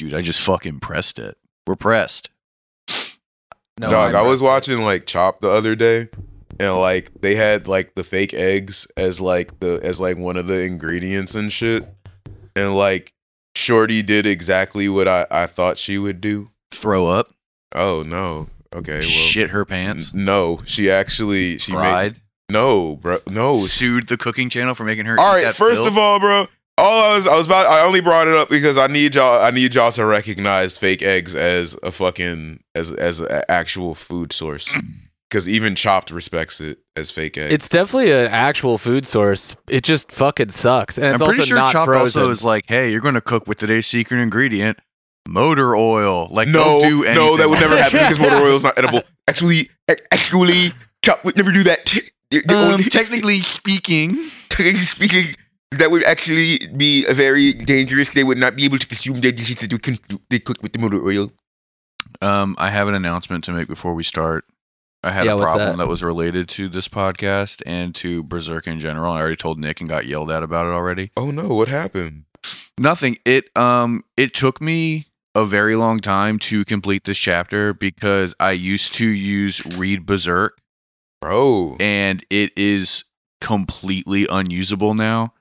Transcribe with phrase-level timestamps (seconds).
[0.00, 1.36] dude, I just fucking pressed it.
[1.66, 2.30] We're pressed.
[3.78, 4.44] No, Dog, I was pressed it.
[4.74, 6.08] watching like Chop the other day,
[6.58, 10.46] and like they had like the fake eggs as like the as like one of
[10.46, 11.88] the ingredients and shit,
[12.54, 13.14] and like
[13.54, 16.50] Shorty did exactly what I I thought she would do.
[16.72, 17.32] Throw up,
[17.74, 22.20] Oh no, okay, well, shit her pants, n- no, she actually she made cried,
[22.50, 23.54] no, bro, no.
[23.56, 25.18] sued the cooking channel for making her.
[25.18, 25.88] All eat right, that first filth.
[25.88, 26.46] of all, bro.
[26.78, 29.42] All I was, I was about, I only brought it up because I need y'all,
[29.42, 34.32] I need y'all to recognize fake eggs as a fucking, as as an actual food
[34.32, 34.68] source.
[35.28, 37.54] Because even Chopped respects it as fake eggs.
[37.54, 39.54] It's definitely an actual food source.
[39.68, 42.22] It just fucking sucks, and I'm it's pretty also sure not Chopped frozen.
[42.22, 44.80] also is like, hey, you're going to cook with today's secret ingredient,
[45.28, 46.26] motor oil.
[46.32, 47.14] Like, no, don't do anything.
[47.14, 48.42] no, that would never happen because motor Yeah.
[48.42, 49.02] oil is not edible.
[49.28, 49.70] Actually,
[50.10, 50.72] actually,
[51.04, 51.94] Chopped would never do that.
[52.52, 54.16] Um, technically speaking,
[54.48, 55.36] technically speaking,
[55.72, 58.12] that would actually be a very dangerous.
[58.12, 60.72] They would not be able to consume their dishes that they con- they cook with
[60.72, 61.30] the motor oil.
[62.22, 64.44] um, I have an announcement to make before we start.
[65.02, 65.84] I had Yeah, a problem that?
[65.84, 65.88] that?
[65.88, 69.12] was related to this podcast and to Berserk in general.
[69.14, 71.10] I already told Nick and got yelled at about it already.
[71.16, 72.24] Oh no, what happened?
[72.78, 73.16] Nothing.
[73.24, 78.50] It um it took me a very long time to complete this chapter because I
[78.52, 80.58] used to use Read Berserk
[81.20, 83.04] Bro, and it is
[83.40, 85.32] completely unusable now.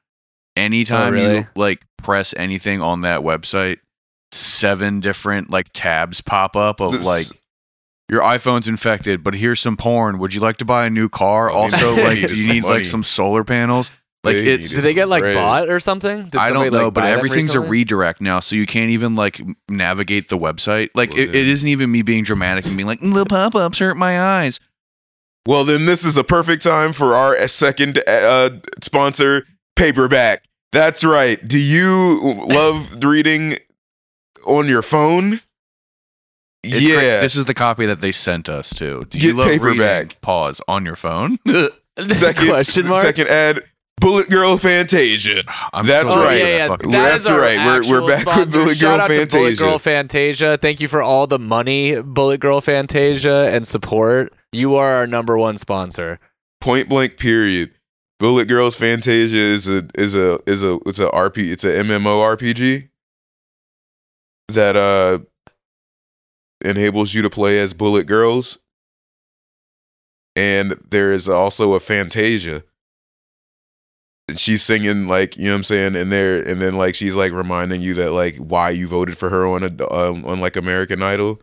[0.55, 1.37] Anytime really?
[1.37, 3.77] you like press anything on that website,
[4.31, 7.25] seven different like tabs pop up of This- like
[8.09, 10.17] your iPhone's infected, but here's some porn.
[10.17, 11.51] Would you like to buy a new car?
[11.51, 12.75] Oh, Also, like do you need money.
[12.77, 13.91] like some solar panels?
[14.23, 15.35] Like They it's needed Did they get like bread.
[15.35, 16.23] bought or something?
[16.23, 19.39] Did I don't know, like, but everything's a redirect now, so you can't even like
[19.69, 20.89] navigate the website.
[20.95, 23.95] Like Well, it, it isn't even me being dramatic and being like the pop-ups hurt
[23.95, 24.59] my eyes.
[25.47, 28.49] Well, then this is a perfect time for our second uh,
[28.83, 29.45] sponsor,
[29.79, 30.43] Paperback.
[30.71, 31.45] That's right.
[31.47, 33.57] Do you love reading
[34.45, 35.39] on your phone?
[36.63, 36.95] It's yeah.
[36.95, 37.21] great.
[37.21, 39.05] This is the copy that they sent us to.
[39.05, 40.03] Do Get you love paperback.
[40.03, 40.17] reading?
[40.21, 41.39] Pause on your phone.
[42.09, 43.01] second question mark.
[43.01, 43.63] Second ad,
[44.01, 45.43] Bullet Girl Fantasia.
[45.73, 46.41] I'm That's so right.
[46.41, 46.67] Oh, yeah, yeah.
[46.67, 47.57] That- That is right.
[47.65, 48.57] We're- we're actual back with sponsor.
[48.57, 50.57] Bullet Shout Girl out to Bullet Girl Fantasia.
[50.61, 54.33] Thank you for all the money, Bullet Girl Fantasia, and support.
[54.51, 56.19] You are our number one sponsor.
[56.61, 57.17] Point blank.
[57.17, 57.71] Period.
[58.19, 62.37] Bullet Girls Fantasia is a is a is a it's a RP it's a MMO
[62.37, 62.89] RPG
[64.49, 65.19] that uh
[66.63, 68.59] enables you to play as Bullet Girls,
[70.35, 72.63] and there is also a Fantasia.
[74.35, 77.31] She's singing like you know what I'm saying, and there and then like she's like
[77.31, 81.01] reminding you that like why you voted for her on a um, on like American
[81.01, 81.41] Idol.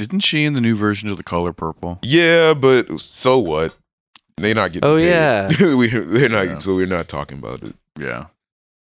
[0.00, 1.98] Isn't she in the new version of the color purple?
[2.02, 3.76] Yeah, but so what?
[4.36, 4.88] They not getting.
[4.88, 5.08] Oh, paid.
[5.08, 5.74] yeah.
[5.74, 6.46] we they're not.
[6.46, 6.58] Yeah.
[6.58, 7.74] So we're not talking about it.
[7.98, 8.26] Yeah.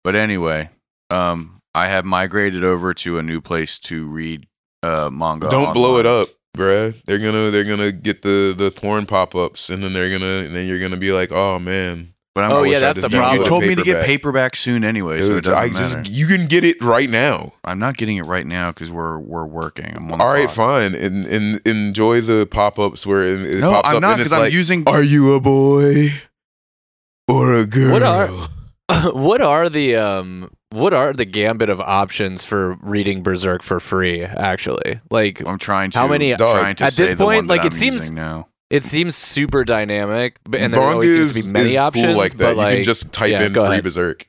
[0.03, 0.69] But anyway,
[1.09, 4.47] um, I have migrated over to a new place to read
[4.83, 5.49] uh manga.
[5.49, 6.99] Don't blow it up, bruh.
[7.03, 10.55] They're gonna they're gonna get the the porn pop ups, and then they're gonna and
[10.55, 12.13] then you're gonna be like, oh man.
[12.33, 13.35] But I'm Oh, yeah, that's the You- problem.
[13.39, 14.05] You downloaded told me to get paperback.
[14.07, 16.01] paperback soon anyway, so it Dude, doesn't I matter.
[16.03, 17.51] just you can get it right now.
[17.65, 19.91] I'm not getting it right now because we're we're working.
[19.97, 20.55] I'm on the All right, clock.
[20.81, 24.11] fine, and and enjoy the pop ups where it, it No, pops I'm up not
[24.13, 24.83] and it's because I'm like, using.
[24.87, 26.13] are you a boy
[27.27, 27.91] or a girl?
[27.91, 28.29] What are-
[29.13, 34.23] what are the um what are the gambit of options for reading Berserk for free?
[34.23, 35.99] Actually, like I'm trying to.
[35.99, 37.77] How many- Dog, Trying to at say this the point, one that like, it I'm
[37.77, 38.47] seems- using now.
[38.71, 42.05] It seems super dynamic, but and there Manga always seems to be many options.
[42.05, 42.37] cool like that.
[42.37, 43.83] But you like, can just type yeah, in free ahead.
[43.83, 44.27] berserk.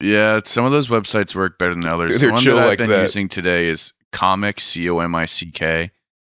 [0.00, 2.18] Yeah, some of those websites work better than others.
[2.18, 3.02] They're the one chill that I've like been that.
[3.04, 5.90] using today is comic c o m i c k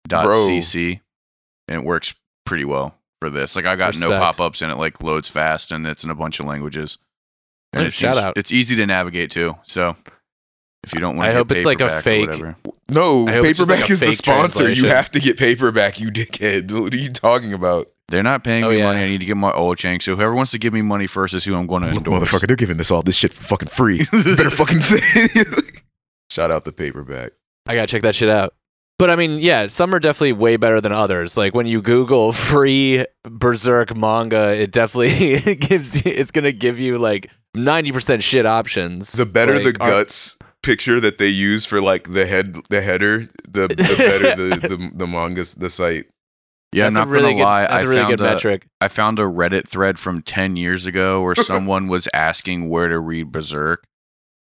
[0.08, 0.46] dot Bro.
[0.48, 1.00] cc,
[1.69, 2.14] and it works
[2.44, 3.56] pretty well for this.
[3.56, 6.14] Like I got no pop ups and it like loads fast and it's in a
[6.14, 6.98] bunch of languages.
[7.72, 8.38] And it shout seems- out.
[8.38, 9.56] It's easy to navigate too.
[9.64, 9.96] So
[10.84, 12.56] if you don't want, I hope it's like a fake- whatever.
[12.88, 14.70] No, I hope it's just paperback like is the sponsor.
[14.70, 16.70] You have to get paperback, you dickhead.
[16.80, 17.86] What are you talking about?
[18.08, 18.84] They're not paying Oh, me yeah.
[18.84, 19.00] money.
[19.02, 20.04] I need to get my oil change.
[20.04, 22.28] So whoever wants to give me money first is who I'm going to Look, endorse.
[22.30, 24.06] motherfucker, they're giving this all this shit for fucking free.
[24.12, 25.00] You better fucking say.
[26.31, 27.32] Shout out the paperback.
[27.66, 28.55] I gotta check that shit out.
[28.99, 31.37] But I mean, yeah, some are definitely way better than others.
[31.37, 36.02] Like when you Google free Berserk manga, it definitely gives you.
[36.14, 39.12] It's gonna give you like ninety percent shit options.
[39.12, 40.36] The better Like, the are- guts
[40.66, 44.90] picture that they use for like the head, the header, the, the better the, the
[44.94, 46.04] the manga, the site.
[46.72, 47.60] yeah, that's not a really gonna good, lie.
[47.62, 48.66] That's I a really found good a, metric.
[48.80, 52.98] I found a Reddit thread from 10 years ago where someone was asking where to
[52.98, 53.84] read Berserk.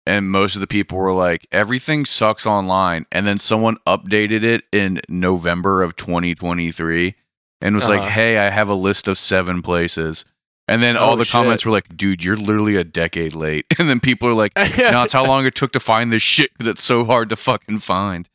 [0.06, 3.06] And most of the people were like, everything sucks online.
[3.12, 7.14] And then someone updated it in November of 2023
[7.62, 7.94] and was Uh-huh.
[7.94, 10.26] like, hey, I have a list of seven places.
[10.70, 11.32] And then all Oh, the shit.
[11.34, 13.66] comments were like, dude, you're literally a decade late.
[13.80, 16.52] And then people are like, no, it's how long it took to find this shit
[16.60, 18.30] that's so hard to fucking find.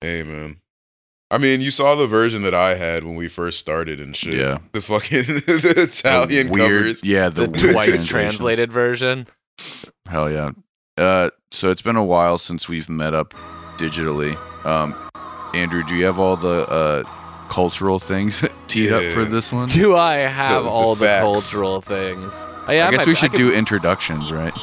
[0.00, 0.56] Hey man.
[1.30, 4.34] I mean, you saw the version that I had when we first started and shit.
[4.34, 4.58] Yeah.
[4.72, 7.04] The fucking the Italian The weird, covers.
[7.04, 9.28] Yeah, the, the twice translated version.
[10.08, 10.50] Hell yeah.
[10.98, 13.32] Uh, so it's been a while since we've met up
[13.76, 14.36] digitally.
[14.66, 14.94] Um,
[15.54, 17.02] Andrew, do you have all the uh,
[17.50, 19.68] cultural things teed up for this one?
[19.68, 21.22] Do I have The- the all the, facts.
[21.22, 22.42] cultural things?
[22.66, 24.56] Oh, yeah, I guess might- we should could- do introductions, right?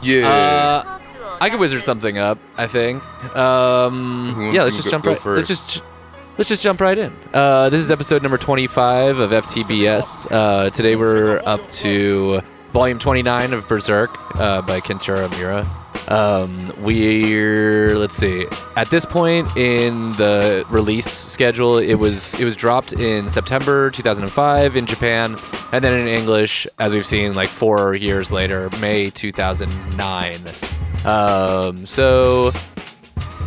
[0.00, 0.26] Yeah.
[0.28, 0.98] Uh,
[1.40, 2.38] I could wizard something up.
[2.56, 3.02] I think.
[3.36, 5.24] Um, Who- yeah, let's just go- jump go right.
[5.26, 5.82] Let's just
[6.38, 7.12] let's just jump right in.
[7.34, 10.26] Uh, this is episode number 25 of FTBS.
[10.30, 12.40] Uh, today we're up to
[12.72, 14.10] volume 29 of Berserk
[14.40, 15.64] uh, by Kentaro Miura.
[16.08, 18.46] Um, we're let's see.
[18.76, 24.76] At this point in the release schedule, it was it was dropped in September 2005
[24.76, 25.36] in Japan,
[25.72, 30.40] and then in English, as we've seen, like four years later, May 2009.
[31.04, 32.52] Um, so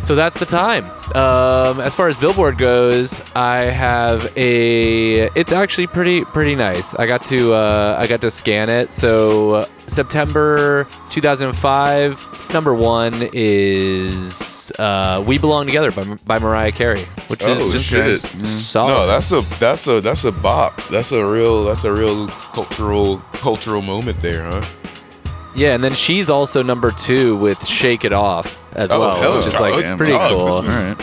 [0.04, 0.84] so that's the time.
[1.14, 5.28] Um, as far as Billboard goes, I have a.
[5.34, 6.94] It's actually pretty pretty nice.
[6.94, 8.92] I got to uh, I got to scan it.
[8.92, 17.04] So uh, September 2005, number one is uh, "We Belong Together" by, by Mariah Carey,
[17.28, 18.20] which Oh, is just shit.
[18.20, 18.46] Mm.
[18.46, 18.92] solid.
[18.92, 20.82] no, that's a that's a that's a bop.
[20.88, 24.64] That's a real that's a real cultural cultural moment there, huh?
[25.54, 29.36] Yeah, and then she's also number two with "Shake It Off" as Oh, well, hell
[29.38, 30.46] which is like Damn, pretty dog, cool.
[30.46, 30.96] this was- right.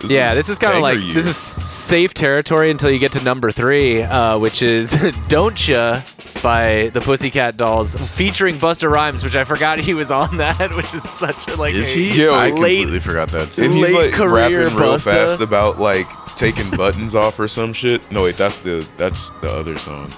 [0.00, 1.14] This yeah, this is kind of like year.
[1.14, 4.90] this is safe territory until you get to number three, uh, which is
[5.28, 6.02] "Don't Ya"
[6.42, 10.92] by the Pussycat Dolls, featuring Busta Rhymes, which I forgot he was on that, which
[10.92, 11.72] is such a like.
[11.72, 12.22] Is a- he?
[12.24, 13.50] Yo, I late- completely forgot that.
[13.54, 13.62] Too.
[13.62, 15.04] and he's late like career rapping real Busta.
[15.30, 16.06] fast about like
[16.36, 18.02] taking buttons off or some shit.
[18.12, 20.12] No, wait, that's the that's the other song.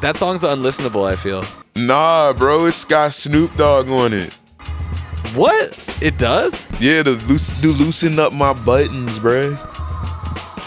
[0.00, 1.10] That song's unlistenable.
[1.10, 1.44] I feel.
[1.74, 4.32] Nah, bro, it's got Snoop Dogg on it.
[5.34, 6.68] What it does?
[6.80, 9.56] Yeah, to, loose, to loosen up my buttons, bro.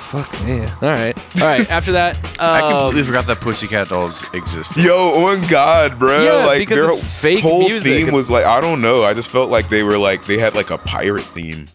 [0.09, 0.61] Fuck me.
[0.61, 1.71] All right, all right.
[1.71, 4.83] After that, I um, completely forgot that Pussycat Dolls existed.
[4.83, 6.23] Yo, on God, bro.
[6.23, 8.05] Yeah, like because their it's fake whole music.
[8.05, 9.03] theme was like I don't know.
[9.03, 11.67] I just felt like they were like they had like a pirate theme.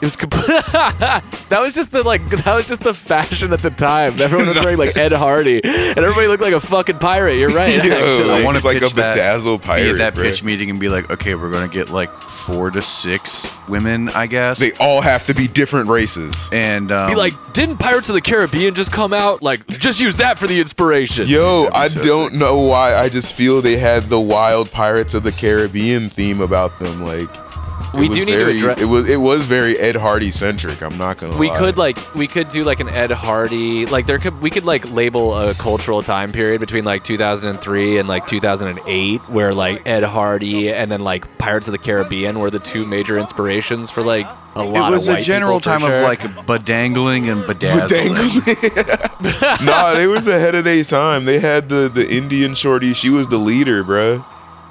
[0.00, 0.46] It was complete.
[0.72, 2.24] that was just the like.
[2.30, 4.14] That was just the fashion at the time.
[4.20, 7.38] Everyone was wearing like Ed Hardy, and everybody looked like a fucking pirate.
[7.38, 7.74] You're right.
[7.84, 8.30] Yo, actually.
[8.30, 9.90] I wanna like a pitch that- bedazzled Be pirate.
[9.92, 10.22] at that bro.
[10.24, 14.26] pitch meeting and be like, okay, we're gonna get like four to six women, I
[14.28, 14.58] guess.
[14.58, 16.48] They all have to be different races.
[16.52, 19.42] and um, Be like, didn't Pirates of the Caribbean just come out?
[19.42, 21.26] Like, just use that for the inspiration.
[21.26, 22.94] Yo, I so don't know why.
[22.94, 27.02] I just feel they had the wild Pirates of the Caribbean theme about them.
[27.04, 27.47] Like it
[27.94, 28.80] we do need very, to address.
[28.80, 30.82] It was it was very Ed Hardy centric.
[30.82, 31.36] I'm not gonna.
[31.36, 31.58] we lie.
[31.58, 34.90] could like we could do like an Ed Hardy like there could we could like
[34.90, 40.72] label a cultural time period between like 2003 and like 2008 where like Ed Hardy
[40.72, 44.62] and then like Pirates of the Caribbean were the two major inspirations for like a
[44.62, 44.66] lot.
[44.68, 44.86] Of people.
[44.86, 45.98] It was of a general time sure.
[45.98, 48.14] of like bedangling and bedazzling.
[48.14, 49.64] Bedangling.
[49.64, 51.24] nah, they was ahead of their time.
[51.24, 52.92] They had the the Indian shorty.
[52.92, 54.24] She was the leader, bruh.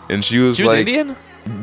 [0.09, 1.17] And she was she was like, Indian.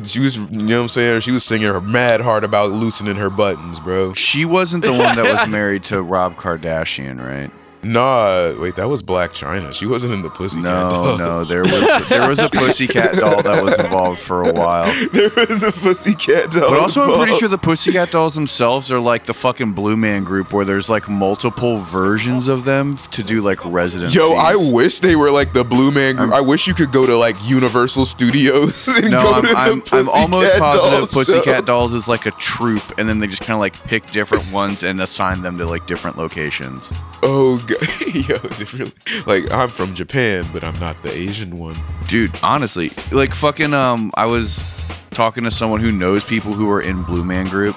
[0.05, 1.21] She was, you know what I'm saying?
[1.21, 4.15] She was singing her mad hard about loosening her buttons, bro.
[4.15, 7.51] She wasn't the one that was married to Rob Kardashian, right?
[7.85, 9.73] Nah, wait, that was Blac Chyna.
[9.73, 10.61] She wasn't in the pussy.
[10.61, 14.85] No, no, there was there was a Pussycat doll that was involved for a while.
[15.13, 16.71] there was a pussycat doll.
[16.71, 20.25] But also, I'm pretty sure the Pussycat Dolls themselves are like the fucking Blue Man
[20.25, 24.15] Group, where there's like multiple versions of them to do like residencies.
[24.15, 26.33] Yo, I wish they were like the Blue Man Group.
[26.33, 29.97] i wish you could go to like Universal Studios and No, go I'm, to the
[29.97, 31.61] I'm, I'm almost positive Dolls Pussycat show.
[31.63, 34.83] Dolls is like a troupe, and then they just kind of like pick different ones
[34.83, 36.91] and assign them to like different locations.
[37.23, 37.74] Oh, God.
[38.15, 38.95] yo, different.
[39.27, 41.77] Like I'm from Japan, but I'm not the Asian one.
[42.09, 44.63] Dude, honestly, like fucking um I was
[45.11, 47.77] talking to someone who knows people who are in Blue Man Group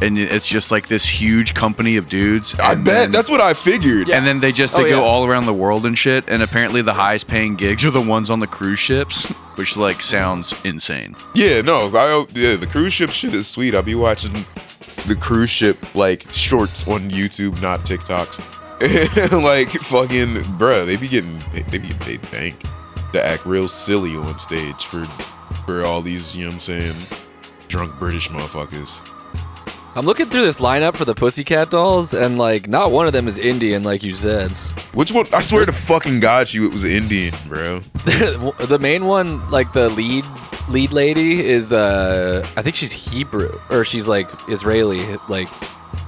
[0.00, 2.54] and it's just like this huge company of dudes.
[2.58, 4.08] I bet then- that's what I figured.
[4.08, 4.16] Yeah.
[4.16, 5.06] And then they just Oh, they go yeah.
[5.06, 6.24] all around the world and shit.
[6.28, 10.00] And apparently the highest paying gigs are the ones on the cruise ships, which like
[10.00, 11.14] sounds insane.
[11.34, 13.74] Yeah, no, I yeah, the cruise ship shit is sweet.
[13.76, 14.44] I'll be watching
[15.06, 18.40] the cruise ship like shorts on YouTube, not TikToks.
[19.32, 22.56] like fucking bruh, they be getting they be paid bank
[23.12, 25.04] to act real silly on stage for
[25.64, 26.96] for all these, you know what I'm saying,
[27.68, 29.08] drunk British motherfuckers.
[29.94, 33.28] I'm looking through this lineup for the Pussycat Dolls, and like not one of them
[33.28, 34.50] is Indian, like you said.
[34.94, 35.26] Which one?
[35.32, 37.78] I swear to fucking God, she was Indian, bro.
[38.04, 40.24] the main one, like the lead
[40.68, 45.48] lead lady, is uh, I think she's Hebrew or she's like Israeli, like.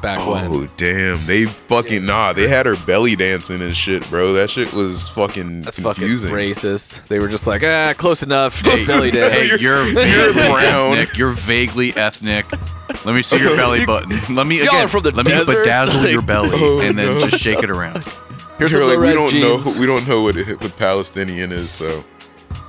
[0.04, 0.44] Back when.
[0.46, 1.24] Oh damn!
[1.26, 2.32] They fucking nah.
[2.32, 4.32] They had her belly dancing and shit, bro.
[4.34, 6.30] That shit was fucking That's confusing.
[6.30, 7.06] fucking racist.
[7.08, 8.62] They were just like, ah, close enough.
[8.62, 9.60] Just belly Hey, dance.
[9.60, 9.94] you're You're
[10.32, 10.98] vaguely brown.
[10.98, 11.16] ethnic.
[11.18, 12.46] You're vaguely ethnic.
[13.04, 14.20] Let me see your belly button.
[14.34, 14.84] Let me Y'all again.
[14.84, 15.52] are from the let desert?
[15.52, 17.28] me bedazzle Like- your belly Oh, and then no.
[17.28, 18.04] just shake it around.
[18.58, 19.80] Here's You're some like, we low-res don't know.
[19.80, 21.70] We don't know what it, what Palestinian is.
[21.70, 22.04] So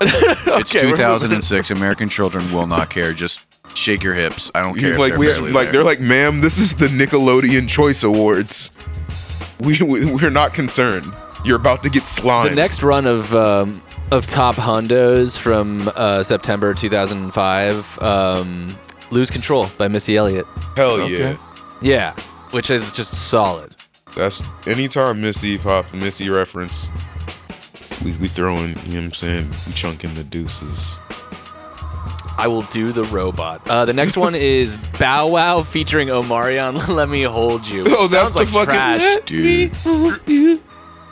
[0.02, 1.72] It's Okay, 2006.
[1.72, 3.14] American children will not care.
[3.14, 3.40] Just
[3.76, 4.52] shake your hips.
[4.56, 4.94] I don't care.
[4.94, 5.74] if like they're we barely like there.
[5.74, 8.72] they're like, ma'am, this is the Nickelodeon Choice Awards.
[9.62, 11.12] We, we we're not concerned.
[11.46, 12.52] You're about to get slimed.
[12.52, 18.76] The next run of um, of top hundos from uh, September 2005, um,
[19.12, 20.46] "Lose Control" by Missy Elliott.
[20.76, 21.32] Hell Okay.
[21.32, 21.38] yeah.
[21.82, 22.14] Yeah,
[22.52, 23.76] which is just solid.
[24.16, 26.90] That's anytime Missy pop Missy reference.
[28.06, 29.52] We we throwing, you know what I'm saying?
[29.68, 31.00] We chunking the deuces.
[32.38, 33.68] I will do the robot.
[33.68, 36.88] Uh, the next one is Bow Wow featuring Omarion.
[36.96, 37.84] Let me hold you.
[37.88, 39.00] Oh, that's Sounds the like fucking trash.
[39.00, 39.44] let Dude.
[39.72, 40.62] me hold you.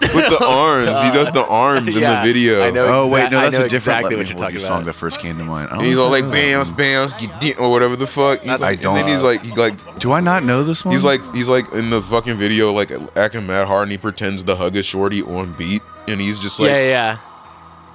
[0.02, 0.90] With the arms.
[1.00, 2.62] He does the arms in the video.
[2.62, 2.86] I know.
[2.88, 4.56] Oh wait, exa- no, I that's know a different exactly Let what you're Hold talking
[4.60, 4.68] You about.
[4.68, 5.70] song that first came to mind.
[5.72, 8.42] I And he's all like that bounce, bounce, get di- or whatever the fuck.
[8.42, 10.84] He's like, I and then don't- he's like, he like, Do I not know this
[10.84, 10.94] one?
[10.94, 14.44] he's like, he's like in the fucking video, like acting mad hard, and he pretends
[14.44, 17.18] to hug a shorty on beat, and he's just like, yeah, yeah, yeah.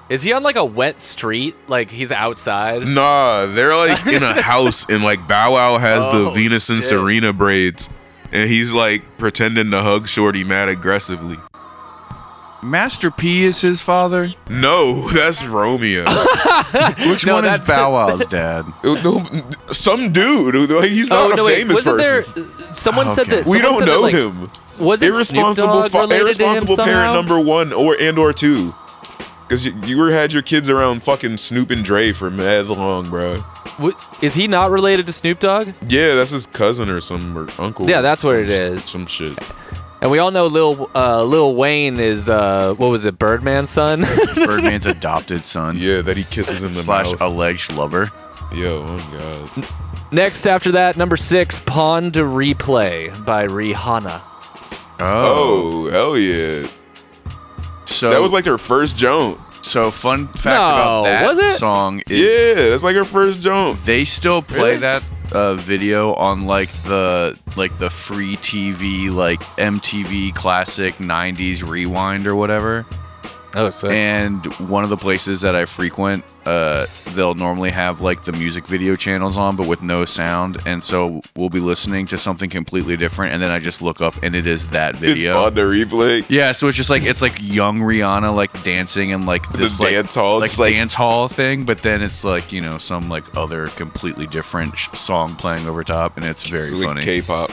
[0.09, 1.55] Is he on like a wet street?
[1.69, 2.87] Like he's outside?
[2.87, 6.81] Nah, they're like in a house, and like Bow Wow has the Oh, Venus and
[6.81, 6.88] shit.
[6.88, 7.91] Serena braids,
[8.33, 11.37] and he's like pretending to hug Shorty mad aggressively.
[12.61, 14.31] Master P is his father.
[14.50, 16.05] No, that's Romeo.
[17.09, 18.65] Which No, one is Bow Wow's dad?
[18.83, 21.45] Uh, some dude, like, he's not oh a no!
[21.45, 22.33] Wait, famous wasn't person.
[22.67, 22.75] there?
[22.75, 23.43] Someone said Okay.
[23.43, 24.50] that we don't said know that, like, him.
[24.78, 28.32] Was it Irresponsible, Snoop Dogg fa- irresponsible to him parent number one, or and or
[28.32, 28.75] two.
[29.42, 33.08] Because you, you were had your kids around fucking Snoop and Dre for mad long,
[33.08, 33.37] bro.
[33.78, 35.68] What- Is he not related to Snoop Dogg?
[35.88, 37.88] Yeah, that's his cousin or some or uncle.
[37.88, 38.80] Yeah, that's what some it.
[38.80, 39.38] Some shit.
[40.00, 44.00] And we all know Lil uh, Lil Wayne is uh, what was it, Birdman's son?
[44.35, 45.76] Birdman's adopted son.
[45.78, 47.20] Yeah, that he kisses in the slash mouth.
[47.20, 48.12] alleged lover.
[48.54, 49.68] Yo, oh god.
[50.12, 54.23] Next after that, number six, Pon de Replay by Rihanna.
[55.00, 56.67] Oh, hell yeah.
[57.85, 59.40] so that was like her first jump.
[59.62, 59.90] so.
[59.90, 61.59] Fun fact No, about that was it?
[61.59, 63.83] song is Yeah, that's like her first jump.
[63.85, 64.76] they still play Really?
[64.78, 65.02] that
[65.33, 72.35] uh, video on like the like the free TV like MTV classic '90s rewind or
[72.35, 72.87] whatever.
[73.55, 78.25] Oh, so And one of the places that I frequent, uh, they'll normally have like
[78.25, 80.59] the music video channels on, but with no sound.
[80.67, 84.14] And so we'll be listening to something completely different, and then I just look up,
[84.23, 85.37] and it is that video It's video.
[85.38, 86.26] on the replay.
[86.28, 89.81] Yeah, so it's just like it's like young Rihanna like dancing and like The this
[89.81, 90.40] like dance hall.
[90.40, 94.26] like like, dance hall thing, but then it's like you know some like other completely
[94.26, 97.02] different sh- song playing over top, and it's very it's like funny.
[97.02, 97.50] K-pop.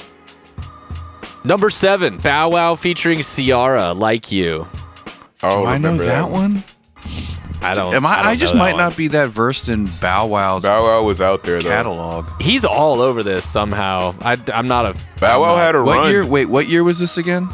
[1.45, 4.67] number seven, Bow Wow featuring Ciara, Like You.
[5.45, 6.63] I don't I know remember that one?
[7.61, 7.93] I don't.
[7.95, 8.17] Am I?
[8.17, 8.79] don't I, just know might one.
[8.79, 11.69] not be that versed in Bow Wow's Bow Wow was out there though.
[11.69, 12.27] catalog.
[12.41, 14.13] He's all over this somehow.
[14.21, 14.97] I, am not a.
[15.19, 16.11] Bow Wow had a What run.
[16.11, 16.25] year?
[16.25, 17.49] Wait, what year was this again?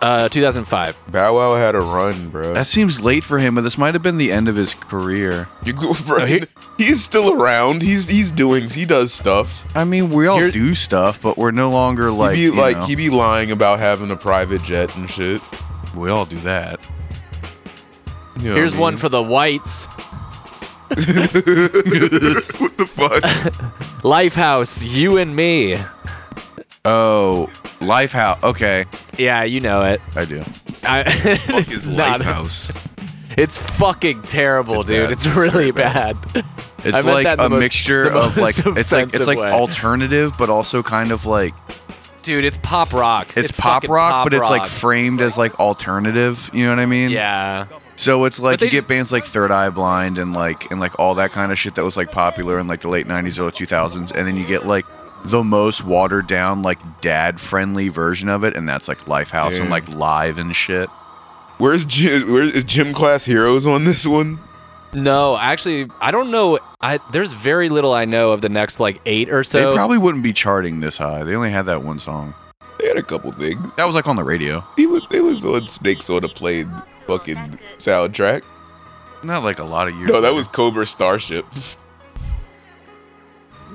[0.00, 0.96] Uh, 2005.
[1.10, 2.54] Bow Wow had a run, bro.
[2.54, 5.48] That seems late for him, but this might have been the end of his career.
[5.64, 6.18] you go, bro.
[6.18, 6.42] No, he-
[6.78, 7.82] he's still around.
[7.82, 8.70] He's he's doing.
[8.70, 9.66] He does stuff.
[9.76, 12.60] I mean, we all Here- do stuff, but we're no longer like he be you
[12.60, 15.42] like know, he be lying about having a private jet and shit.
[15.96, 16.80] we all do that.
[18.38, 19.86] You know Here's I one for the whites.
[20.88, 20.96] what
[22.76, 23.22] the fuck?
[24.02, 25.76] Lifehouse, you and me.
[26.84, 28.42] Oh, Lifehouse.
[28.42, 28.86] Okay,
[29.18, 30.00] Yeah, you know it.
[30.16, 30.42] I do.
[30.84, 31.04] I,
[31.38, 32.74] Fuck it's is not- Lifehouse?
[33.36, 35.02] It's fucking terrible, It's dude.
[35.04, 35.12] bad.
[35.12, 36.16] It's really bad.
[36.34, 39.50] It's I meant like that a most- mixture of like it's like it's like way.
[39.50, 41.54] alternative, but also kind of like
[42.22, 43.28] Dude, it's pop rock.
[43.36, 46.50] it's, pop rock, pop but it's like framed as like alternative.
[46.52, 47.10] You know what I mean?
[47.10, 47.66] Yeah.
[47.98, 50.96] So it's like you they get bands like Third Eye Blind and like and like
[51.00, 53.50] all that kind of shit that was like popular in like the late '90s, early
[53.50, 54.86] 2000s, and then you get like
[55.24, 59.68] the most watered down like dad friendly version of it, and that's like Lifehouse and
[59.68, 60.88] like live and shit.
[61.58, 62.32] Where's gym?
[62.32, 64.38] Where is gym class heroes on this one?
[64.92, 66.60] No, actually, I don't know.
[66.80, 69.70] I there's very little I know of the next like eight or so.
[69.70, 71.24] they probably wouldn't be charting this high.
[71.24, 72.32] They only had that one song.
[72.78, 73.74] They had a couple things.
[73.74, 74.64] That was like on the radio.
[74.76, 76.70] He was they was on Snakes on a Plane
[77.08, 78.44] fucking soundtrack.
[79.24, 80.08] Not like a lot of years.
[80.08, 80.36] No, that later.
[80.36, 81.44] was Cobra Starship.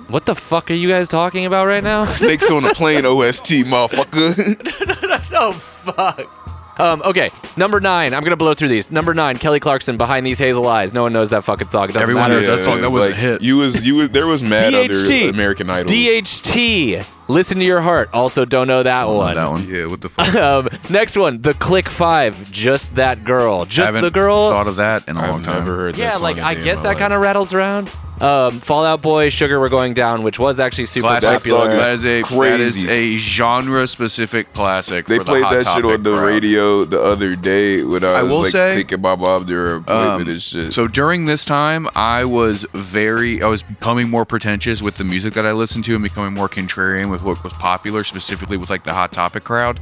[0.07, 2.05] what the fuck are you guys talking about right now?
[2.21, 4.87] Snakes on a Plane OST, motherfucker.
[4.87, 6.39] no, no, no, no, fuck.
[6.79, 8.13] Um, okay, number nine.
[8.15, 8.89] I'm gonna blow through these.
[8.89, 11.83] Number nine, Kelly Clarkson, "Behind These Hazel Eyes." No one knows that fucking song.
[11.83, 12.41] It doesn't Everyone matter.
[12.41, 12.81] knows that song.
[12.81, 13.43] That was a hit.
[13.43, 15.21] You was you was there was mad DHT.
[15.21, 15.91] other American Idols.
[15.91, 18.09] DHT, Listen to your heart.
[18.13, 19.35] Also, don't know that Don't know one.
[19.35, 19.67] that one.
[19.67, 20.33] Yeah, what the fuck?
[20.35, 22.51] um, next one, the Click Five.
[22.51, 23.65] Just that girl.
[23.65, 24.49] Just Haven't the girl.
[24.49, 25.59] Thought of that in a long I've time.
[25.59, 27.53] never heard that yeah, song like a I day in guess that kind of rattles
[27.53, 27.89] around.
[28.23, 31.29] Um, Fall Out Boy, Sugar, We're Going Down, which was actually super Classic.
[31.29, 31.89] That song popular.
[31.91, 35.07] is That is a that is a genre specific classic.
[35.07, 36.23] They for the played Hot that shit on the crowd.
[36.25, 39.53] radio the other day when I I was will like say, taking my mom to
[39.53, 40.71] her appointment Um, and shit.
[40.71, 45.33] So during this time, I was very, I was becoming more pretentious with the music
[45.33, 48.85] that I listened to and becoming more contrarian with what was popular, specifically with like
[48.85, 49.81] the Hot Topic crowd.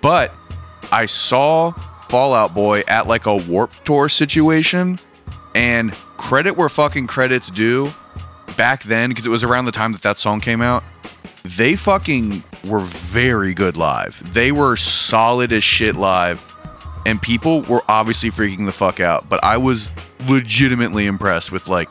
[0.00, 0.32] But
[0.92, 1.72] I saw
[2.08, 5.00] Fallout Boy at like a Warp Tour situation,
[5.58, 7.92] and credit where fucking credits due.
[8.56, 10.82] Back then, because it was around the time that that song came out,
[11.44, 14.32] they fucking were very good live.
[14.32, 16.42] They were solid as shit live
[17.06, 19.90] and people were obviously freaking the fuck out but i was
[20.28, 21.88] legitimately impressed with like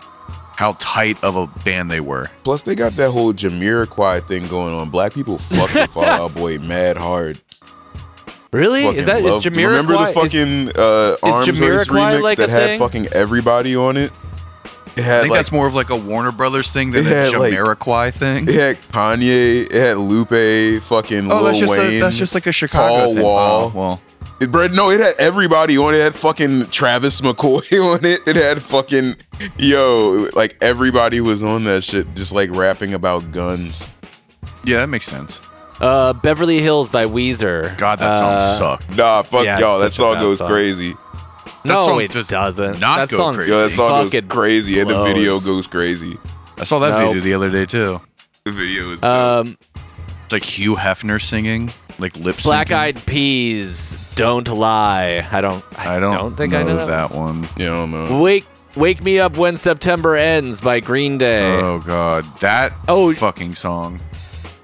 [0.55, 4.73] how tight of a band they were Plus, they got that whole Jamiroquai thing going
[4.73, 4.89] on.
[4.89, 7.39] Black people fucking Fall Out Boy mad hard.
[8.57, 8.83] Really?
[8.83, 9.67] Fucking Is that is love- Jamiroquai?
[9.67, 11.85] Remember the fucking uh, Arms Race Jamiroquai
[12.17, 12.79] remix like that a had thing?
[12.79, 14.11] fucking everybody on it?
[14.95, 17.11] It i had think like that's more of like a warner brothers thing than It
[17.11, 21.59] a had, like- jamiroquai thing it had Kanye, it had Lupe, fucking oh Lil that's
[21.59, 21.97] just, Wayne.
[21.97, 23.71] a, that's just like a chicago Paul thing Wall.
[23.75, 24.01] oh, well
[24.39, 25.97] It, bro, no, it had everybody on it.
[25.97, 28.21] It had fucking Travis McCoy on it.
[28.27, 29.15] It had fucking
[29.59, 33.87] yo, like everybody was on that shit, just like rapping about guns.
[34.65, 35.41] yeah that makes sense
[35.81, 37.77] uh, Beverly Hills by Weezer.
[37.77, 39.79] god that song Uh, sucked Nah, fuck Yeah, y'all.
[39.79, 40.47] That song goes song.
[40.47, 40.93] crazy.
[41.63, 42.79] That no, song it does doesn't.
[42.79, 43.51] not that go song crazy.
[43.51, 46.17] Yo, that song goes fucking crazy, and the video goes crazy.
[46.57, 47.15] i saw that Nope.
[47.15, 47.99] video the other day too
[48.45, 49.03] The video is.
[49.03, 49.57] Um,
[50.23, 52.71] it's like hugh hefner singing like lip Black.
[52.71, 55.27] Eyed Peas, Don't Lie.
[55.31, 55.63] I don't.
[55.77, 57.11] I, i don't, think I know that.
[57.11, 57.43] one.
[57.57, 58.21] yeah, I don't know.
[58.21, 61.43] Wake, Wake Me Up When September Ends by Green Day.
[61.43, 63.13] oh god that Oh.
[63.13, 63.99] fucking song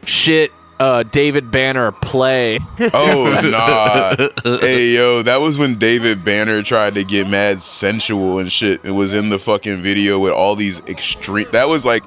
[0.05, 0.51] Shit.
[0.79, 2.59] Uh, David Banner play.
[2.95, 4.15] Oh nah.
[4.59, 8.83] hey yo, that was when David Banner tried to get mad sensual and shit.
[8.83, 11.47] It was in the fucking video with all these extreme.
[11.51, 12.03] That was like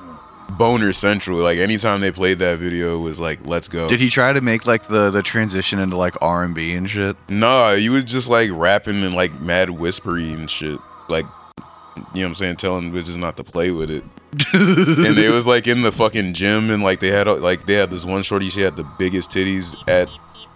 [0.50, 1.38] boner central.
[1.38, 3.88] Like anytime they played that video, it was like, let's go.
[3.88, 6.88] Did he try to make like the the transition into like R and B and
[6.88, 7.16] shit?
[7.28, 10.78] Nah, he was just like rapping and like mad whispery and shit.
[11.08, 12.56] Like, you know what I'm saying?
[12.56, 14.04] Telling bitches not to play with it.
[14.52, 17.74] And they was like in the fucking gym and like they had uh, like they
[17.74, 18.48] had this one shorty.
[18.48, 20.08] She had the biggest titties at.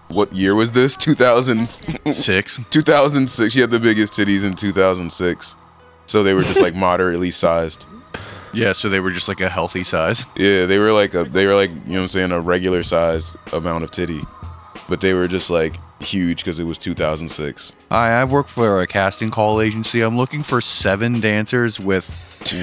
[0.08, 0.96] What year was this?
[2.04, 5.54] 2006 2006 She had the biggest titties in 2006.
[6.06, 7.86] So they were just like moderately sized.
[8.52, 10.26] Yeah, so they were just like a healthy size.
[10.34, 12.82] Yeah, they were like a they were like, you know what I'm saying, a regular
[12.82, 14.20] sized amount of titty.
[14.90, 17.76] But they were just like huge because it was 2006.
[17.92, 20.00] Hi, I work for a casting call agency.
[20.00, 22.10] I'm looking for seven dancers with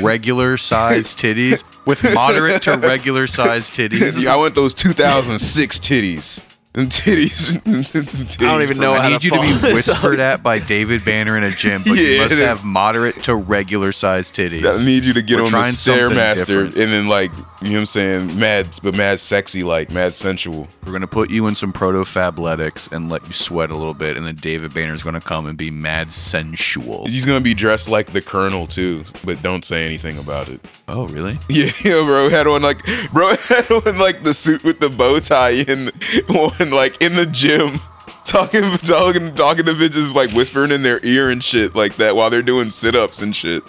[0.02, 4.28] regular sized titties, with moderate to regular sized titties.
[4.28, 6.44] I want those 2006 titties.
[6.74, 8.40] Them titties.
[8.40, 11.36] I don't even know I how need you to be whispered at by David Banner
[11.36, 14.63] in a gym, but you Yeah, must have moderate to regular sized titties.
[14.80, 16.76] I need you to get We're on the trying something Stairmaster different.
[16.76, 20.67] and then like, you know what I'm saying, mad but mad sexy like, mad sensual.
[20.86, 24.15] We're gonna put you in some proto fabletics and let you sweat a little bit,
[24.15, 27.08] and then David Banner's gonna come and be mad sensual.
[27.08, 30.65] He's gonna be dressed like the Colonel too, but don't say anything about it.
[30.88, 31.39] Oh, really?
[31.50, 35.20] Yeah, yeah, bro had on like bro had on like the suit with the bow
[35.20, 35.89] tie in
[36.30, 37.80] on like in the gym.
[38.24, 42.30] Talking, talking, talking to bitches like whispering in their ear and shit like that while
[42.30, 43.63] they're doing sit ups and shit.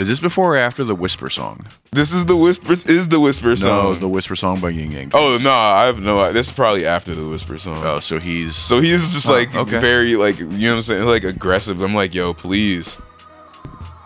[0.00, 1.66] Is this before or after the Whisper song?
[1.92, 2.72] This is the whisper.
[2.72, 4.00] Is the whisper No, song?
[4.00, 5.10] the Whisper song by Ying Yang.
[5.14, 6.20] oh no, I have no.
[6.20, 6.32] Idea.
[6.34, 7.84] This is probably after the whisper song.
[7.84, 9.78] Oh, so he's So he's just Oh, like okay.
[9.78, 11.80] very like you know what I'm saying, like aggressive.
[11.82, 12.98] I'm like, yo, please.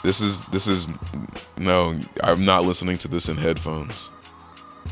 [0.02, 0.88] This is this is
[1.58, 1.98] no.
[2.22, 4.10] I'm not listening to this in headphones.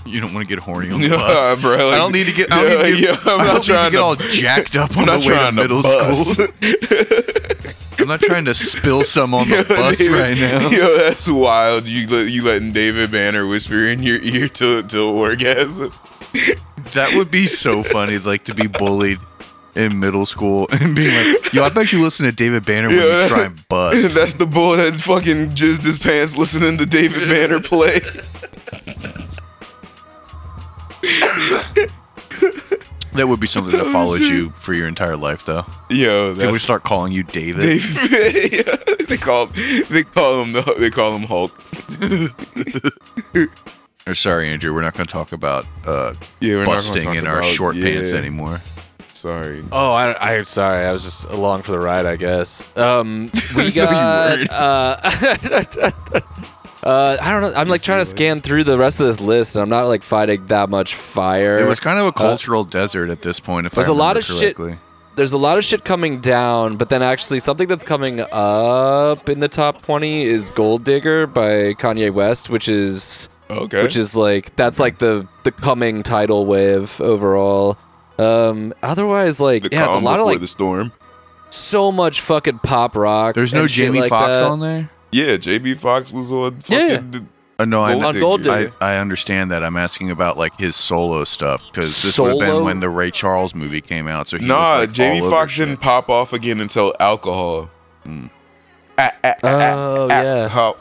[0.06, 1.60] you don't want to get horny on the Yeah, bus.
[1.60, 1.90] bro.
[1.90, 2.50] I don't need to get.
[2.52, 3.98] I don't Yeah, need to get, yeah, I'm I not don't need to trying get
[3.98, 6.32] to- all jacked up I'm on not the way to trying to middle bust.
[6.32, 7.72] school.
[7.98, 10.68] I'm not trying to spill some on the Yo, bus David- right now.
[10.70, 11.86] Yo, that's wild.
[11.86, 15.92] You let you letting David Banner whisper in your ear till till orgasm.
[16.94, 19.18] That would be so funny, like to be bullied
[19.74, 22.96] in middle school and being like, "Yo, I bet you listen to David Banner when
[22.98, 26.78] Yeah, you that- try and bust." That's the bull that fucking jizzed his pants listening
[26.78, 28.00] to David Banner play.
[33.14, 35.64] That would be something that Oh, follows you for your entire life, though.
[35.90, 37.60] Yo, People would that's start calling you David.
[37.60, 38.66] David.
[39.08, 39.46] they call
[39.90, 41.52] they call him the they call him Hulk.
[44.04, 47.14] Or sorry, Andrew, we're not going to talk about uh, Yeah, we're not busting talk
[47.14, 48.60] in our about- short pants anymore.
[49.12, 49.62] Sorry.
[49.70, 50.84] Oh, I, I'm sorry.
[50.84, 52.64] I was just along for the ride, I guess.
[52.76, 54.50] Um, we got.
[54.50, 56.24] weren't.
[56.84, 57.52] Uh, Uh, I don't know.
[57.54, 60.02] I'm like trying to scan through the rest of this list, and I'm not like
[60.02, 61.58] fighting that much fire.
[61.58, 63.66] It was kind of a cultural desert at this point.
[63.66, 64.56] If There's I a lot of shit-
[65.14, 69.40] There's a lot of shit coming down, but then actually something that's coming up in
[69.40, 73.82] the top 20 is Gold Digger by Kanye West, which is Okay.
[73.82, 77.76] which is like that's like the the coming tidal wave overall.
[78.18, 80.92] Um, otherwise, like the yeah, it's a lot of like the storm.
[81.50, 83.34] so much fucking pop rock.
[83.34, 84.88] There's no Jamie like Foxx on there.
[85.12, 86.96] Yeah, Jamie Foxx was on Yeah.
[87.00, 88.56] fucking Uh, no, I, Gold on Gold Digger.
[88.58, 88.72] Digger.
[88.80, 89.62] I, I understand that.
[89.62, 92.56] I'm asking about like his solo stuff because this would have Solo?
[92.56, 94.26] been when the Ray Charles movie came out.
[94.28, 95.68] So he Nah, was, like, Jamie all over Foxx shit.
[95.68, 97.70] didn't pop off again until alcohol.
[98.04, 98.26] Hmm.
[98.98, 100.76] Ah, ah, ah, ah, Oh yeah, alcohol.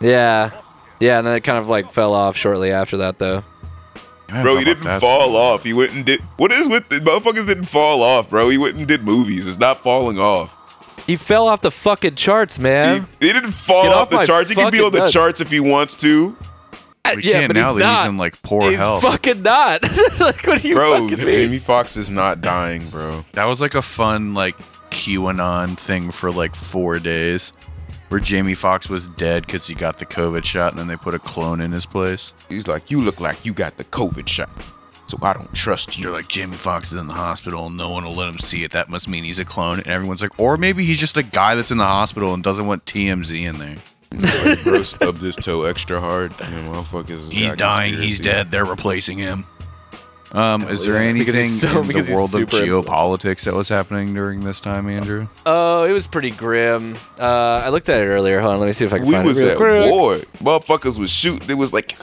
[0.00, 0.50] yeah,
[1.00, 3.42] yeah, and then it kind of like fell off shortly after that, though.
[4.30, 5.64] Man, Bro, talk he about didn't fast fall off.
[5.64, 6.20] He went and did.
[6.36, 8.48] What is with the motherfuckers didn't fall off, bro?
[8.50, 9.46] He went and did movies.
[9.48, 10.56] It's not falling off.
[11.06, 13.06] He fell off the fucking charts, man.
[13.20, 14.48] he didn't fall Get off, off the my charts.
[14.50, 15.12] He can be fucking on the nuts.
[15.12, 16.36] charts if he wants to.
[17.16, 18.02] We yeah, can't but now he's that not.
[18.04, 19.02] he's in like poor he's health.
[19.02, 19.82] fucking not.
[20.20, 21.34] like, what do you Bro, fucking mean?
[21.48, 23.24] Jamie Foxx is not dying, bro.
[23.32, 24.56] That was like a fun like
[24.90, 27.52] QAnon thing for like four days,
[28.10, 31.14] where Jamie Foxx was dead because he got the COVID shot, and then they put
[31.14, 32.32] a clone in his place.
[32.48, 34.50] He's like, you look like you got the COVID shot,
[35.10, 36.04] so I don't trust you.
[36.04, 38.70] They're like Jamie Foxx is in the hospital, no one will let him see it.
[38.72, 39.78] That must mean he's a clone.
[39.78, 42.66] And everyone's like, or maybe he's just a guy that's in the hospital and doesn't
[42.66, 43.76] want TMZ in there.
[44.12, 46.32] Like, bro, stubbed his toe extra hard.
[46.40, 47.30] And motherfuckers.
[47.30, 47.94] He's got dying.
[47.94, 48.50] He's dead.
[48.50, 49.44] They're replacing him.
[50.32, 52.84] Um, is there anything so- in the world of super influential.
[52.84, 55.26] geopolitics that was happening during this time, Andrew?
[55.44, 56.96] Oh, it was pretty grim.
[57.18, 58.38] Uh, I looked at it earlier.
[58.40, 59.42] Hold on, let me see if I can We find was it.
[59.42, 59.90] real at quick.
[59.90, 60.16] war.
[60.38, 61.50] Motherfuckers was shooting.
[61.50, 61.96] It was like.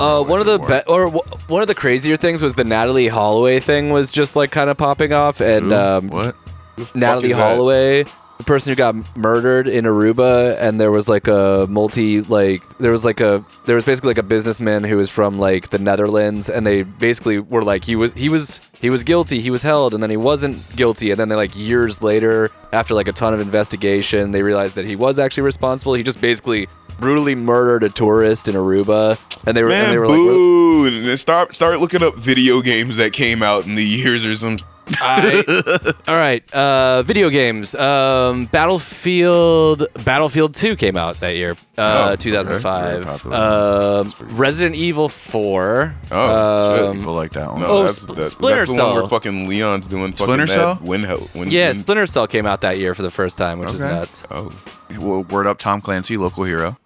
[0.00, 3.08] Uh, one of the be- or w- one of the crazier things was the Natalee
[3.08, 5.74] Holloway thing was just like kind of popping off, and Who?
[5.74, 6.36] um, what?
[6.76, 8.02] Natalee Holloway.
[8.04, 8.12] that?
[8.46, 13.04] Person who got murdered in Aruba, and there was like a multi like there was
[13.04, 16.66] like a there was basically like a businessman who was from like the Netherlands, and
[16.66, 20.02] they basically were like he was he was he was guilty, he was held, and
[20.02, 23.40] then he wasn't guilty, and then they like years later, after like a ton of
[23.40, 25.94] investigation, they realized that he was actually responsible.
[25.94, 26.68] He just basically
[27.00, 30.18] brutally murdered a tourist in Aruba, and they were and Man, they were like.
[30.18, 30.86] "Well, boo!
[30.86, 34.58] and start start looking up video games that came out in the years or some.
[35.00, 37.74] I, all right, uh, video games.
[37.74, 42.16] Um, Battlefield Battlefield 2 came out that year, uh, Oh, okay.
[42.16, 42.90] 2005.
[42.92, 43.36] Very popular.
[43.36, 45.94] Um, Resident Evil 4.
[46.12, 46.84] Oh, shit.
[46.86, 47.60] um, People like that one.
[47.62, 49.08] No, Oh, that's, Sp- that, Splinter that's the one where Cell.
[49.08, 50.78] fucking Leon's doing fucking Splinter that Cell?
[50.82, 51.28] Win hell.
[51.34, 53.80] Win, yeah, win- Splinter Cell came out that year for the first time, which is
[53.82, 53.90] Okay.
[53.92, 54.24] nuts.
[54.30, 54.52] Oh,
[54.98, 56.76] Well, word up, Tom Clancy, local hero.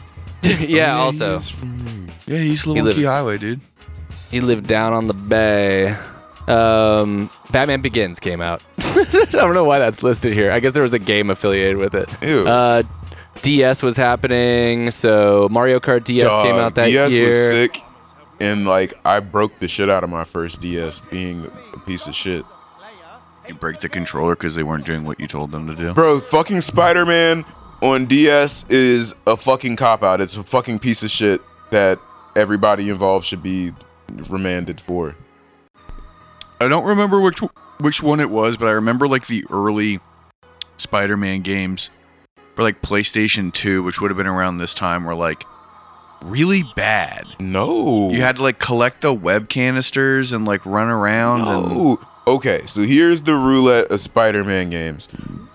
[0.42, 1.40] yeah, also
[2.26, 3.60] Yeah, he's He Little lives- Key Highway, dude.
[4.30, 5.96] he lived down on the bay.
[6.48, 8.62] Um, Batman Begins came out.
[8.78, 10.50] I don't know why that's listed here.
[10.50, 12.08] I guess there was a game affiliated with it.
[12.22, 12.46] ew.
[12.48, 12.82] Uh,
[13.42, 17.28] DS was happening, so Mario Kart DS came out that DS year.
[17.28, 17.82] was sick,
[18.40, 22.14] and like I broke the shit out of my first DS, being a piece of
[22.14, 22.44] shit.
[23.46, 25.94] You break the controller because they weren't doing what you told them to do.
[25.94, 27.44] Bro, fucking Spider Man
[27.80, 30.20] on DS is a fucking cop out.
[30.20, 31.98] It's a fucking piece of shit that
[32.36, 33.72] everybody involved should be
[34.28, 35.16] remanded for.
[36.60, 37.40] I don't remember which
[37.80, 40.00] which one it was, but I remember like the early
[40.76, 41.90] Spider-Man games
[42.54, 45.44] for like PlayStation 2, which would have been around this time, were like
[46.22, 47.24] really bad.
[47.38, 48.10] No.
[48.10, 52.82] You had to like collect the web canisters and like run around and Okay, so
[52.82, 55.08] here's the roulette of Spider-Man games.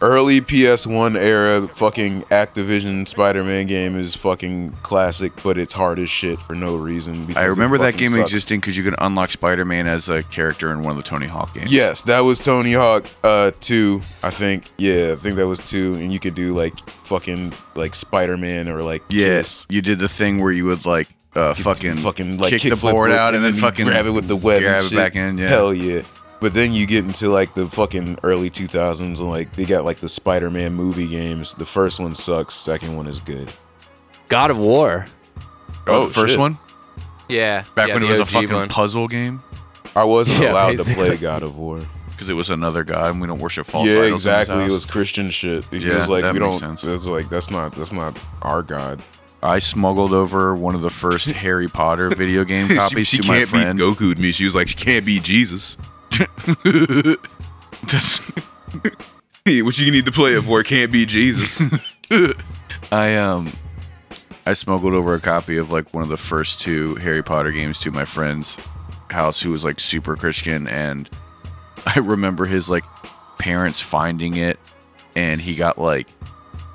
[0.04, 6.42] Early PS1 era fucking Activision Spider-Man game is fucking classic, but it's hard as shit
[6.42, 7.26] for no reason.
[7.26, 8.24] because I remember that game sucks.
[8.24, 11.54] existing because you could unlock Spider-Man as a character in one of the Tony Hawk
[11.54, 11.72] games.
[11.72, 14.66] Yes, that was Tony Hawk uh 2, I think.
[14.78, 18.82] Yeah, I think that was 2 and you could do like fucking like Spider-Man or
[18.82, 22.70] like Yes, you did the thing where you would like uh, fucking fucking like kick
[22.70, 24.96] the board out and then you fucking grab it with the web grab and it
[24.98, 25.48] back in, yeah.
[25.48, 26.02] Hell yeah.
[26.44, 30.02] But then you get into like the fucking early 2000s and like they got like
[30.02, 31.54] the Spider-Man movie games.
[31.54, 33.50] The first one sucks, second one is good.
[34.28, 35.06] God of War.
[35.88, 36.40] Oh, Oh, the first shit.
[36.40, 36.58] one
[37.30, 37.64] Yeah.
[37.76, 38.68] back yeah, when it the was a fucking one.
[38.68, 39.42] puzzle game
[39.96, 41.80] I wasn't Yeah, allowed to play God of War.
[42.12, 44.66] because it was another guy and we don't worship false yeah, idols in his exactly.
[44.66, 45.64] It was Christian shit.
[45.72, 46.84] It Yeah, was like that we makes don't sense.
[46.94, 49.02] it's like that's not that's not our god.
[49.42, 53.80] I smuggled over one of the first Harry Potter video game copies to my friend.
[53.80, 54.34] Goku to me.
[54.34, 55.78] She was like, she can't beat Jesus.
[57.84, 58.32] That's-
[59.46, 60.64] what you need to play it for?
[60.64, 61.62] Can't be Jesus.
[62.92, 63.52] I um
[64.46, 67.80] I smuggled over a copy of like one of the first two Harry Potter games
[67.80, 68.58] to my friend's
[69.10, 71.10] house who was like super Christian and
[71.86, 72.84] I remember his like
[73.38, 74.60] parents finding it
[75.16, 76.08] and he got like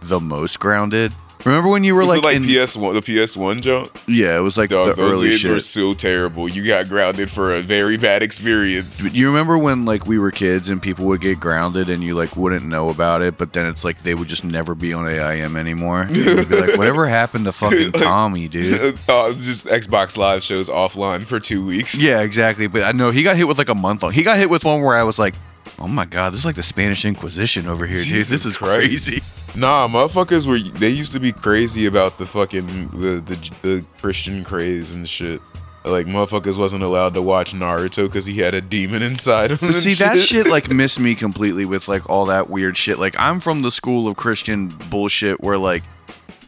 [0.03, 1.12] the most grounded
[1.44, 3.96] Remember when you were Was like, it like in, PS one, the PS one jump?
[4.07, 5.51] yeah, it was like Dog, the early shit.
[5.51, 6.48] were so terrible.
[6.48, 9.05] You got grounded for a very bad experience.
[9.05, 12.37] You remember when like we were kids and people would get grounded and you like
[12.37, 15.57] wouldn't know about it, but then it's like they would just never be on AIM
[15.57, 16.07] anymore.
[16.11, 18.98] You'd be like, whatever happened to fucking Tommy, dude?
[19.09, 22.01] uh, just Xbox Live shows offline for two weeks.
[22.01, 22.66] Yeah, exactly.
[22.66, 24.12] But I know he got hit with like a month long.
[24.12, 25.35] He got hit with one where I was like,
[25.78, 28.26] oh my god, this is like the Spanish Inquisition over here, dude.
[28.26, 29.22] This is crazy.
[29.54, 34.44] Nah, motherfuckers were they used to be crazy about the fucking the the, the Christian
[34.44, 35.40] craze and shit.
[35.85, 39.72] Like motherfuckers wasn't allowed to watch Naruto because he had a demon inside him.
[39.72, 42.98] See, that shit like missed me completely with like all that weird shit.
[42.98, 45.83] Like I'm from the school of Christian bullshit where like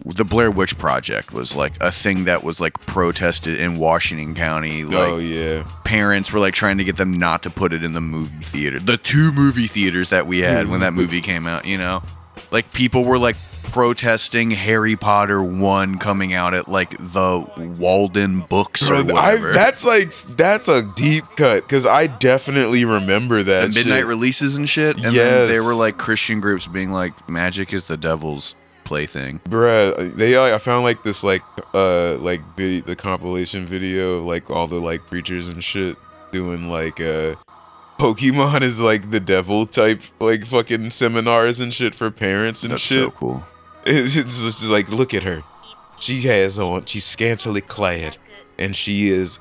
[0.04, 4.82] the Blair Witch Project was like a thing that was like protested in Washington County.
[4.82, 7.84] Oh, like oh yeah, parents were like trying to get them not to put it
[7.84, 8.78] in the movie theater.
[8.78, 12.02] The two movie theaters that we had when that movie came out, you know?
[12.50, 17.46] Like people were like protesting Harry Potter 1 coming out at like the
[17.78, 19.52] Walden Books or Bro, I, whatever.
[19.52, 24.06] that's like that's a deep cut because I definitely remember the that midnight shit.
[24.06, 24.96] releases and shit.
[25.04, 28.54] And then they were like Christian groups being like, magic is the devil's
[28.90, 29.38] plaything.
[29.48, 34.50] Bruh, they I found like this like uh like the the compilation video of like
[34.50, 35.96] all the like preachers and shit
[36.32, 37.36] doing like uh
[38.00, 42.82] Pokemon is like the devil type like fucking seminars and shit for parents and That's
[42.82, 43.04] shit.
[43.04, 43.44] so cool.
[43.86, 45.44] It's just like look at her.
[46.00, 48.16] She has on she's scantily clad
[48.58, 49.38] and she is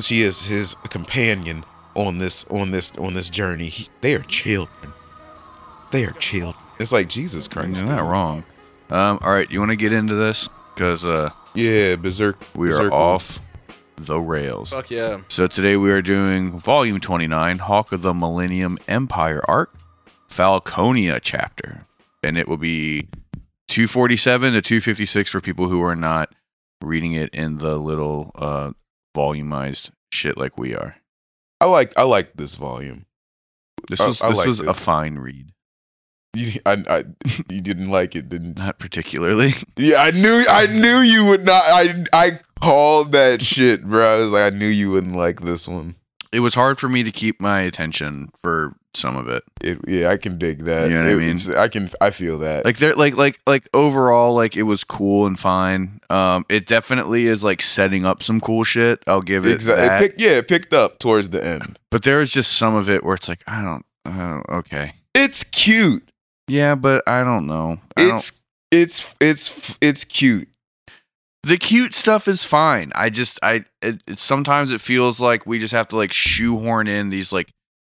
[0.00, 1.64] she is his companion
[1.94, 3.68] on this on this on this journey.
[3.68, 4.92] He, they are children.
[5.92, 6.64] They are children.
[6.80, 7.76] It's like Jesus Christ.
[7.76, 8.42] You're not wrong.
[8.92, 10.48] Um, all right, you want to get into this?
[10.74, 12.36] Because uh, Yeah, berserk.
[12.54, 13.38] we are off
[13.96, 14.70] the rails.
[14.70, 15.20] Fuck yeah.
[15.28, 19.74] So today we are doing Volume 29, Hawk of the Millennium Empire arc,
[20.28, 21.86] Falconia chapter,
[22.22, 23.08] and it will be
[23.68, 26.34] 247 to 256 for people who are not
[26.82, 28.72] reading it in the little uh,
[29.16, 30.96] volumized shit like we are.
[31.60, 33.06] I like I like this volume.
[33.88, 34.66] This I- was I this liked was it.
[34.68, 35.52] a fine read,
[36.34, 37.04] You, I, I,
[37.50, 38.58] you didn't like it, didn't?
[38.58, 39.54] not particularly.
[39.76, 41.62] Yeah, I knew I knew you would not.
[41.66, 44.04] I I called that shit, bro.
[44.04, 45.96] I was like, I knew you wouldn't like this one.
[46.30, 49.42] It was hard for me to keep my attention for some of it.
[49.62, 50.88] It, yeah, I can dig that.
[50.88, 51.56] You know what I mean?
[51.56, 51.90] I can.
[52.00, 52.64] I feel that.
[52.64, 57.26] like there like like like overall like it was cool and fine um it definitely
[57.26, 59.86] is like setting up some cool shit i'll give it exactly.
[59.88, 60.02] that.
[60.02, 61.78] It picked, yeah, it picked up towards the end.
[61.90, 65.42] but there is just some of it where it's like i don't oh, okay It's
[65.44, 66.06] cute.
[66.48, 68.32] Yeah but i don't know I don't- It's
[68.70, 70.48] it's it's it's cute.
[71.42, 75.58] the cute stuff is fine i just i it, it sometimes it feels like we
[75.58, 77.50] just have to like shoehorn in these like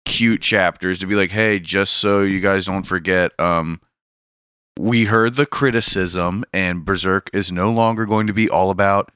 [0.05, 3.79] cute chapters to be like hey just so you guys don't forget um
[4.79, 9.11] we heard the criticism and berserk is no longer going to be all about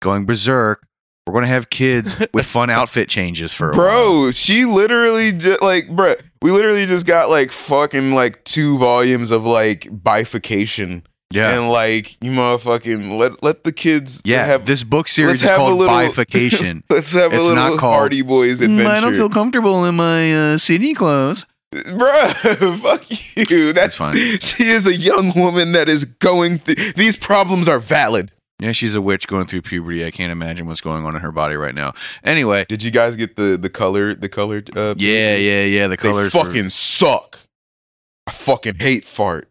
[0.00, 0.82] going berserk
[1.26, 3.86] we're going to have kids with fun outfit changes for a while.
[3.86, 9.30] Bro, she literally just like, bro, we literally just got like fucking like two volumes
[9.30, 11.04] of like bifurcation.
[11.32, 15.48] yeah And like, you motherfucking let let the kids yeah have this book series is
[15.50, 18.84] called little- bifurcation let's have a little Hardy Boys adventure.
[18.84, 22.34] "Mm, i don't feel comfortable in my uh, city clothes Bruh,
[22.82, 23.72] fuck you.
[23.72, 24.14] That's fine.
[24.40, 28.30] She is a young woman that is going th- these problems are valid.
[28.62, 31.32] Yeah she's a witch going through puberty i can't imagine what's going on in her
[31.32, 31.92] body right now
[32.24, 35.88] anyway Did you guys get the the color the colored uh Yeah, yeah, yeah.
[35.88, 36.32] The They colors.
[36.32, 37.40] were- fucking suck.
[38.26, 39.48] I fucking hate fart.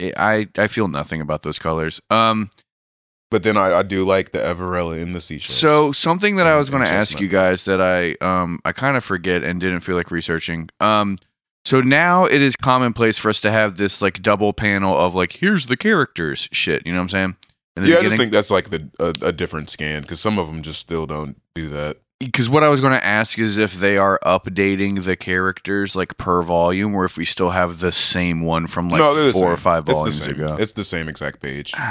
[0.00, 2.00] I I feel nothing about those colors.
[2.10, 2.50] Um.
[3.30, 5.56] But then I, I do like the Everella in the seashells.
[5.58, 8.96] So something that I was going to ask you guys that I um I kind
[8.96, 10.68] of forget and didn't feel like researching.
[10.80, 11.18] Um.
[11.64, 15.34] So now it is commonplace for us to have this like double panel of like
[15.34, 16.84] here's the characters shit.
[16.86, 17.36] You know what I'm saying?
[17.76, 20.38] In the yeah, I just think that's like the a, a different scan because some
[20.38, 21.98] of them just still don't do that.
[22.20, 26.18] because what I was going to ask is if they are updating the characters like
[26.18, 29.32] per volume, or if we still have the same one from like no, they're the
[29.32, 29.62] four or same.
[29.62, 30.34] five It's volumes the same.
[30.34, 30.56] ago.
[30.58, 31.72] It's the same exact page.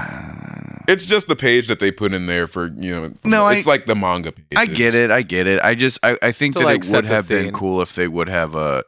[0.87, 3.13] It's just the page that they put in there for you know.
[3.23, 4.45] No, I- it's like the manga page.
[4.55, 5.11] I get it.
[5.11, 5.61] I get it.
[5.63, 7.53] I just I, I think To, that like, it set would the have been scene.
[7.53, 8.81] cool if they would have uh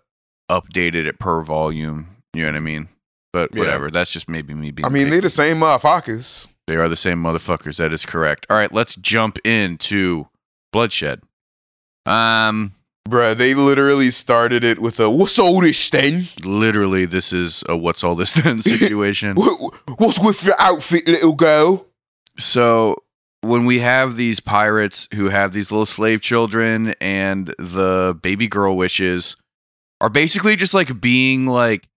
[0.49, 2.08] updated it per volume.
[2.34, 2.89] You know what I mean?
[3.32, 3.60] But Yeah.
[3.60, 3.91] whatever.
[3.91, 4.86] That's just maybe me being.
[4.86, 6.47] I mean, they're the same motherfuckers.
[6.67, 7.78] They are the same motherfuckers.
[7.78, 8.45] That is correct.
[8.49, 10.28] All right, let's jump into
[10.71, 11.21] bloodshed.
[12.06, 12.73] Um,
[13.08, 16.28] Bruh, they literally started it with a "What's all this then?
[16.43, 19.36] literally, this is a what's all this then situation.
[19.36, 21.88] What, what's with your outfit, little girl?"
[22.38, 23.04] so
[23.41, 28.78] when we have these pirates who have these little slave children and the baby girl
[28.78, 29.36] wishes
[29.99, 31.88] are basically just like being like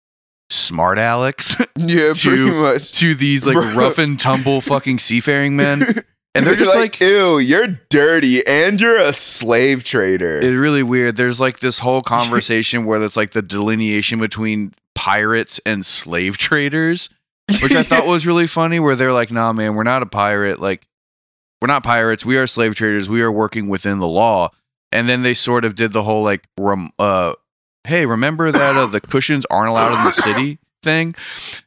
[0.51, 2.93] smart Alex Yeah, To- pretty much.
[3.01, 3.75] to these like Bro.
[3.75, 5.83] rough and tumble fucking seafaring men.
[6.37, 10.37] And they're just like, ew, you're dirty and you're a slave trader.
[10.37, 11.17] it's really weird.
[11.17, 17.09] There's like this whole conversation where it's like the delineation between pirates and slave traders,
[17.63, 18.79] which I thought was really funny.
[18.79, 20.61] Where they're like, "Nah, man, we're not a pirate.
[20.61, 20.87] Like,
[21.63, 22.23] we're not pirates.
[22.27, 23.09] We are slave traders.
[23.09, 24.51] We are working within the law."
[24.93, 27.33] And then they sort of did the whole like, rem- uh,
[27.87, 31.17] "Hey, remember that uh, the Kushans aren't allowed in the city." thing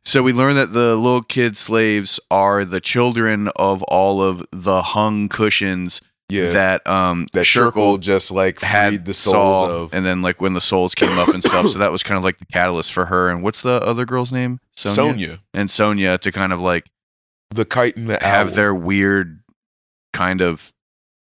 [0.05, 4.81] so we learned that the little kid slaves are the children of all of the
[4.81, 6.51] hung Kushans yeah.
[6.51, 9.93] that um that Shirkle Shirkle just like had the souls Saul, of.
[9.93, 11.67] and then like when the souls came up and stuff.
[11.69, 13.29] So that was kind of like the catalyst for her.
[13.29, 14.59] And what's the other girl's name?
[14.75, 15.39] Sonia.
[15.53, 16.85] and Sonia to kind of like
[17.49, 18.55] The kite and the have owl.
[18.55, 19.41] their weird
[20.13, 20.71] kind of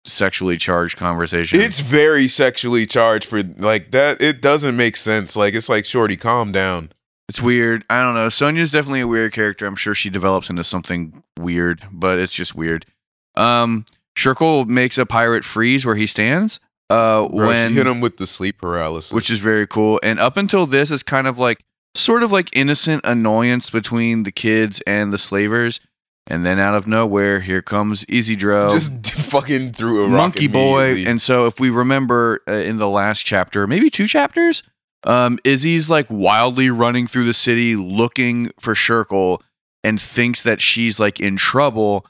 [0.06, 1.60] sexually charged conversation.
[1.60, 4.20] It's very sexually charged for like that.
[4.22, 5.36] It doesn't make sense.
[5.36, 6.90] Like it's like, shorty, calm down.
[7.28, 7.84] it's weird.
[7.90, 8.28] I don't know.
[8.28, 9.66] Sonia's definitely a weird character.
[9.66, 12.86] I'm sure she develops into something weird, but it's just weird.
[13.34, 13.84] Um,
[14.16, 16.58] Shirkle makes a pirate freeze where he stands.
[16.88, 19.12] Uh, Bro, when she hit him with the sleep paralysis.
[19.12, 19.98] which is very cool.
[20.02, 21.64] And up until this, it's kind of like
[21.96, 25.80] sort of like innocent annoyance between the kids and the slavers.
[26.28, 30.48] And then out of nowhere, here comes Easy Dro, just fucking threw a rock Monkey
[30.48, 30.86] Boy.
[30.86, 31.10] immediately.
[31.10, 34.64] And so, if we remember uh, in the last chapter, maybe two chapters,
[35.04, 39.40] um, Izzy's like wildly running through the city looking for Shirkle
[39.84, 42.04] and thinks that she's like in trouble.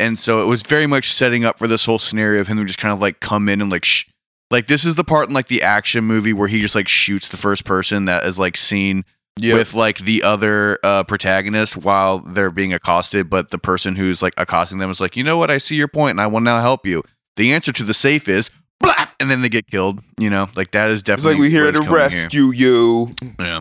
[0.00, 2.78] And so it was very much setting up for this whole scenario of him just
[2.78, 4.06] kind of like come in and like, sh-
[4.50, 7.28] like this is the part in like the action movie where he just like shoots
[7.28, 9.04] the first person that is like seen
[9.38, 14.22] yeah, with like the other uh, protagonist while they're being accosted, but the person who's
[14.22, 16.40] like accosting them is like, you know what, I see your point and I will
[16.40, 17.02] now help you.
[17.36, 18.50] The answer to the safe is
[18.82, 20.02] blap, and then they get killed.
[20.18, 21.96] You know, like that is it's definitely like we here to coming here.
[21.96, 23.14] rescue you.
[23.38, 23.60] Yeah.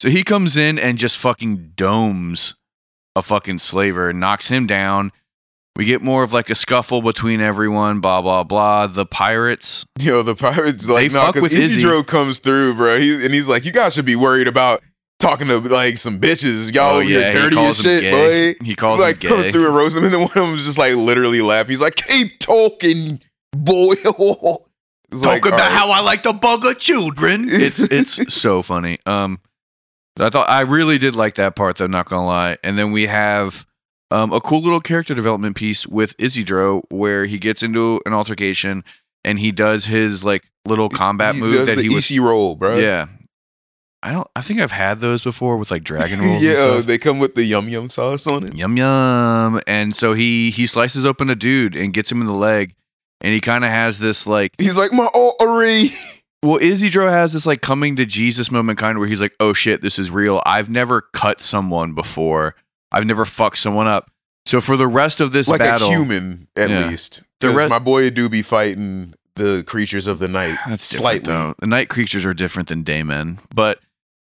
[0.00, 2.54] So he comes in and just fucking domes
[3.14, 5.12] a fucking slaver, knocks him down.
[5.76, 8.88] We get more of like a scuffle between everyone, blah blah blah.
[8.88, 12.04] The pirates, Yo, the pirates like They no, because.
[12.06, 12.98] Comes through, bro.
[12.98, 14.82] He, and he's like, you guys should be worried about
[15.22, 16.74] talking to like some bitches.
[16.74, 18.52] Y'all Oh, yeah, he dirty calls as shit, gay.
[18.54, 18.64] boy.
[18.64, 20.64] he calls like him comes through and roasts him, and then one of them was
[20.64, 21.68] just like literally laugh.
[21.68, 23.20] He's like, "Keep talking,
[23.52, 25.72] boy." it's Talk about all right.
[25.72, 27.44] how I like to bug a children.
[27.48, 28.98] It's it's so funny.
[29.06, 29.40] Um,
[30.18, 31.86] I thought I really did like that part though.
[31.86, 32.58] Not gonna lie.
[32.62, 33.64] And then we have
[34.10, 38.84] um a cool little character development piece with Isidro where he gets into an altercation
[39.24, 41.98] and he does his like little combat He move that he was.
[41.98, 42.76] Ishi roll, bro.
[42.76, 43.06] Yeah.
[44.02, 44.26] I don't.
[44.34, 46.42] I think I've had those before with like dragon rolls.
[46.42, 46.50] yeah.
[46.50, 46.86] and stuff.
[46.86, 48.54] They come with the yum yum sauce on it.
[48.56, 49.60] Yum yum.
[49.66, 52.74] And so he he slices open a dude and gets him in the leg,
[53.20, 55.90] and he kind of has this like He's like my artery.
[56.44, 59.52] Well, Isidro has this like coming to Jesus moment kind of where he's like, oh
[59.52, 60.42] shit, this is real.
[60.44, 62.56] I've never cut someone before.
[62.90, 64.10] I've never fucked someone up.
[64.44, 66.88] So for the rest of this like battle, a human at Yeah.
[66.88, 67.22] least.
[67.38, 71.54] the rest- my boy do be fighting the creatures of the night that's slightly though.
[71.60, 73.78] The night creatures are different than daymen, but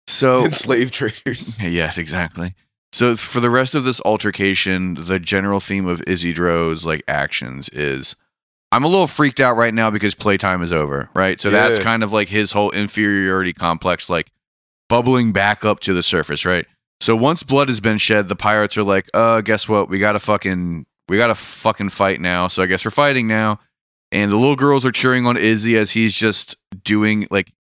[0.10, 1.62] so than slave traders.
[1.62, 2.56] yes, exactly.
[2.92, 8.16] So for the rest of this altercation, the general theme of Isidro's like actions is
[8.72, 11.40] I'm a little freaked out right now because playtime is over, right?
[11.40, 14.32] So that's kind of like his whole inferiority complex like
[14.90, 16.66] bubbling back up to the surface, right?
[17.02, 19.90] So once blood has been shed, the pirates are like, "Uh, guess what?
[19.90, 23.28] We got to fucking we got to fucking fight now." So I guess we're fighting
[23.28, 23.60] now.
[24.12, 27.52] And the little girls are cheering on Izzy as he's just doing like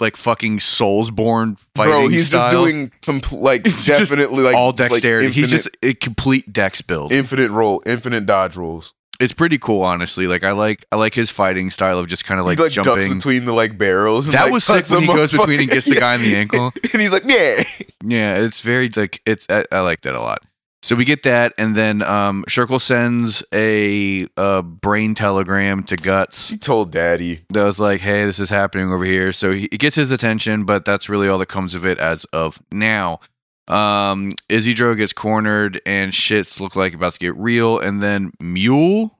[0.00, 4.90] like fucking Soulsborne fighting Bro, he's just doing compl- like It's definitely like all just,
[4.90, 5.30] like, dexterity.
[5.32, 7.12] he's just a complete dex build.
[7.12, 8.94] infinite roll, infinite dodge rolls.
[9.20, 10.26] it's pretty cool, honestly.
[10.26, 12.72] Like I like I like his fighting style of just kind of like, he like
[12.72, 13.14] ducks jumping.
[13.14, 14.26] between the like barrels.
[14.26, 16.36] and, That like, was sick when he goes between and gets the guy in the
[16.42, 16.72] ankle.
[16.92, 17.62] and he's like, yeah.
[18.04, 20.42] Yeah, it's very like it's I, I like that a lot.
[20.82, 26.46] So we get that, and then um Shirkle sends a, a brain telegram to Guts
[26.46, 27.40] She told daddy.
[27.50, 30.64] that was like, "Hey, this is happening over here." So he, it gets his attention,
[30.64, 33.20] but that's really all that comes of it as of now.
[33.68, 39.18] Um, Isidro gets cornered, and shits look like about to get real, and then Mule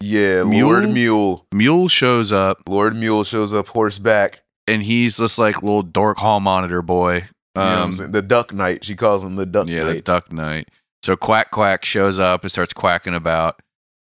[0.00, 0.68] Yeah, Mule?
[0.70, 1.46] Lord Mule.
[1.54, 4.42] Mule shows up, Lord Mule shows up horseback.
[4.68, 7.14] and he's just like little dork hall monitor boy.
[7.56, 8.84] You know Um, the Duck Knight.
[8.84, 10.68] She calls him the Duck yeah, the Duck Knight.
[11.02, 13.60] So Quack Quack shows up and starts quacking about.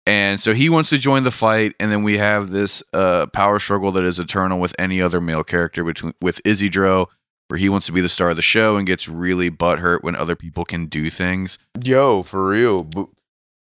[0.05, 3.61] And so he wants to join the fight, and then we have this uh, power
[3.61, 7.09] struggle that is eternal with any other male character between with Isidro,
[7.47, 10.17] where he wants to be the star of the show and gets really butthurt when
[10.17, 11.57] other people can do things.
[11.85, 12.89] Yo, for real.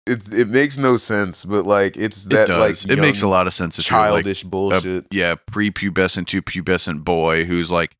[0.08, 2.86] It it makes no sense, but like it's that does.
[2.88, 3.78] like it makes a lot of sense.
[3.78, 5.08] You're, like, childish a- bullshit.
[5.12, 7.98] yeah, prepubescent to pubescent boy who's like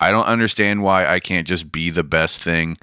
[0.00, 2.76] I don't understand why I can't just be the best thing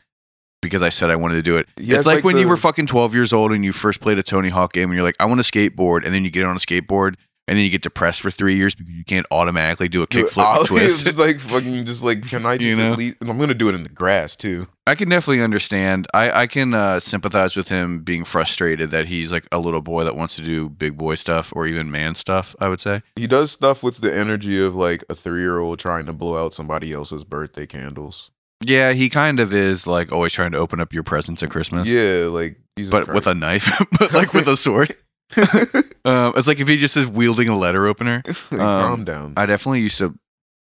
[0.61, 1.67] because I said I wanted to do it.
[1.75, 3.99] He it's has, like, like, when you were fucking 12 years old and you first
[3.99, 6.05] played a Tony Hawk game and you're like, I want to skateboard.
[6.05, 7.15] And then you get on a skateboard
[7.47, 10.67] and then you get depressed for three years because you can't automatically do a kickflip
[10.67, 11.01] twist.
[11.01, 12.93] It's just like fucking, just like, can I You just know?
[12.93, 13.17] at least?
[13.21, 14.67] I'm gonna do it in the grass too.
[14.87, 16.07] I can definitely understand.
[16.13, 20.03] I, I can uh, sympathize with him being frustrated that he's like a little boy
[20.03, 23.01] that wants to do big boy stuff or even man stuff, I would say.
[23.15, 26.37] He does stuff with the energy of like a three year old trying to blow
[26.43, 28.31] out somebody else's birthday candles.
[28.61, 31.87] Yeah, he kind of is like always trying to open up your presents at Christmas.
[31.87, 34.95] Yeah, like Jesus but with a knife, but like with a sword.
[36.03, 38.23] Um, it's like if he just is wielding a letter opener.
[38.49, 39.33] Calm um, down.
[39.37, 40.17] I definitely used to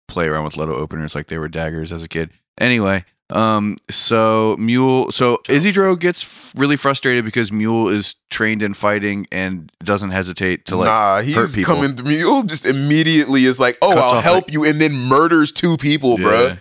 [0.09, 2.30] play around with letter openers like they were daggers as a kid.
[2.59, 8.72] Anyway, um, so Mule, so Isidro gets f- really frustrated because Mule is trained in
[8.72, 10.86] fighting and doesn't hesitate to like.
[10.86, 11.74] nah, hurt people.
[11.74, 12.09] coming through.
[12.09, 16.18] Mule just immediately is like, "Oh, Cuts I'll help you," and then murders two people,
[16.18, 16.26] Yeah.
[16.26, 16.59] bruh.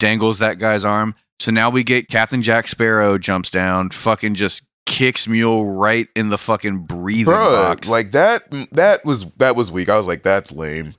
[0.00, 1.14] Dangles that guy's arm.
[1.38, 6.30] So now we get Captain Jack Sparrow jumps down, fucking just kicks Mule right in
[6.30, 7.88] the fucking breathing Bruh, box.
[7.88, 8.50] like that.
[8.72, 9.88] That was that was weak.
[9.88, 10.94] I was like, "That's lame.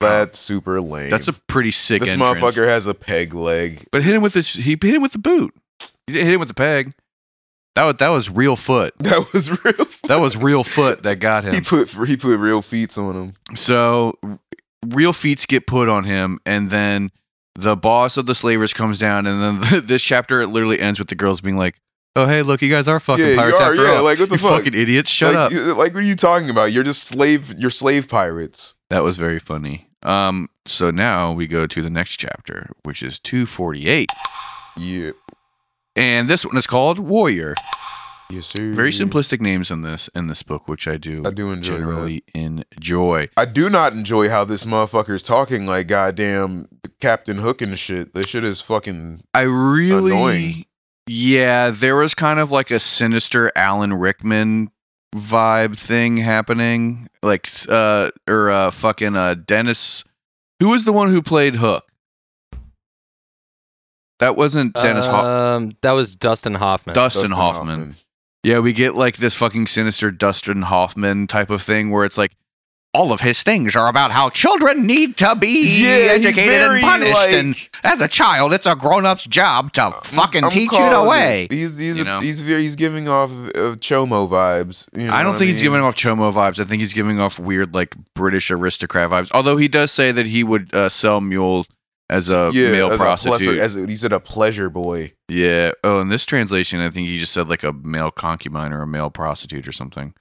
[0.00, 2.38] That's super lame." That's a pretty sick this entrance.
[2.38, 3.84] motherfucker has a peg leg.
[3.90, 4.54] But hit him with this.
[4.54, 5.52] He hit him with the boot.
[6.06, 6.94] He didn't hit him with the peg.
[7.74, 8.94] That was that was real foot.
[9.00, 9.72] That was real.
[9.74, 9.90] Foot.
[10.08, 11.54] That was real foot that got him.
[11.54, 13.56] he put he put real feet on him.
[13.56, 14.18] So
[14.86, 17.10] real feats get put on him, and then
[17.56, 21.08] the boss of the slavers comes down, and then this chapter it literally ends with
[21.08, 21.76] the girls being like,
[22.16, 24.04] "Oh hey, look, you guys are fucking Yeah, pirates are, after yeah, all.
[24.04, 24.58] like, what the you fuck?
[24.64, 26.72] fucking idiots, shut like, up." Like, what are you talking about?
[26.72, 27.52] You're just slave.
[27.58, 28.74] You're slave pirates.
[28.90, 29.88] That was very funny.
[30.02, 34.10] Um, so now we go to the next chapter, which is two forty eight,
[34.76, 35.10] Yeah.
[35.96, 37.54] and this one is called Warrior.
[38.30, 38.72] Yes, sir.
[38.72, 41.78] Very simplistic names in this in this book, which I do I do enjoy that.
[41.80, 43.28] generally enjoy.
[43.36, 46.68] I do not enjoy how this motherfucker's talking like goddamn
[47.00, 48.14] Captain Hook and shit.
[48.14, 49.24] This shit is fucking.
[49.34, 50.64] I really, Annoying.
[51.06, 54.70] yeah, there was kind of like a sinister Alan Rickman
[55.14, 60.02] vibe thing happening, like uh or uh fucking uh Dennis.
[60.60, 61.84] Who was the one who played Hook?
[64.20, 65.24] That wasn't Dennis Hoff.
[65.24, 66.94] Um, that was Dustin Hoffman.
[66.94, 67.96] Dustin, Hoffman.
[68.44, 72.32] Yeah, we get like this fucking sinister Dustin Hoffman type of thing where it's like
[72.92, 77.12] all of his things are about how children need to be Yeah, educated and punished,
[77.14, 81.02] like- and as a child, it's a grown-up's job to fucking I'm teach you the
[81.02, 81.44] way.
[81.50, 81.52] it.
[81.52, 82.20] He's he's You know?
[82.20, 84.86] he's he's giving off uh, Chomo vibes.
[84.96, 85.72] You know I don't think he's mean?
[85.72, 86.60] giving off Chomo vibes.
[86.60, 89.28] I think he's giving off weird, like British aristocrat vibes.
[89.34, 91.66] Although he does say that he would uh, sell Mule
[92.14, 93.34] as a yeah, male as prostitute.
[93.40, 95.12] A pleasure, as a, he said, a pleasure boy.
[95.28, 95.72] yeah.
[95.82, 98.86] Oh, in this translation, I think he just said like a male concubine or a
[98.86, 100.14] male prostitute or something.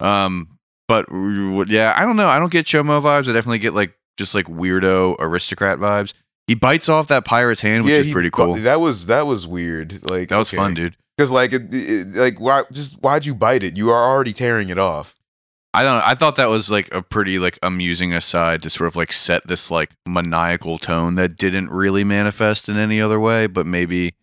[0.00, 0.58] Um,
[0.88, 1.06] but
[1.68, 2.28] yeah, I don't know.
[2.28, 3.28] I don't get Chomo vibes.
[3.28, 6.12] I definitely get like just like weirdo aristocrat vibes.
[6.46, 8.54] He bites off that pirate's hand, which yeah, is he- pretty cool.
[8.54, 10.08] That was that was weird.
[10.08, 10.96] Like That was fun, dude.
[11.16, 13.76] Because like it, it- like why just why'd you bite it?
[13.76, 15.15] You are already tearing it off.
[15.76, 16.04] I don't know.
[16.06, 19.46] I thought that was like a pretty like amusing aside to sort of like set
[19.46, 24.14] this like maniacal tone that didn't really manifest in any other way, but maybe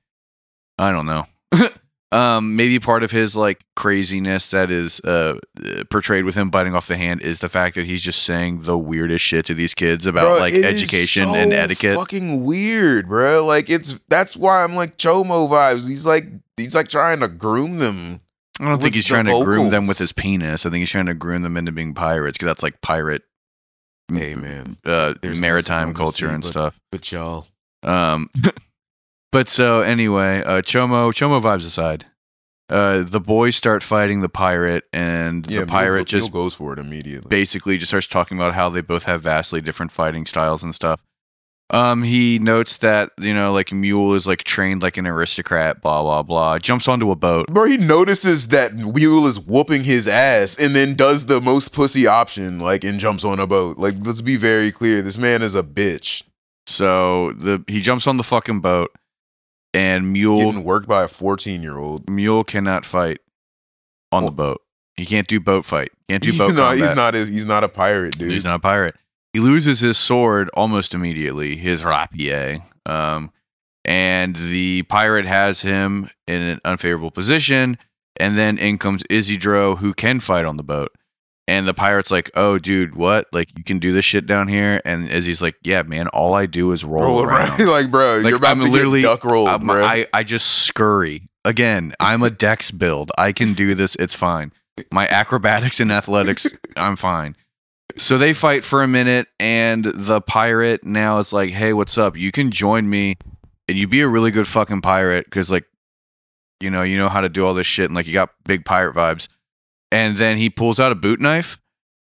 [0.80, 1.28] I don't know.
[2.12, 6.74] um maybe part of his like craziness that is uh uh, portrayed with him biting
[6.74, 9.76] off the hand is the fact that he's just saying the weirdest shit to these
[9.76, 11.94] kids about Bruh, like education so and etiquette.
[11.94, 13.46] Fucking weird, bro.
[13.46, 15.88] Like it's that's why I'm like Chomo vibes.
[15.88, 16.26] He's like
[16.58, 18.22] he's like trying to groom them.
[18.60, 20.66] I don't think he's trying to groom them with his penis.
[20.66, 23.24] I think he's trying to groom them into being pirates because that's like pirate
[24.14, 26.80] Hey man, uh There's maritime culture sea and but- stuff.
[26.92, 27.48] but y'all.
[27.84, 28.30] Um,
[29.32, 32.06] but so anyway, uh, Chomo Chomo vibes aside,
[32.70, 36.80] uh, the boys start fighting the pirate, and Yeah, the pirate just goes for it
[36.80, 37.28] immediately.
[37.30, 41.02] basically just starts talking about how they both have vastly different fighting styles and stuff.
[41.70, 46.04] Um, he notes that you know, like Mule is like trained like an aristocrat, blah
[46.04, 46.60] blah blah.
[46.60, 47.48] Jumps onto a boat.
[47.48, 52.06] Bro, he notices that Mule is whooping his ass and then does the most pussy
[52.06, 53.78] option, like, and jumps on a boat.
[53.78, 55.02] Like, let's be very clear.
[55.02, 56.24] This man is a bitch.
[56.68, 58.92] So the he jumps on the fucking boat,
[59.74, 62.10] and Mule Getting worked by a 14 year old.
[62.10, 63.20] Mule cannot fight
[64.12, 64.62] on the boat.
[64.96, 65.92] He can't do boat fight.
[66.08, 68.32] Can't do boat no, he's not a he's not a pirate, dude.
[68.32, 68.96] He's not a pirate.
[69.34, 72.64] He loses his sword almost immediately, his rapier.
[72.86, 73.32] Um,
[73.86, 77.78] and the pirate has him in an unfavorable position.
[78.18, 80.92] And then in comes Isidro, who can fight on the boat.
[81.46, 83.26] And the pirate's like, "Oh, dude, what?
[83.34, 86.08] Like, you can do this shit down here?" And Izzy's like, "Yeah, man.
[86.10, 87.60] All I do is roll, Roll around.
[87.60, 87.70] around.
[87.70, 89.84] like, bro, Like, you're about I'm to literally- get duck rolled, I'm- bro.
[89.84, 91.28] I, I just scurry.
[91.44, 93.12] Again, I'm a dex build.
[93.18, 93.96] I can do this.
[94.00, 94.54] It's fine.
[94.90, 97.36] My acrobatics and athletics, I'm fine.
[97.96, 102.18] So they fight for a minute, and the pirate now is like, "Hey, what's up?
[102.18, 103.18] You can join me,
[103.68, 105.66] and you be a really good fucking pirate because, like,
[106.60, 108.66] you know, you know how to do all this shit, and like, you got big
[108.66, 109.28] pirate vibes."
[109.92, 111.58] And then he pulls out a boot knife,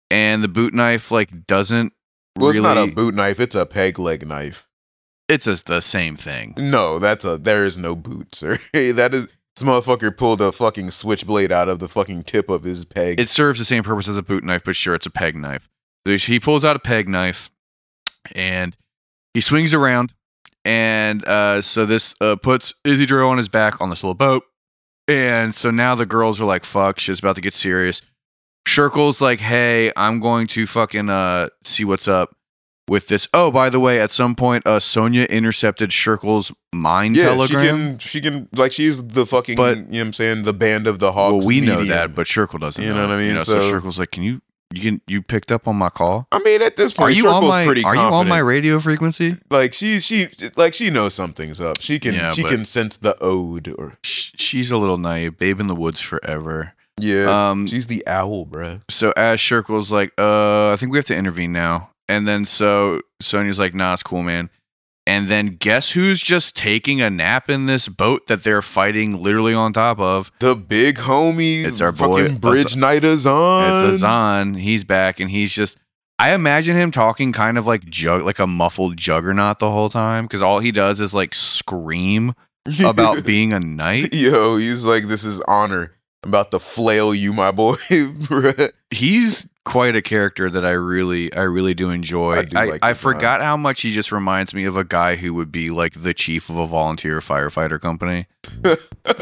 [0.10, 1.94] and the boot knife like doesn't
[2.38, 2.76] Well, it's really.
[2.76, 3.40] not a boot knife.
[3.40, 4.68] It's a peg leg knife.
[5.30, 6.54] it's just the same thing.
[6.58, 7.38] No, that's a.
[7.38, 8.58] There is no boot, sir.
[8.74, 9.28] that is.
[9.56, 13.20] This motherfucker pulled a fucking switchblade out of the fucking tip of his peg.
[13.20, 15.70] It serves the same purpose as a boot knife, but sure, it's a peg knife.
[16.06, 17.50] So he pulls out a peg knife,
[18.34, 18.76] and
[19.34, 20.14] he swings around,
[20.66, 24.44] and uh, so this uh, puts Izzy Drill on his back on this little boat,
[25.08, 28.02] and so now the girls are like, "Fuck, shit's about to get serious."
[28.68, 32.36] Shirkle's like, "Hey, I'm going to fucking uh see what's up
[32.90, 37.30] with this." Oh, by the way, at some point, uh, Sonia intercepted Shirkle's mind yeah,
[37.30, 37.50] telegram.
[37.50, 38.00] she can.
[38.00, 38.50] She can.
[38.54, 39.56] Like she's the fucking.
[39.56, 40.44] But- you know what I'm saying?
[40.44, 41.40] The band of the hawks.
[41.40, 42.84] well, we know that, but Shirkle doesn't.
[42.84, 43.38] You know what I mean?
[43.40, 44.42] so, So- Shirkle's like, "Can you
[44.74, 47.28] you can you picked up on my call?" I mean, at this point, Are you
[47.28, 49.38] on Circle's my pretty Are you on my radio frequency?
[49.50, 51.80] like she she like she knows something's up.
[51.82, 55.38] She can Yeah, she but- can sense the ode or Sh- She's a little naive.
[55.38, 56.74] Babe in the woods forever.
[57.00, 57.50] yeah.
[57.50, 57.66] Um.
[57.68, 58.82] she's the owl, bruh.
[58.90, 61.90] So Ash Shirkle's like, uh, I think we have to intervene now.
[62.10, 64.50] And then so Sonia's like, Nah, it's cool, man.
[65.06, 69.54] And then guess who's just taking a nap in this boat that they're fighting literally
[69.54, 70.32] on top of?
[70.40, 71.66] The big homie.
[71.66, 73.66] It's our boy, Bridge Knight Azan.
[73.66, 74.54] It's Azan.
[74.56, 75.78] He's back, and he's just.
[76.20, 80.26] I imagine him talking kind of like jug, like a muffled juggernaut the whole time,
[80.26, 82.34] because all he does is like scream
[82.86, 84.14] about being a knight.
[84.14, 85.96] Yo, he's like, this is honor.
[86.24, 87.76] I'm about to flail you, my boy.
[88.90, 92.34] he's quite a character that I really, I really do enjoy.
[92.34, 92.96] I I, do I, like Azan.
[92.96, 96.14] forgot how much he just reminds me of a guy who would be like the
[96.14, 98.28] chief of a volunteer firefighter company.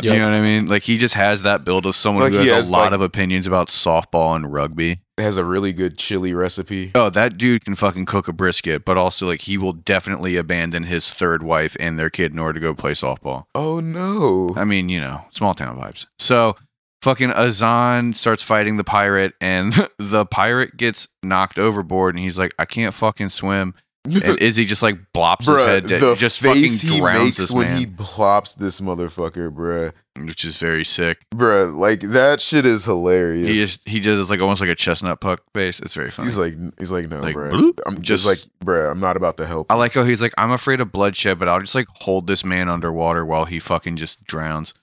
[0.04, 0.66] You know what I mean?
[0.68, 2.92] Like he just has that build of someone Like who has, has, a lot like-
[2.94, 5.02] of opinions about softball and rugby.
[5.18, 6.92] has a really good chili recipe.
[6.96, 10.84] Oh, that dude can fucking cook a brisket, but also like he will definitely abandon
[10.84, 13.46] his third wife and their kid in order to go play softball.
[13.56, 14.54] Oh no.
[14.56, 16.06] I mean, you know, small town vibes.
[16.20, 16.56] So
[17.02, 22.54] fucking Azan starts fighting the pirate and the pirate gets knocked overboard and he's like,
[22.60, 23.74] I can't fucking swim.
[24.04, 27.24] And Izzy just like blops his Bruh, head, the dead, just fucking face he drowns
[27.24, 29.94] makes this when man, he plops this motherfucker, bruh.
[30.26, 31.20] which is very sick.
[31.36, 33.48] Bruh, like that shit is hilarious.
[33.48, 35.80] He just he does like almost like a chestnut puck face.
[35.80, 36.30] It's very funny.
[36.30, 37.52] He's like, he's like, no, Like, bruh.
[37.52, 39.72] bloop, I'm just- just like, bruh, I'm not about to help.
[39.72, 42.44] I like how he's like, I'm afraid of bloodshed, but I'll just like hold this
[42.44, 44.74] man underwater while he fucking just drowns,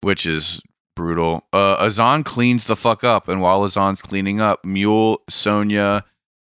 [0.00, 0.62] which is
[0.94, 1.44] brutal.
[1.52, 6.04] Uh, Azan cleans the fuck up, and while Azan's cleaning up, Mule, Sonia,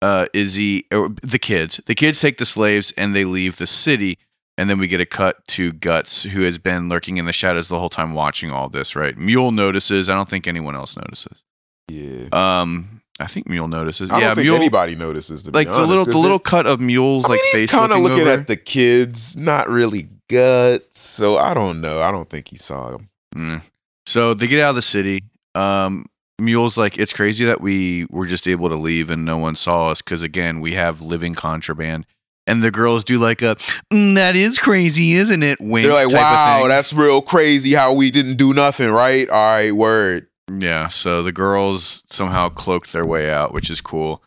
[0.01, 4.17] uh, Izzy, or the kids, the kids take the slaves and they leave the city.
[4.57, 7.67] And then we get a cut to Guts, who has been lurking in the shadows
[7.67, 9.17] the whole time watching all this, right?
[9.17, 10.07] Mule notices.
[10.09, 11.43] I don't think anyone else notices.
[11.89, 12.27] yeah.
[12.31, 14.11] Um, I think Mule notices.
[14.11, 14.55] I yeah, don't think Mule.
[14.55, 15.45] anybody notices.
[15.49, 17.91] Like the honest, the little they're- cut of Mule's I like mean, he's face kind
[17.91, 20.99] of looking looking at the kids, not really guts.
[20.99, 22.01] So I don't know.
[22.01, 23.09] I don't think he saw them.
[23.35, 23.61] Mm.
[24.05, 25.23] So they get out of the city.
[25.55, 26.05] Um,
[26.39, 29.89] Mule's like, it's crazy that we were just able to leave and no one saw
[29.89, 32.05] us because again, we have living contraband.
[32.47, 33.55] And the girls do like a,
[33.91, 35.59] "Mm, that is crazy, isn't it?
[35.59, 35.85] Wink.
[35.87, 36.67] They're like, type of wow, thing.
[36.67, 39.27] that's real crazy how we didn't do nothing, right?
[39.29, 40.27] All right, word.
[40.59, 40.87] yeah.
[40.89, 44.21] So the girls somehow cloaked their way out, which is cool.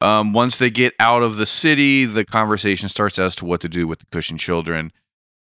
[0.00, 3.68] Um, once they get out of the city, the conversation starts as to what to
[3.68, 4.92] do with the Kushan children.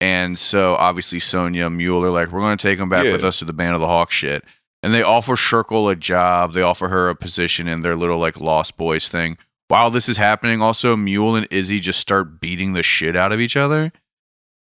[0.02, 3.12] And so obviously Sonia Mule are like, we're going to take them back Yeah.
[3.14, 4.43] with us to the Band of the Hawk shit.
[4.82, 6.54] And they offer Shirkle a job.
[6.54, 9.38] They offer her a position in their little like Lost Boys thing.
[9.68, 13.41] While this is happening, also Mule and Izzy just start beating the shit out of
[13.41, 13.91] each other.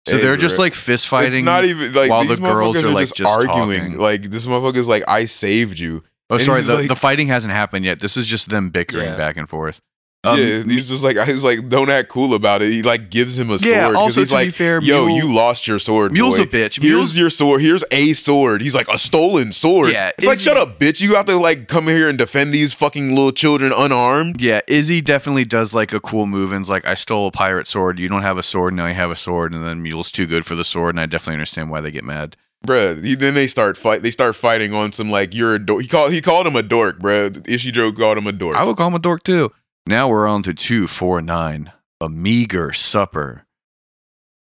[0.08, 1.40] So Hey, they're just like fist fighting.
[1.40, 3.82] It's not even like while these the girls are, are, like, just, just arguing.
[3.82, 3.98] talking.
[4.00, 6.04] Like this motherfucker's like, I saved you.
[6.30, 8.00] oh, and sorry, the, like- the fighting hasn't happened yet.
[8.00, 9.16] This is just them bickering Yeah.
[9.16, 9.82] back and forth.
[10.26, 12.72] Um, yeah, he's just like, he's like, don't act cool about it.
[12.72, 15.18] He like gives him a Yeah, sword also, he's to be like, fair, yo, Mule-
[15.18, 16.12] you lost your sword.
[16.12, 16.44] Mule's boy.
[16.44, 16.82] a bitch.
[16.82, 17.62] Here's your sword.
[17.62, 18.62] Here's a sword.
[18.62, 19.92] He's like a stolen sword.
[19.92, 21.02] Yeah, it's like shut up, bitch.
[21.02, 24.42] You have to like come here and defend these fucking little children unarmed.
[24.42, 28.00] Yeah, Izzy definitely does like a cool move and's like, I stole a pirate sword.
[28.00, 28.74] You don't have a sword.
[28.74, 29.54] Now you have a sword.
[29.54, 30.96] And then Mule's too good for the sword.
[30.96, 32.36] And I definitely understand why they get mad.
[32.66, 34.02] Bruh, then they start fight.
[34.02, 35.84] They start fighting on some like you're a dork.
[35.84, 37.30] He called he called him a dork, bruh.
[37.44, 38.56] Ishidro called him a dork.
[38.56, 39.52] I would call him a dork too.
[39.88, 41.72] Now we're on to 249,
[42.02, 43.46] a meager supper.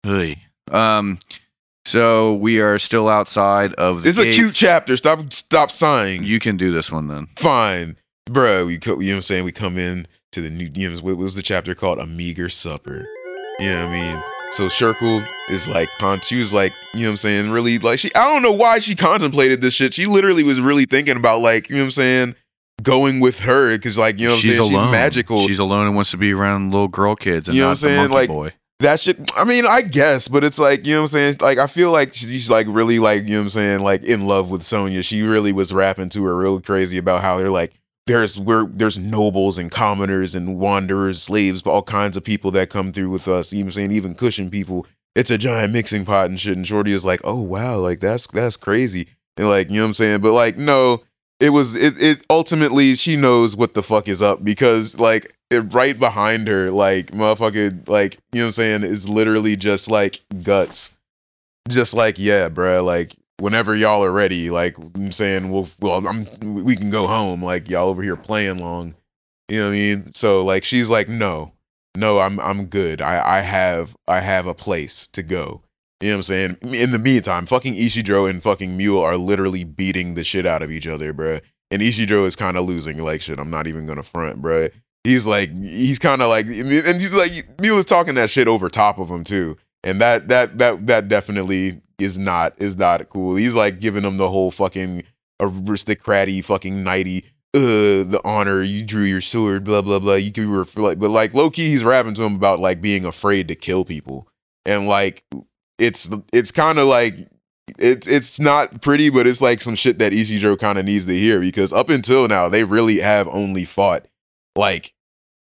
[0.03, 0.43] Hey.
[0.71, 1.19] Um,
[1.85, 4.97] so we are still outside of the it's a cute chapter.
[4.97, 6.25] Stop stop sighing.
[6.25, 7.29] You can do this one then.
[7.37, 8.67] Fine, bro.
[8.67, 9.45] We co- you know what I'm saying.
[9.45, 10.71] We come in to the new.
[10.75, 11.99] You know what was the chapter called?
[11.99, 13.07] A meager supper.
[13.59, 14.23] You know what I mean.
[14.53, 18.15] So Shirkle is like, was like, you know what I'm saying, really like she.
[18.15, 19.95] I don't know why she contemplated this shit.
[19.95, 22.35] She literally was really thinking about like, you know what I'm saying,
[22.83, 24.73] going with her because like you know what I'm she's saying?
[24.73, 24.85] Alone.
[24.87, 25.47] she's magical.
[25.49, 27.85] She's alone and wants to be around little girl kids and You know not what
[27.85, 28.11] I'm saying?
[28.11, 28.53] Like, boy.
[28.81, 31.37] that shit i mean i guess but it's like you know what i'm saying?
[31.41, 33.81] Like i feel like she's like really like you know what i'm saying?
[33.81, 35.03] Like in love with sonia.
[35.03, 37.73] She really was rapping to her real crazy about how they're like
[38.07, 42.91] there's we're there's nobles and commoners and wanderers slaves all kinds of people that come
[42.93, 43.93] through with us you know what i'm saying?
[43.93, 44.87] Even Kushan people.
[45.15, 46.57] It's a giant mixing pot and shit.
[46.57, 49.09] And shorty is like oh wow like that's that's crazy.
[49.37, 50.21] And like you know what i'm saying?
[50.21, 51.03] But like no
[51.43, 55.61] it was it, it ultimately she knows what the fuck is up because like it,
[55.75, 60.21] right behind her like motherfucker like you know what i'm saying is literally just like
[60.43, 60.93] guts.
[61.69, 66.27] Just like yeah bruh like whenever y'all are ready like i'm saying well well i'm
[66.65, 68.95] we can go home like y'all over here playing long
[69.49, 70.13] you know what i mean?
[70.13, 71.53] So like she's like no
[71.97, 73.03] no i'm i'm good.
[73.03, 75.63] I i have i have a place to go
[76.03, 76.59] you know what I'm saying?
[76.75, 80.71] In the meantime, fucking Ishidro and fucking Mule are literally beating the shit out of
[80.71, 81.41] each other, bruh.
[81.71, 83.39] And Ishidro is kind of losing like shit.
[83.39, 84.71] I'm not even gonna front, bruh.
[85.05, 88.69] He's like, he's kind of like, and he's like, Mule is talking that shit over
[88.69, 93.37] top of him too, and that that that that definitely is not is not cool.
[93.37, 95.05] He's like giving him the whole fucking
[95.41, 97.25] aristocraty fucking knighty.
[97.55, 100.15] Uh, the honor you drew your sword, blah blah blah.
[100.15, 103.47] You were like, but like low key, he's rapping to him about like being afraid
[103.49, 104.27] to kill people,
[104.67, 105.23] and like
[105.79, 107.15] it's it's kind of like
[107.79, 111.15] it's it's not pretty, but it's like some shit that Ishidro kind of needs to
[111.15, 114.07] hear because up until now they really have only fought
[114.57, 114.95] like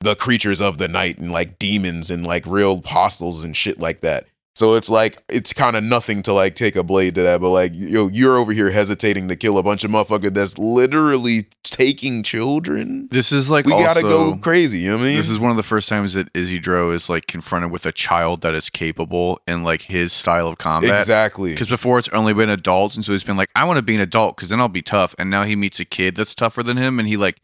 [0.01, 4.01] the creatures of the night and like demons and like real apostles and shit like
[4.01, 4.25] that.
[4.55, 7.49] So it's like it's kind of nothing to like take a blade to that, but
[7.49, 12.23] like yo, you're over here hesitating to kill a bunch of motherfucker that's literally taking
[12.23, 13.09] children.
[13.11, 14.79] This is like We gotta go crazy.
[14.79, 15.17] You know what I mean?
[15.17, 18.41] This is one of the first times that Isidro is like confronted with a child
[18.41, 21.01] that is capable in like his style of combat.
[21.01, 21.51] exactly.
[21.51, 23.95] Because before it's only been adults, and so he's been like, I want to be
[23.95, 25.13] an adult because then I'll be tough.
[25.19, 27.41] And now he meets a kid that's tougher than him, and he like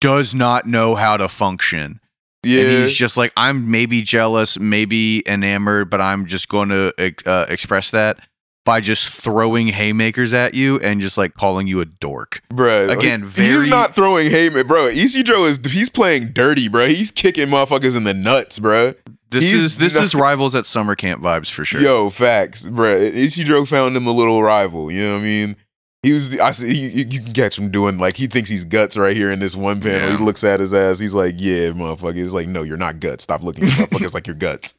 [0.00, 2.00] does not know how to function.
[2.44, 2.60] Yeah.
[2.62, 6.92] And he's just like, I'm maybe jealous, maybe enamored, but I'm just going to
[7.26, 8.18] uh, express that
[8.64, 12.42] by just throwing haymakers at you and just like calling you a dork.
[12.50, 14.86] Bro, Again, he's very- not throwing haymaker, bro.
[14.86, 16.86] Ishidro is he's playing dirty, bro.
[16.86, 18.92] He's kicking motherfuckers in the nuts, bro.
[19.30, 21.80] This He's is this not- is rivals at summer camp vibes for sure.
[21.80, 22.94] Yo, facts, bro.
[22.98, 24.90] Ishidro found him a little rival.
[24.90, 25.56] You know what I mean?
[26.02, 26.38] He was.
[26.38, 26.72] I see.
[26.90, 29.56] He, you can catch him doing like he thinks he's guts right here in this
[29.56, 30.10] one panel.
[30.10, 30.16] Yeah.
[30.16, 30.98] He looks at his ass.
[31.00, 33.24] He's like, "Yeah, motherfucker." He's like, "No, you're not guts.
[33.24, 34.74] Stop looking at motherfuckers like you're guts."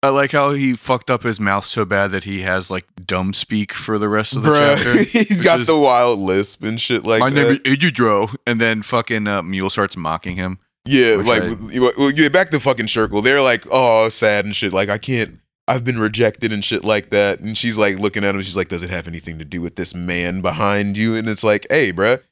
[0.00, 3.32] I like how he fucked up his mouth so bad that he has like dumb
[3.32, 5.02] speak for the rest of the Bruh, chapter.
[5.24, 7.34] he's got is- the wild lisp and shit like My that.
[7.42, 10.60] name is Ididro, and then fucking uh, Mule starts mocking him.
[10.84, 13.22] Yeah, like I- w- well, yeah, back to fucking Circle.
[13.22, 14.72] They're like, oh, sad and shit.
[14.72, 15.40] Like I can't.
[15.68, 17.40] I've been rejected and shit like that.
[17.40, 18.40] And she's like looking at him.
[18.40, 21.14] She's like, does it have anything to do with this man behind you?
[21.14, 22.22] And it's like, hey, bruh.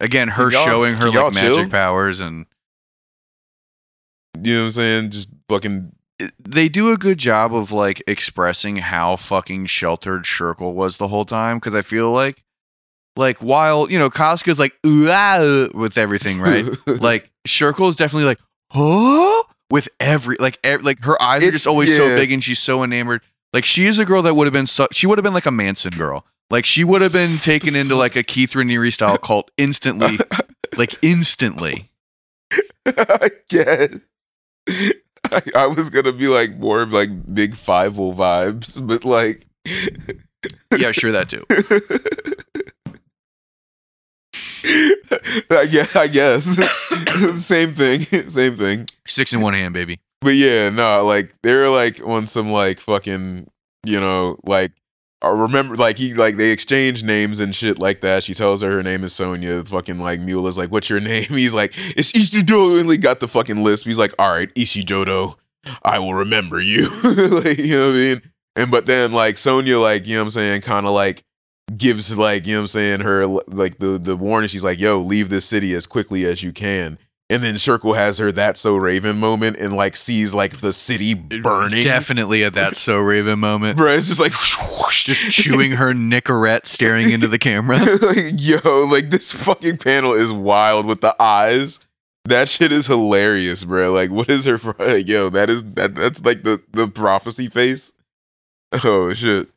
[0.00, 1.70] Again, her showing her like magic chill?
[1.70, 2.44] powers, and
[4.42, 5.10] You know what I'm saying?
[5.10, 5.92] Just fucking.
[6.40, 11.24] they do a good job of like expressing how fucking sheltered Shirkle was the whole
[11.24, 11.58] time.
[11.58, 12.42] Because I feel like,
[13.16, 16.66] like while you know Casca's like "Ooh, ah, uh," with everything, right?
[16.86, 18.40] like Shirkle is definitely like,
[18.72, 19.42] huh?
[19.72, 22.16] With every like ev- like her eyes are It's- just always so yeah.
[22.16, 23.22] big and she's so enamored.
[23.54, 25.46] Like she is a girl that would have been so she would have been like
[25.46, 26.26] a Manson girl.
[26.50, 30.18] Like she would have been taken into like a Keith Raniere style cult instantly.
[30.76, 31.90] like instantly.
[32.86, 33.96] I guess.
[34.68, 39.46] I, I was gonna be like more of like big five vibes, but like.
[40.76, 41.46] Yeah, sure that too.
[44.64, 46.44] I guess, I guess.
[47.44, 48.88] same thing, same thing.
[49.06, 50.00] Six in one hand, baby.
[50.20, 53.48] But yeah, no, like they're like on some like fucking,
[53.84, 54.72] you know, like
[55.22, 58.24] I remember like he like they exchange names and shit like that.
[58.24, 59.64] She tells her her name is Sonia.
[59.64, 63.20] Fucking like Mule is like, "What's your name?" He's like, "It's Ishijodo." And he got
[63.20, 63.84] the fucking list.
[63.84, 65.36] He's like, "All right, Ishijodo,
[65.84, 68.22] I will remember you." like, you know what I mean?
[68.56, 71.22] And but then like Sonia, like you know what I'm saying, kind of like
[71.76, 74.48] gives like you know what I'm saying her like the the warning.
[74.48, 76.98] She's like, "Yo, leave this city as quickly as you can."
[77.30, 81.14] And then Circle has her that so Raven moment and like sees like the city
[81.14, 81.82] burning.
[81.82, 83.78] Definitely at that so Raven moment.
[83.78, 84.34] Bro, it's just like
[84.92, 87.78] Just chewing her Nicorette, staring into the camera.
[88.02, 91.80] like, yo, like this fucking panel is wild with the eyes.
[92.24, 93.92] That shit is hilarious, bro.
[93.92, 94.60] Like, what is her?
[94.78, 95.94] Like, yo, that is that.
[95.94, 97.94] That's like the the prophecy face.
[98.84, 99.48] Oh shit.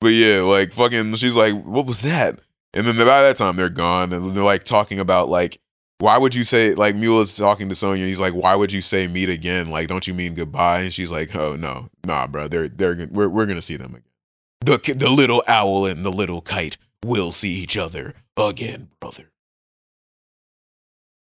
[0.00, 1.14] But yeah, like fucking.
[1.16, 2.40] She's like, what was that?
[2.74, 5.58] And then by that time they're gone, and they're like talking about like,
[5.98, 8.02] why would you say like Mule is talking to Sonia?
[8.02, 9.70] And he's like, why would you say meet again?
[9.70, 10.82] Like, don't you mean goodbye?
[10.82, 12.48] And she's like, oh no, nah, bro.
[12.48, 14.04] They're they're we're we're gonna see them again.
[14.60, 19.30] The the little owl and the little kite will see each other again, brother.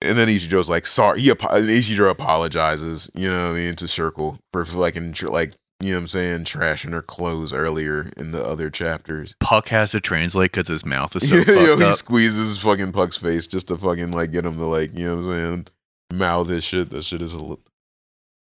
[0.01, 1.21] And then Ichijo's like, sorry.
[1.21, 5.53] He apologizes, you know what I mean, to Circle for, like, like,
[5.83, 9.35] you know what I'm saying, trashing her clothes earlier in the other chapters.
[9.41, 11.95] Puck has to translate because his mouth is so Yo, fucked he up.
[11.97, 15.33] squeezes fucking Puck's face just to fucking like get him to like, you know what
[15.35, 15.67] I'm saying,
[16.13, 16.91] mouth his shit.
[16.91, 17.61] That shit is hil-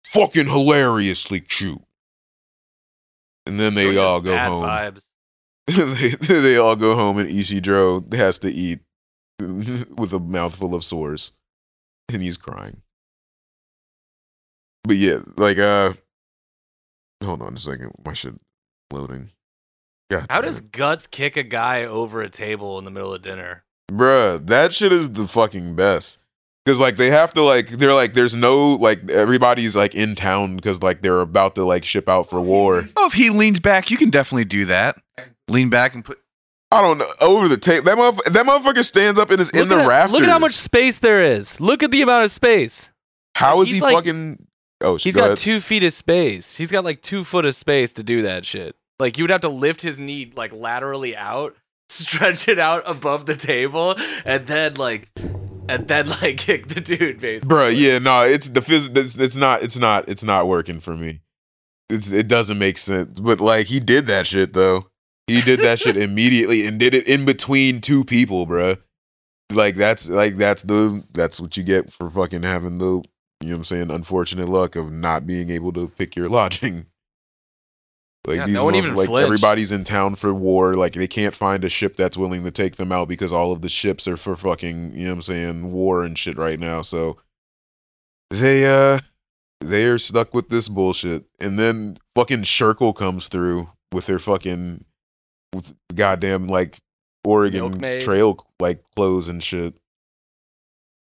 [0.06, 1.82] fucking hilariously cute.
[3.46, 4.64] And then they all go bad home.
[4.66, 5.08] Vibes.
[6.28, 8.80] they, they all go home and Ishidro has to eat
[9.40, 11.32] with a mouthful of sores.
[12.12, 12.82] And he's crying.
[14.84, 15.94] But yeah, like uh
[17.24, 17.92] hold on a second.
[18.06, 18.36] My shit
[18.92, 19.32] loading.
[20.12, 20.72] God How does it.
[20.72, 23.64] Guts kick a guy over a table in the middle of dinner?
[23.92, 26.20] Bruh, that shit is the fucking best.
[26.66, 30.56] Cause like they have to like they're like there's no like everybody's like in town
[30.56, 32.90] because like they're about to like ship out for war.
[32.98, 34.98] Oh, if he leans back, you can definitely do that.
[35.48, 36.20] Lean back and put.
[36.72, 37.84] I don't know over the tape.
[37.84, 40.14] That motherf- that motherfucker stands up and is in the at, rafters.
[40.14, 41.62] Look at how much space there is.
[41.62, 42.90] Look at the amount of space.
[43.36, 44.48] How is he's he like- fucking?
[44.82, 45.38] Oh, He's go got ahead.
[45.38, 46.56] two feet of space.
[46.56, 48.76] He's got like two foot of space to do that shit.
[49.00, 51.56] Like you would have to lift his knee like laterally out,
[51.90, 53.96] stretch it out above the table,
[54.26, 55.10] and then like,
[55.70, 57.56] and then like kick the dude basically.
[57.56, 60.96] Bruh, yeah, no, it's the phys- it's, it's not it's not it's not working for
[60.96, 61.22] me.
[61.90, 63.20] It's it doesn't make sense.
[63.20, 64.88] But like he did that shit though.
[65.28, 68.78] He did that shit immediately and did it in between two people, bruh.
[69.52, 73.04] Like that's like that's the that's what you get for fucking having the
[73.42, 76.88] you know what I'm saying unfortunate luck of not being able to pick your lodging.
[78.28, 79.26] Like Yeah, these no like flinched.
[79.26, 80.74] everybody's in town for war.
[80.74, 83.62] Like they can't find a ship that's willing to take them out because all of
[83.62, 86.82] the ships are for fucking you know what I'm saying war and shit right now.
[86.82, 87.18] So
[88.32, 89.00] they uh
[89.62, 91.26] they are stuck with this bullshit.
[91.40, 94.86] And then fucking Shirkle comes through with their fucking
[95.54, 96.78] with goddamn like
[97.24, 98.02] Oregon Milkmaid.
[98.02, 99.76] trail like clothes and shit.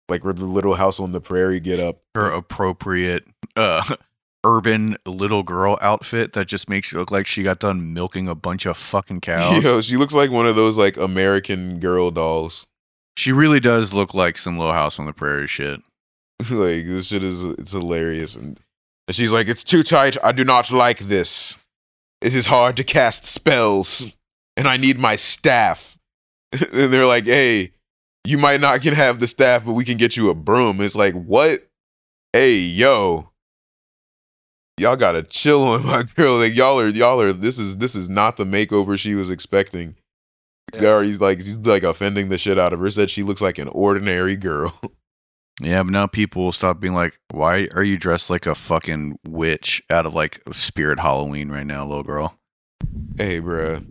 [0.08, 2.02] Like where the little house on the prairie get up.
[2.14, 3.24] her appropriate
[3.56, 3.96] uh
[4.46, 8.34] urban little girl outfit that just makes it look like she got done milking a
[8.34, 9.64] bunch of fucking cows.
[9.64, 12.66] Yo, she looks like one of those like American girl dolls.
[13.16, 15.80] She really does look like some little house on the prairie shit.
[16.50, 18.60] like this shit is it's hilarious and,
[19.06, 21.56] and she's like it's too tight i do not like this
[22.20, 24.08] it is hard to cast spells
[24.56, 25.96] and i need my staff
[26.52, 27.72] and they're like hey
[28.24, 30.80] you might not can have the staff but we can get you a broom.
[30.80, 31.66] It's like what?
[32.32, 33.30] Hey yo.
[34.78, 36.38] Y'all gotta chill on my girl.
[36.38, 39.96] Like y'all are y'all are this is this is not the makeover she was expecting.
[40.74, 41.02] Yeah.
[41.02, 43.68] He's like he's like offending the shit out of her said she looks like an
[43.68, 44.78] ordinary girl.
[45.60, 49.20] Yeah, but now people will stop being like, "Why are you dressed like a fucking
[49.24, 52.36] witch out of like Spirit Halloween right now, little girl?"
[53.16, 53.86] hey bruh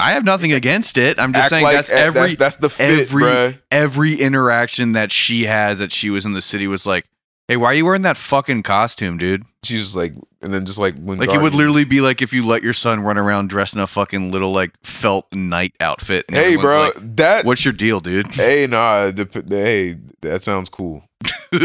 [0.00, 1.18] I have nothing against it.
[1.18, 3.58] I'm just Act saying like- that's every that's, that's the fit, every- bruh.
[3.70, 7.06] every interaction that she had that she was in the city was like,
[7.48, 10.78] "Hey, why are you wearing that fucking costume, dude?" She's just like, and then just
[10.78, 13.50] like when Like it would literally be like if you let your son run around
[13.50, 16.24] dressed in a fucking little like felt night outfit.
[16.28, 17.44] and Hey, bro, like, that.
[17.44, 18.26] what's your deal, dude?
[18.34, 19.10] Hey, nah.
[19.10, 21.04] The, the- hey, that sounds cool.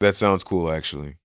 [0.00, 1.16] That sounds cool, actually.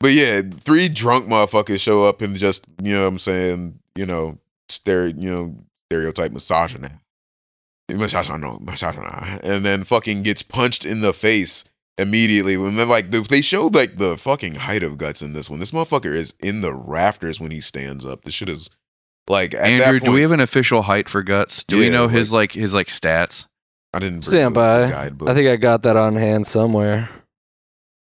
[0.00, 4.06] But yeah, three drunk motherfuckers show up and just, you know what I'm saying, you
[4.06, 4.38] know,
[4.86, 5.56] stere- you know,
[5.90, 6.88] stereotype misogyny.
[7.88, 9.40] Misogyny, misogyny.
[9.44, 11.64] And then fucking gets punched in the face
[11.98, 12.56] immediately.
[12.56, 15.60] When they're like, they showed like the fucking height of guts in this one.
[15.60, 18.24] This motherfucker is in the rafters when he stands up.
[18.24, 18.70] This shit is
[19.28, 21.62] like, at Andrew, that point, do we have an official height for guts?
[21.64, 23.46] Do we know his like his like stats?
[23.94, 25.30] I didn't Stand the- the by.
[25.30, 27.08] I think I got that on hand somewhere.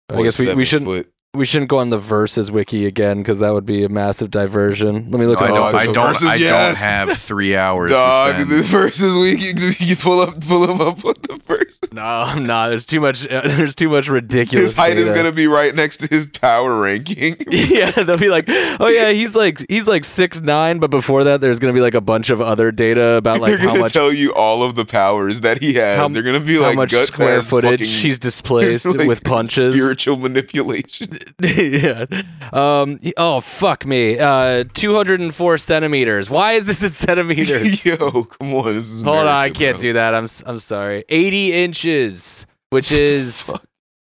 [0.10, 1.12] I guess we, we shouldn't foot.
[1.36, 5.12] We shouldn't go on the verses wiki again because that would be a massive diversion.
[5.12, 5.82] Let me look No, at Dog, don't.
[5.82, 6.08] I don't.
[6.08, 6.80] versus I yes.
[6.82, 7.92] don't have three hours.
[7.92, 8.66] Dog, the spend.
[8.66, 9.42] verses week,
[9.80, 11.80] you, you pull up, pull him up with the verse.
[11.92, 12.70] No, I'm not.
[12.70, 13.28] There's too much.
[13.28, 14.72] Uh, there's too much ridiculous.
[14.72, 17.36] His height is gonna be right next to his power ranking.
[17.48, 21.42] yeah, they'll be like, oh yeah, he's like he's like six nine, but before that,
[21.42, 24.12] there's gonna be like a bunch of other data about like They're how much tell
[24.14, 25.98] you all of the powers that he has.
[25.98, 29.74] How- They're gonna be how like much square footage fucking, he's displaced like, with punches.
[29.74, 31.18] spiritual manipulation.
[31.42, 32.06] yeah.
[32.54, 33.00] Um.
[33.18, 34.18] Oh fuck me.
[34.20, 34.64] Uh.
[34.74, 36.30] Two hundred and four centimeters.
[36.30, 37.86] Why is this in centimeters?
[37.86, 39.82] Yo, come on, this is Hold on, I can't bro.
[39.82, 40.14] do that.
[40.16, 41.04] I'm I'm sorry.
[41.10, 43.52] Eighty inches, which is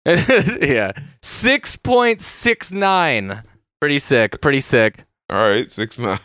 [0.06, 0.92] yeah,
[1.22, 3.44] six point six nine.
[3.82, 4.42] Pretty sick.
[4.42, 5.06] Pretty sick.
[5.30, 6.20] All right, six nine.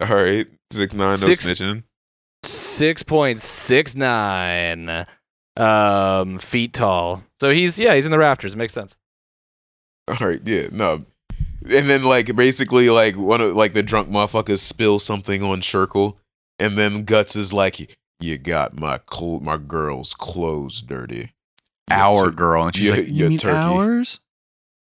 [0.00, 1.10] All right, six nine.
[1.10, 1.82] No Six- snitching.
[2.44, 5.06] Six point six nine.
[5.56, 7.24] Um, feet tall.
[7.40, 8.54] So he's yeah, he's in the rafters.
[8.54, 8.94] Makes sense.
[10.08, 11.04] All right, yeah, no.
[11.70, 16.16] And then like basically like one of like the drunk motherfuckers spill something on Shirkle,
[16.58, 21.32] and then Guts is like, "You got my cl- my girl's clothes dirty."
[21.90, 24.20] our tur- girl, and she's yeah, like, yeah, "You mean turkey." ours?"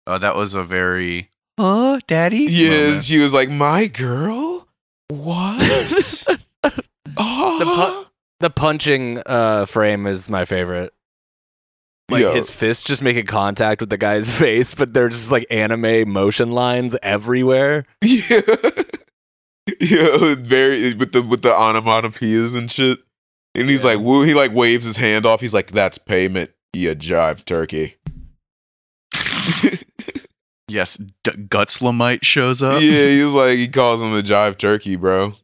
[0.05, 3.03] Uh, that was a very, "Huh, daddy?" Yeah, moment.
[3.05, 4.67] she was like, "My girl,
[5.09, 6.27] what?"
[7.17, 8.07] oh,
[8.39, 10.93] The punching uh, frame is my favorite.
[12.13, 12.33] Like Yo.
[12.33, 16.51] his fist just making contact with the guy's face, but they're just like anime motion
[16.51, 17.85] lines everywhere.
[18.01, 18.41] yeah,
[19.79, 22.99] yeah, very with the with the onomatopoeias and shit.
[23.55, 23.91] And he's Yeah.
[23.91, 25.39] like, woo, he like waves his hand off.
[25.41, 27.95] He's like, "That's payment, you jive turkey."
[30.67, 32.81] yes, D- Gutslamite shows up.
[32.81, 35.35] yeah, he was like, he calls him the jive turkey, bro.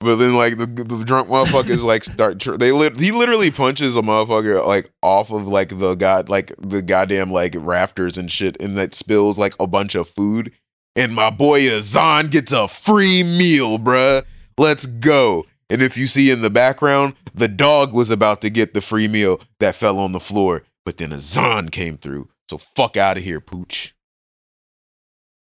[0.00, 2.38] But then, like the, the drunk motherfuckers, like start.
[2.38, 6.52] Tr- they lit- he literally punches a motherfucker like off of like the god, like
[6.58, 10.52] the goddamn like rafters and shit, and that spills like a bunch of food.
[10.94, 14.24] And my boy Azan gets a free meal, bruh.
[14.56, 15.46] Let's go.
[15.70, 19.08] And if you see in the background, the dog was about to get the free
[19.08, 22.28] meal that fell on the floor, but then Azan came through.
[22.48, 23.94] So fuck out of here, pooch.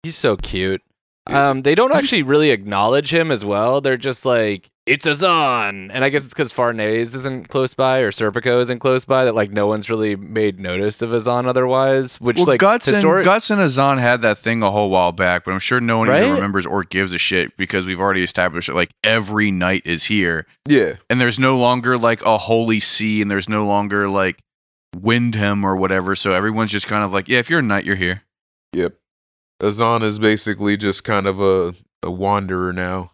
[0.03, 0.81] He's so cute.
[1.29, 3.81] Um, they don't actually really acknowledge him as well.
[3.81, 5.91] They're just like, it's Azan.
[5.91, 9.35] And I guess it's because Farnese isn't close by or Serpico isn't close by that
[9.35, 12.19] like no one's really made notice of Azan otherwise.
[12.19, 15.11] Which Well, like Guts historic- and Guts and Azan had that thing a whole while
[15.11, 18.23] back, but I'm sure no one even remembers or gives a shit because we've already
[18.23, 18.73] established it.
[18.73, 20.93] Like every night is here, Yeah.
[21.09, 24.39] and there's no longer like a Holy See, and there's no longer like
[24.95, 26.15] Windham or whatever.
[26.15, 28.23] So everyone's just kind of like, yeah, if you're a knight, you're here.
[28.73, 28.95] Yep.
[29.61, 33.11] Azan is basically just kind of a, a wanderer now.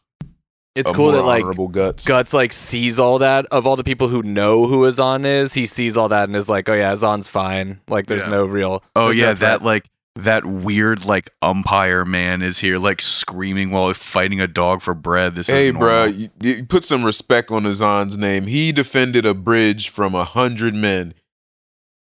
[0.76, 2.06] it's a cool that like guts.
[2.06, 5.54] Guts like sees all that of all the people who know who Azan is.
[5.54, 7.80] He sees all that and is like, oh yeah, Azan's fine.
[7.88, 8.30] Like there's Yeah.
[8.32, 8.84] no real.
[8.96, 9.86] Oh there's no yeah, that like
[10.18, 15.36] that weird like umpire man is here, like screaming while fighting a dog for bread.
[15.36, 16.14] This Hey, is bro, normal.
[16.14, 18.46] you, you put some respect on Azan's name.
[18.46, 21.16] He defended a bridge from a hundred men.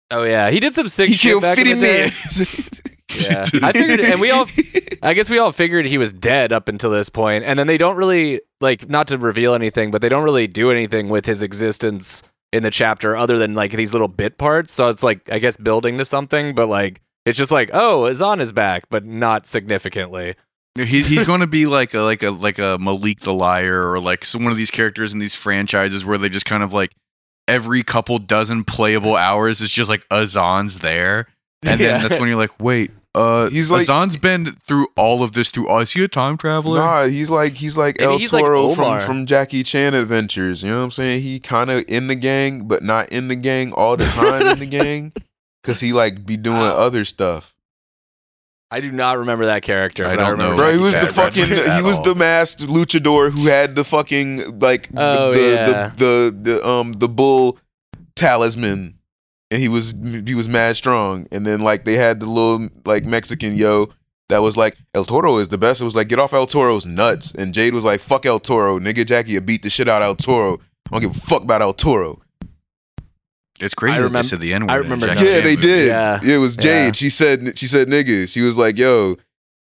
[0.09, 2.11] Oh yeah, he did some sick He shit killed back in fifty the day.
[2.37, 2.47] men.
[3.19, 4.47] Yeah, I figured, and we all,
[5.01, 7.77] I guess we all figured he was dead up until this point, and then they
[7.77, 11.41] don't really like not to reveal anything, but they don't really do anything with his
[11.41, 14.73] existence in the chapter other than like these little bit parts.
[14.73, 18.39] So it's like I guess building to something, but like it's just like oh, Azan
[18.41, 20.35] is back, but not significantly.
[20.75, 23.99] He's he's going to be like a like a like a Malik the liar or
[23.99, 26.93] like some one of these characters in these franchises where they just kind of like
[27.47, 31.27] every couple dozen playable hours is just like Azan's there,
[31.65, 31.97] and Yeah.
[31.97, 35.49] then that's when you're like, wait, uh, He's like- Azan's been through all of this
[35.49, 35.67] through.
[35.69, 36.79] Oh, is he a time traveler?
[36.79, 38.99] Nah, he's like he's like Maybe El he's like Toro from, Omar.
[39.01, 40.63] from Jackie Chan Adventures.
[40.63, 41.21] You know what I'm saying?
[41.21, 44.59] He kind of in the gang, but not in the gang all the time in
[44.59, 45.11] the gang,
[45.61, 46.75] because he like be doing Wow.
[46.77, 47.53] other stuff.
[48.73, 50.05] I do not remember that character.
[50.05, 50.51] I but don't know.
[50.51, 52.03] remember Bro, he Jackie was the Chan fucking reference he was all.
[52.05, 55.65] the masked luchador who had the fucking like Oh, the, the, yeah.
[55.65, 57.59] the, the the um the bull
[58.15, 58.95] talisman
[59.51, 59.93] and he was
[60.25, 63.89] he was mad strong and then like they had the little like Mexican yo
[64.29, 65.81] that was like El Toro is the best.
[65.81, 68.79] It was like get off El Toro's nuts and Jade was like fuck El Toro,
[68.79, 70.53] nigga Jackie you beat the shit out of El Toro.
[70.87, 72.21] I don't give a fuck about El Toro.
[73.59, 74.71] It's crazy I that remem- they said the N word.
[74.71, 75.25] I remember Jackie.
[75.25, 75.87] Yeah, Chan they did.
[75.87, 76.19] Yeah.
[76.23, 76.65] It was Jade.
[76.87, 76.91] Yeah.
[76.93, 78.29] She said she said niggas.
[78.29, 79.17] She was like, yo,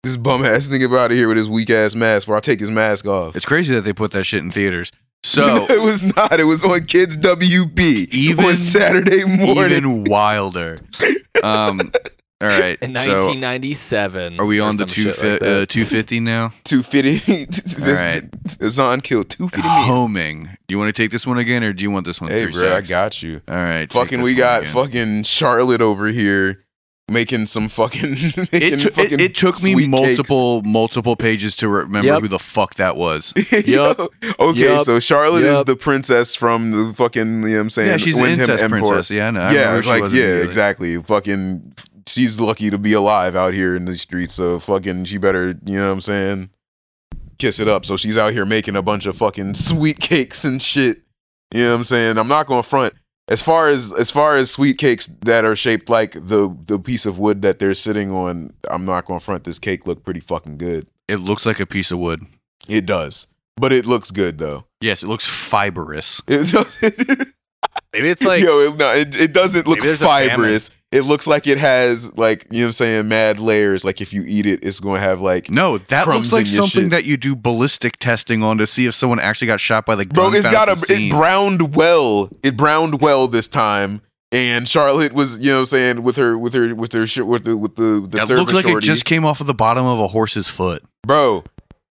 [0.03, 2.59] this bum ass nigga out of here with his weak ass mask where I take
[2.59, 3.35] his mask off.
[3.35, 4.91] It's crazy that they put that shit in theaters.
[5.23, 6.39] So it was not.
[6.39, 7.79] It was on Kids WB
[8.11, 9.71] Even- on Saturday morning.
[9.77, 10.77] even wilder.
[11.43, 11.91] Um,
[12.41, 12.77] all right.
[12.81, 14.39] in so 1997.
[14.39, 16.53] are we on the two shit like uh, 250 now?
[16.63, 17.17] two fifty.
[17.45, 18.23] this right.
[18.69, 19.87] Zon killed two fifty men.
[19.87, 20.43] Homing.
[20.67, 22.31] Do you want to take this one again, or do you want this one?
[22.31, 23.41] Hey, three bro, I got you.
[23.47, 23.91] All right.
[23.91, 24.73] Fucking, we got again.
[24.73, 26.64] fucking Charlotte over here
[27.09, 28.01] making some fucking.
[28.35, 32.21] It, making took- it, fucking it took me sweet multiple multiple pages to remember Yep.
[32.21, 33.31] who the fuck that was.
[33.35, 33.67] cakes.
[33.67, 33.97] Yup.
[33.99, 34.07] Yo,
[34.39, 34.83] Okay, Yup.
[34.83, 37.43] so Charlotte is the princess from the fucking.
[37.43, 37.89] You know what I'm saying?
[37.89, 38.79] yeah, she's an Windham incest Empire.
[38.79, 39.09] princess.
[39.11, 39.41] Yeah, I know.
[39.41, 40.45] I yeah, remember like yeah, immediately.
[40.45, 41.01] exactly.
[41.01, 41.73] Fucking,
[42.07, 44.33] she's lucky to be alive out here in the streets.
[44.33, 46.49] So fucking, she better, you know what I'm saying,
[47.37, 47.85] kiss it up.
[47.85, 51.03] So she's out here making a bunch of fucking sweet cakes and shit.
[51.53, 52.17] You know what I'm saying?
[52.17, 52.93] I'm not going to front.
[53.27, 57.05] As far as as far as sweet cakes that are shaped like the the piece
[57.05, 59.43] of wood that they're sitting on, I'm not going to front.
[59.45, 60.87] This cake look pretty fucking good.
[61.07, 62.25] It looks like a piece of wood.
[62.67, 64.65] It does, but it looks good though.
[64.79, 66.21] Yes, it looks fibrous.
[66.27, 67.27] It.
[67.95, 70.29] Maybe it's like Yo, it, no, it, it doesn't look Maybe there's a famine.
[70.31, 70.71] fibrous.
[70.91, 73.83] It looks like it has like you know what I'm saying, mad layers.
[73.83, 75.49] Like if you eat it, it's going to have like.
[75.49, 76.89] No, that looks like something shit.
[76.91, 80.05] that you do ballistic testing on to see if someone actually got shot by the
[80.05, 82.29] Bro, it's got a it browned well.
[82.43, 84.01] It browned well this time.
[84.31, 87.25] And Charlotte was, you know, what I'm saying with her, with her, with her, shit,
[87.25, 88.83] with the, with the, the That servant looks like shorty.
[88.85, 90.83] it just came off of the bottom of a horse's foot.
[91.05, 91.43] bro.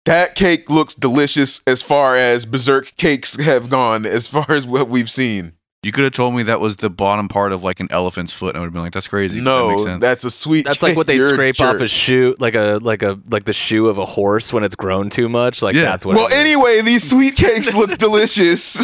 [0.06, 4.06] That cake looks delicious as far as berserk cakes have gone.
[4.06, 7.27] As far as what we've seen, You could have told me that was the bottom
[7.27, 9.43] part of like an elephant's foot, and I would have been like, "That's crazy." that
[9.43, 10.01] No, makes sense.
[10.01, 10.63] that's a sweet.
[10.65, 13.43] That's like what they You're a scrape off a shoe, like a like a like
[13.43, 15.61] the shoe of a horse when it's grown too much.
[15.61, 15.84] Like Yeah.
[15.84, 16.15] that's what.
[16.15, 16.38] Well, it is.
[16.39, 18.77] anyway, these sweet cakes look delicious,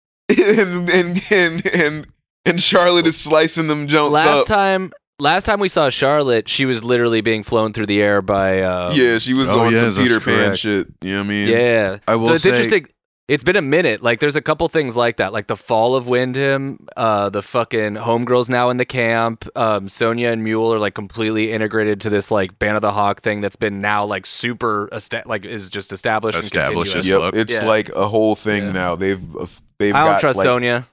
[0.28, 2.06] and and and and
[2.44, 4.46] and Charlotte is slicing them jumps last up.
[4.46, 8.60] time, last time we saw Charlotte, she was literally being flown through the air by.
[8.62, 10.88] Uh, yeah, she was Oh, on yeah, some that's Peter Pan shit.
[11.02, 11.48] You know what I mean?
[11.48, 11.98] Yeah.
[12.08, 12.86] I will so it's say- interesting.
[13.30, 14.02] It's been a minute.
[14.02, 17.94] Like, there's a couple things like that, like the fall of Windham, uh, the fucking
[17.94, 19.46] homegirls now in the camp.
[19.56, 23.20] Um, Sonia and Mule are like completely integrated to this like Band of the Hawk
[23.22, 26.34] thing that's been now like super esta- like is just established.
[26.34, 27.32] and Established continuous.
[27.32, 27.64] Yep, it's Yeah.
[27.68, 28.72] like a whole thing Yeah.
[28.72, 28.96] now.
[28.96, 29.46] They've uh,
[29.78, 30.88] they've I don't got trust like Sonia.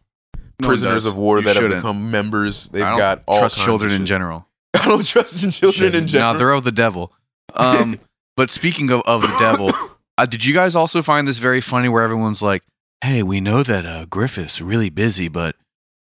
[0.62, 1.06] Prisoners does.
[1.08, 1.82] of war You that have shouldn't.
[1.82, 2.70] become members.
[2.70, 4.48] They've I don't got all trust kinds children of in general.
[4.76, 6.34] I don't trust in children in general.
[6.34, 7.12] Now they're of the devil.
[7.56, 8.00] Um,
[8.38, 9.72] but speaking of of the devil,
[10.18, 11.90] uh, did you guys also find this very funny?
[11.90, 12.64] Where everyone's like,
[13.04, 15.56] "Hey, we know that uh, Griffith's really busy, but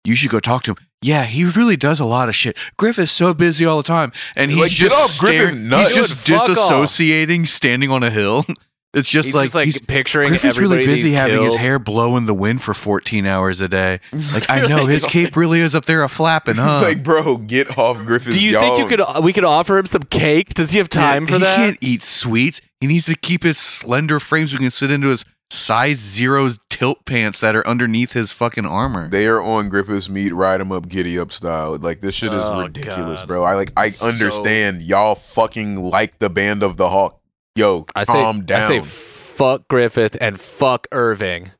[0.04, 2.56] you should go talk to him." Yeah, he really does a lot of shit.
[2.76, 5.94] Griffith's so busy all the time, and he's Like, just off Griffith's staring- nuts.
[5.94, 6.58] He's just Dude, fuck off.
[6.70, 8.44] disassociating, standing on a hill.
[8.94, 11.78] It's just He's like, just like he's, picturing Griffith's really busy he's having his hair
[11.78, 14.00] blow in the wind for 14 hours a day.
[14.34, 16.82] Like I know his cape really is up there a flapping, huh?
[16.82, 18.36] like, bro, get off Griffith's.
[18.36, 19.24] Do you think you could?
[19.24, 20.52] We could offer him some cake?
[20.52, 21.58] Does he have time Yeah, for he that?
[21.58, 22.60] He can't eat sweets.
[22.82, 26.58] He needs to keep his slender frame so he can sit into his size zeros
[26.68, 29.08] tilt pants that are underneath his fucking armor.
[29.08, 31.76] They are on Griffith's meat, ride 'em up, giddy up style.
[31.80, 33.28] Like this shit is Oh, ridiculous, God.
[33.28, 33.44] bro.
[33.44, 37.20] I like I So- understand y'all fucking like the band of the Hawk.
[37.54, 38.62] Yo, I say, calm down.
[38.62, 41.52] I say, fuck Griffith and fuck Irving.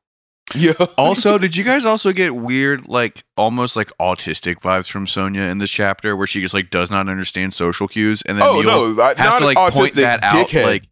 [0.55, 0.73] Yo.
[0.99, 5.59] also, did you guys also get weird, like almost like autistic vibes from Sonia in
[5.59, 8.95] this chapter, where she just like does not understand social cues, and then oh Neil
[8.95, 10.85] no, I- has not to like autistic point that out, like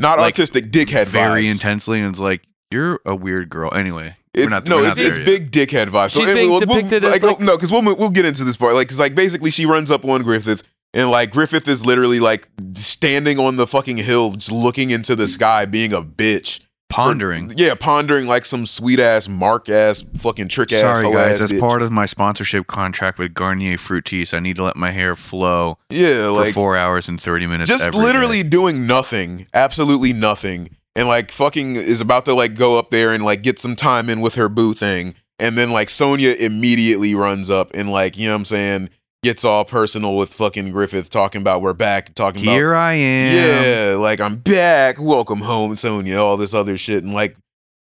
[0.00, 1.52] not like, autistic dickhead very vibes.
[1.52, 3.72] intensely, and it's like you're a weird girl.
[3.74, 6.10] Anyway, It's not, no, it's, it's big dickhead vibes.
[6.10, 8.44] She's and being we'll- we'll- depicted as, like, like- no, because we'll we'll get into
[8.44, 8.74] this part.
[8.74, 10.62] Like, because like basically she runs up on Griffith,
[10.94, 15.28] and like Griffith is literally like standing on the fucking hill, just looking into the
[15.28, 16.60] sky, being a bitch.
[16.90, 17.52] For- pondering.
[17.56, 20.80] yeah, pondering like some sweet ass, mark ass, fucking trick ass.
[20.80, 21.40] Sorry, guys.
[21.40, 25.14] As part of my sponsorship contract with Garnier Fructis, I need to let my hair
[25.14, 27.68] flow yeah, for like four hours and thirty minutes.
[27.68, 28.48] just literally day.
[28.48, 33.24] doing nothing, absolutely nothing, and like fucking is about to like go up there and
[33.24, 37.50] like get some time in with her boo thing, and then like Sonia immediately runs
[37.50, 38.90] up and like you know what I'm saying
[39.22, 43.34] gets all personal with fucking Griffith talking about we're back, talking about Here I am.
[43.34, 47.36] yeah, like I'm back, welcome home, Sonia, all this other shit, and like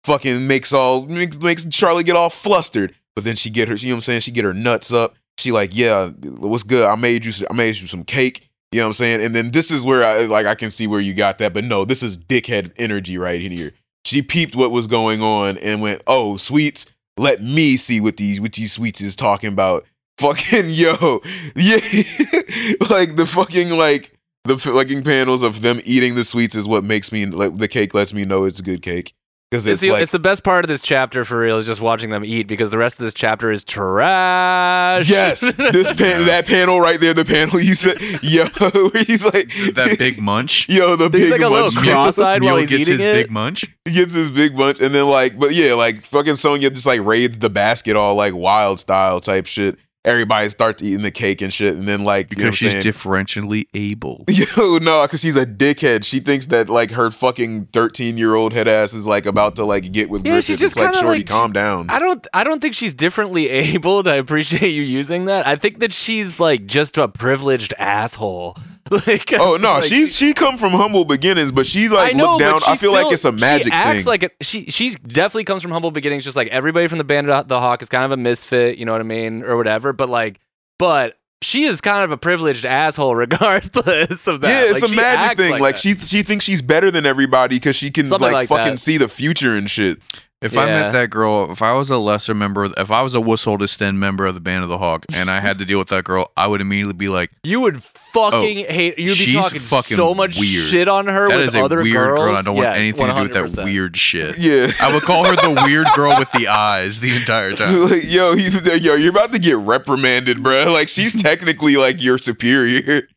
[0.05, 2.95] fucking makes all makes, makes Charlie get all flustered.
[3.14, 4.20] But then she get her, you know what I'm saying?
[4.20, 5.14] She get her nuts up.
[5.39, 6.85] She like, yeah, what's good?
[6.85, 8.49] I made you, I made you some cake.
[8.72, 9.22] You know what I'm saying?
[9.22, 11.64] And then this is where I like I can see where you got that, but
[11.64, 13.70] no, this is dickhead energy right here.
[14.05, 16.87] She peeped what was going on and went, oh, sweets.
[17.16, 19.87] Let me see what these what these sweets is talking about.
[20.18, 21.20] Fucking yo,
[21.56, 21.76] yeah,
[22.90, 24.12] like the fucking like
[24.44, 27.94] the fucking panels of them eating the sweets is what makes me like the cake
[27.94, 29.12] lets me know it's a good cake
[29.50, 31.66] because It's it's, the, like it's the best part of this chapter for real is
[31.66, 35.08] just watching them eat because the rest of this chapter is trash.
[35.10, 38.44] yes, this pan that panel right there, the panel you said, yo,
[38.90, 40.68] where he's like That big munch.
[40.68, 41.88] yo, the He's big like a little munch.
[41.88, 43.14] cross-eyed while he's gets eating his it.
[43.24, 43.64] big munch.
[43.84, 47.00] He gets his big munch, and then like, but yeah, like fucking Sonia just like
[47.00, 49.76] raids the basket all like wild style type shit.
[50.05, 52.84] Everybody starts eating the cake and shit, and then like you know Because she's saying?
[52.84, 54.24] differentially able.
[54.30, 56.05] Yo, no, because she's a dickhead.
[56.05, 59.64] She thinks that like her fucking thirteen year old head ass is like about to
[59.64, 61.88] like get with Yeah, she just it's like, shorty, like- calm down.
[61.88, 64.07] I don't I don't think she's differently abled.
[64.07, 65.46] I appreciate you using that.
[65.46, 68.57] I think that she's like just a privileged asshole.
[69.07, 72.32] like Oh no, like, she she come from humble beginnings, but she like I know,
[72.32, 72.61] look down.
[72.66, 74.07] I feel like it's a magic she acts thing.
[74.07, 77.30] like a, she she's definitely comes from humble beginnings, just like everybody from the band
[77.30, 79.93] of the Hawk is kind of a misfit, you know what I mean, or whatever.
[79.93, 80.41] But like,
[80.78, 84.49] but she is kind of a privileged asshole regardless of that.
[84.49, 85.51] yeah, it's Like, a magic thing.
[85.53, 88.49] Like, Like, she she thinks she's better than everybody because she can Something like, like
[88.49, 88.78] fucking that.
[88.78, 90.01] see the future and shit.
[90.45, 93.18] If I met that girl, if I was a lesser member, if I was a
[93.18, 96.05] Wussoldistan member of the Band of the Hawk, and I had to deal with that
[96.05, 98.99] girl, I would immediately be like, you would fucking oh, hate.
[98.99, 100.68] You'd be talking fucking so much weird.
[100.68, 102.18] shit on her "That with is a other weird girls.
[102.20, 102.36] girl.
[102.36, 104.70] I don't want Yes, anything to do with that weird shit." Yeah.
[104.80, 107.90] I would call her the weird girl with the eyes the entire time.
[107.90, 110.70] like, yo, you, yo, you're about to get reprimanded, bro.
[110.72, 113.09] Like she's technically like your superior.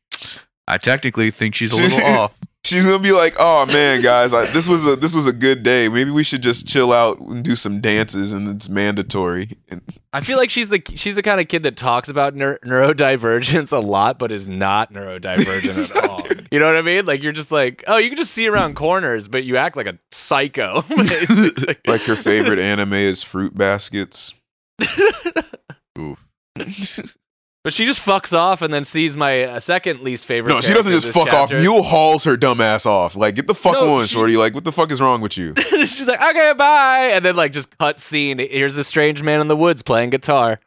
[0.68, 2.34] I technically think she's a little off.
[2.63, 5.63] She's gonna be like, "Oh man, guys, I, this was a this was a good
[5.63, 5.88] day.
[5.88, 10.20] Maybe we should just chill out and do some dances, and it's mandatory." And, I
[10.20, 13.80] feel like she's the she's the kind of kid that talks about neur- neurodivergence a
[13.80, 16.18] lot, but is not neurodivergent at all.
[16.49, 17.05] You know what I mean?
[17.05, 19.88] Like you're just like, oh, you can just see around corners, but you act like
[19.88, 20.82] a psycho.
[21.88, 24.34] like her favorite anime is Fruit Baskets.
[25.99, 26.26] Oof.
[27.68, 30.53] But she just fucks off and then sees my uh, second least favorite.
[30.53, 31.49] No, she doesn't just this fuck off.
[31.49, 31.59] chapter.
[31.59, 33.18] Mule hauls her dumb ass off.
[33.18, 34.38] Like, get the fuck No, on, she- shorty.
[34.38, 35.53] Like, what the fuck is wrong with you?
[35.86, 38.39] She's like, okay, bye, and then like just cut scene.
[38.39, 40.61] Here's a strange man in the woods playing guitar.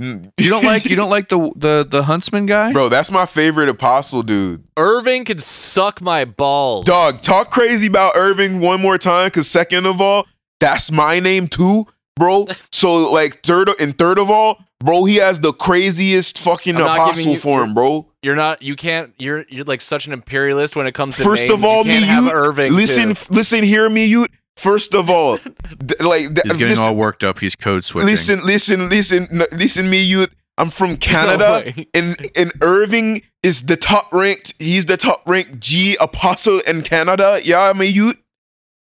[0.00, 0.32] Mm.
[0.40, 2.72] You don't like you don't like the the the huntsman guy?
[2.72, 4.64] Bro, that's my favorite apostle dude.
[4.78, 6.86] Irving could suck my balls.
[6.86, 10.24] Dog, talk crazy about Irving one more time, cause second of all,
[10.58, 11.84] that's my name too,
[12.16, 12.48] bro.
[12.70, 17.32] So like third and third of all, bro, he has the craziest fucking I'm apostle
[17.32, 18.08] you- form, bro.
[18.22, 18.62] You're not.
[18.62, 19.12] You can't.
[19.18, 19.44] You're.
[19.48, 21.54] You're like such an imperialist when it comes to First names.
[21.54, 22.72] of all, you can't me, you Irving.
[22.72, 23.34] listen, too.
[23.34, 24.26] listen, hear me, you.
[24.56, 25.38] First of all,
[25.84, 27.40] d- like th- He's getting listen, all worked up.
[27.40, 28.06] He's code switching.
[28.08, 30.26] listen, listen, listen, n- listen, me, you.
[30.58, 31.88] I'm from Canada, way.
[31.94, 34.54] and and Irving is the top ranked.
[34.60, 37.40] He's the top ranked G apostle in Canada.
[37.42, 38.14] Yeah, me, you.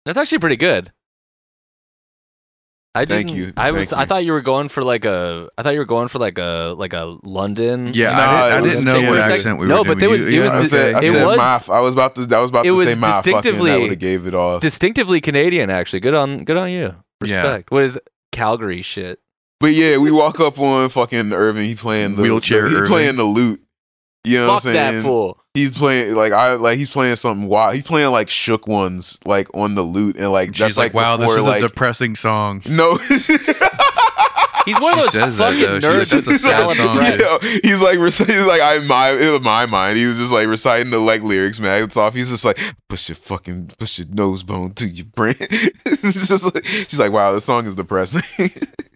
[0.05, 0.91] That's actually pretty good.
[2.95, 3.91] I Thank didn't- you, I was.
[3.91, 4.07] thank I you.
[4.07, 5.49] thought you were going for like a.
[5.57, 7.93] I thought you were going for like a like a London.
[7.95, 9.11] Yeah, Nah, I, didn't, I didn't know Canada.
[9.11, 10.95] what It was accent we no, were but there was- You- it was I said,
[10.95, 11.71] I it said was- math.
[11.71, 12.23] I was about to.
[12.37, 13.17] I was about it to was say math.
[13.25, 14.59] Fucking, that distinctively- would have gave it all.
[14.59, 15.71] distinctively Canadian.
[15.71, 16.95] Actually, good on good on you.
[17.25, 17.37] Yeah.
[17.37, 17.71] Respect.
[17.71, 19.21] What is th- Calgary shit?
[19.61, 21.67] But yeah, we walk up on fucking Irving.
[21.67, 22.89] He playing the Wheelchair the- He Irving.
[22.89, 23.61] playing the lute.
[24.25, 24.95] You know Fuck what I'm saying?
[24.97, 25.39] that fool.
[25.59, 27.75] He's playing like I like he's playing something wild.
[27.75, 31.03] He's playing like shook ones like on the lute and like She's that's like, like,
[31.03, 32.63] wow, this is like a depressing song.
[32.69, 32.99] no.
[34.65, 35.73] He's one of those says that, fucking though.
[35.75, 37.21] Like, nerds "That's a with sad song." bread.
[37.21, 40.91] Yeah, he's like reciting like I my in my mind he was just like reciting
[40.91, 44.43] the like lyrics man it's off he's just like push your fucking push your nose
[44.43, 48.51] bone to your brain it's just like she's like wow this song is depressing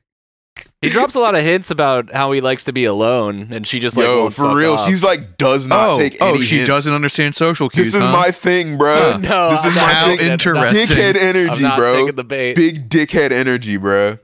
[0.82, 3.78] He drops a lot of hints about how he likes to be alone, and she
[3.78, 4.88] just like yo for fuck real off.
[4.88, 6.68] she's like does not oh, take oh, any she hints.
[6.68, 7.92] doesn't understand social cues.
[7.92, 8.12] this is huh?
[8.12, 9.18] my thing bro Huh.
[9.18, 10.18] no, this is I'm my not How thing.
[10.18, 10.46] taking it.
[10.46, 10.96] I'm not- interesting.
[10.96, 12.56] dickhead I'm energy not bro taking the bait.
[12.56, 14.18] big dickhead energy bro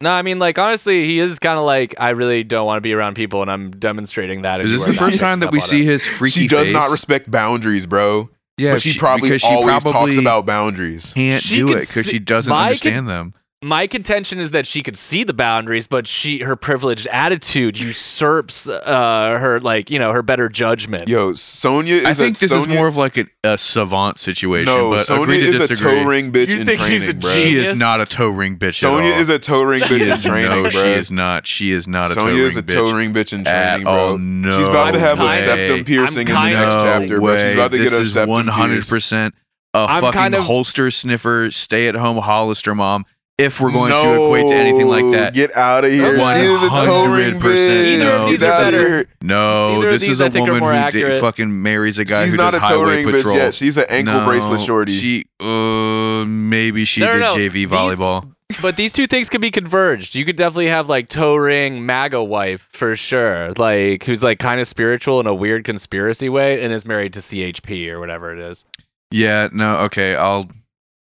[0.00, 2.80] No, I mean, like honestly, he is kind of like I really don't want to
[2.80, 4.60] be around people, and I'm demonstrating that.
[4.60, 5.86] Is this the first time that we see it.
[5.86, 6.72] his freaky she does face?
[6.72, 8.28] not respect boundaries bro
[8.58, 11.80] Yeah, but she, probably because she always talks about boundaries can't She do can it
[11.82, 13.34] because see- she doesn't my understand them.
[13.64, 18.68] My contention is that she could see the boundaries, but she her privileged attitude usurps
[18.68, 21.08] uh, her like you know her better judgment.
[21.08, 24.64] yo Sonia is I think a, this is more of like a, a savant situation.
[24.74, 27.16] no but Sonia agree to is a toe ring bitch You in think she's training
[27.18, 28.80] a bro She is not a toe ring bitch.
[28.80, 29.20] Sonia at all.
[29.20, 30.70] is a toe ring bitch in training, no, bro.
[30.70, 31.46] she is not.
[31.46, 33.92] She is not a toe Sonia ring is a toe ring bitch in training, bro.
[33.92, 34.18] all.
[34.18, 37.36] No She's about to have a septum piercing in the next kinda- chapter, bro.
[37.36, 39.34] She's about to this get a is septum One hundred percent
[39.74, 43.04] a I'm fucking kind of- holster sniffer, stay at home Hollister mom.
[43.38, 46.14] If we're going to equate to anything like that, Get out of here.
[46.16, 48.00] She is a toe ring 100% bitch.
[48.00, 49.06] Either Get these out are of here.
[49.22, 51.12] no, Neither this these is a woman who accurate.
[51.12, 53.34] di- fucking marries a guy She's who not does a toe highway ring patrol.
[53.34, 53.54] bitch yet.
[53.54, 54.92] She's an ankle No, bracelet shorty.
[54.92, 57.34] She, uh, maybe she No, no, did no.
[57.34, 58.32] JV These- volleyball.
[58.60, 60.14] But these two things could be converged.
[60.14, 64.60] You could definitely have like toe ring MAGA wife for sure, like who's like kind
[64.60, 68.38] of spiritual in a weird conspiracy way, and is married to CHP or whatever it
[68.38, 68.66] is.
[69.10, 70.48] Yeah, no, okay, I'll,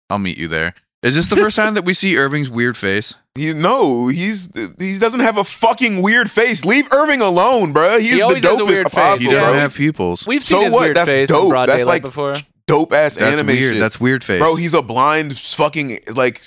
[0.10, 0.74] I'll meet you there.
[1.04, 3.16] Is this the first time that we see Irving's weird face?
[3.34, 6.64] He no, he's he doesn't have a fucking weird face.
[6.64, 7.98] Leave Irving alone, bro.
[7.98, 9.54] He's He the always has a dopest weird face, apostle, He doesn't bro.
[9.60, 10.28] have pupils.
[10.28, 10.82] We've seen So his what?
[10.82, 11.50] weird That's face in dope.
[11.50, 12.34] broad That's daylight like- before.
[12.68, 13.64] Dope ass animation.
[13.72, 13.82] weird.
[13.82, 14.40] That's weird face.
[14.40, 16.42] Bro, he's a blind fucking like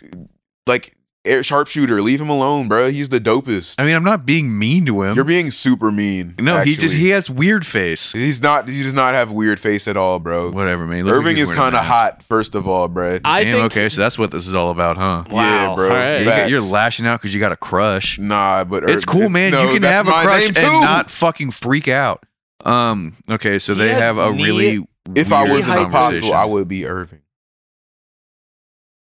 [0.67, 0.94] like air
[1.43, 2.01] sharpshooter.
[2.03, 2.91] Leave him alone, bro.
[2.91, 3.77] He's the dopest.
[3.79, 5.15] I mean, I'm not being mean to him.
[5.17, 6.35] You're being super mean.
[6.39, 8.13] no, he just he has weird face.
[8.13, 10.51] he's not he does not have weird face at all, bro.
[10.51, 10.99] Whatever, man.
[10.99, 13.19] He looks like Irving is kind of hot, first of all, bro.
[13.25, 13.65] I Damn, think.
[13.73, 15.25] okay, so that's what this is all about, huh?
[15.31, 15.43] Wow.
[15.43, 15.89] Yeah, bro.
[15.89, 16.19] All right.
[16.19, 16.37] You Facts.
[16.43, 18.19] get- You're lashing out because you got a crush.
[18.19, 19.53] Nah, but It's cool, man.
[19.53, 22.25] no, you can have a crush and not fucking freak out.
[22.65, 23.17] Um.
[23.31, 24.87] Okay, so He they have a really.
[25.15, 26.33] If I was an apostle.
[26.33, 27.21] I would be Irving.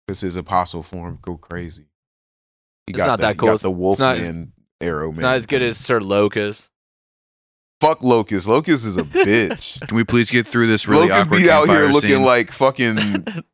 [0.07, 1.85] Because his apostle form go crazy.
[2.88, 3.47] He It's got not the, that he cool.
[3.47, 4.47] got It's- the it's not as-
[4.81, 5.22] arrow, man.
[5.22, 6.69] not as good as Sir Locus.
[7.81, 8.47] Fuck Locust.
[8.47, 9.77] Locust is a bitch.
[9.89, 12.23] Can we please get through this really Locust awkward be out here looking scene?
[12.23, 12.95] like fucking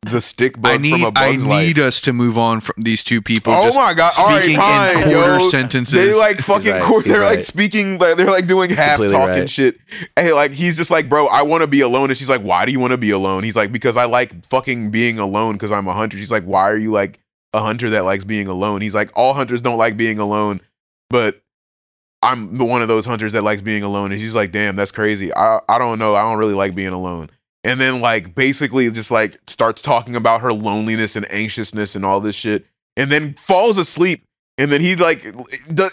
[0.02, 1.86] the stick bug I from need a I bug's need life.
[1.88, 3.52] us to move on from these two people.
[3.52, 4.12] Oh just my god!
[4.18, 5.48] All right, speaking fine, in quarter yo.
[5.50, 5.94] sentences.
[5.94, 6.70] They like fucking.
[6.70, 7.98] right, quar- they're like speaking.
[7.98, 9.50] Like they're like doing He's half talking right.
[9.50, 9.78] shit.
[10.14, 12.64] Hey, like he's just like, bro, I want to be alone, and she's like, why
[12.66, 13.42] do you want to be alone?
[13.42, 16.16] He's like, because I like fucking being alone because I'm a hunter.
[16.16, 17.18] She's like, why are you like
[17.52, 18.80] a hunter that likes being alone?
[18.80, 20.60] He's like, all hunters don't like being alone,
[21.08, 21.42] but
[22.22, 24.12] I'm one of those hunters that likes being alone.
[24.12, 25.34] And she's like, damn, that's crazy.
[25.34, 26.14] I I don't know.
[26.14, 27.30] I don't really like being alone.
[27.64, 32.20] And then like basically just like starts talking about her loneliness and anxiousness and all
[32.20, 32.66] this shit,
[32.96, 34.24] and then falls asleep.
[34.58, 35.24] And then he like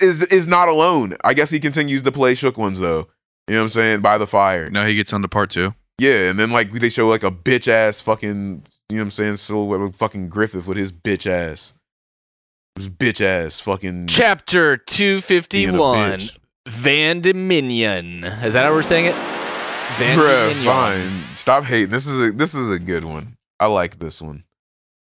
[0.01, 1.15] is is not alone.
[1.23, 3.07] I guess he continues to play shook ones though.
[3.47, 4.01] You know what I'm saying?
[4.01, 4.69] By the fire.
[4.69, 5.73] now he gets on to part two.
[5.99, 9.11] Yeah, and then like they show like a bitch ass fucking you know what I'm
[9.11, 11.73] saying silhouette of fucking Griffith with his bitch ass.
[12.75, 14.07] This bitch ass fucking.
[14.07, 16.19] Chapter 251.
[16.67, 18.23] Van Dominion.
[18.23, 19.15] Is that how we're saying it?
[19.97, 20.65] Van Bruh, Dominion.
[20.65, 21.35] fine.
[21.35, 21.89] Stop hating.
[21.89, 23.37] This is a this is a good one.
[23.59, 24.43] I like this one.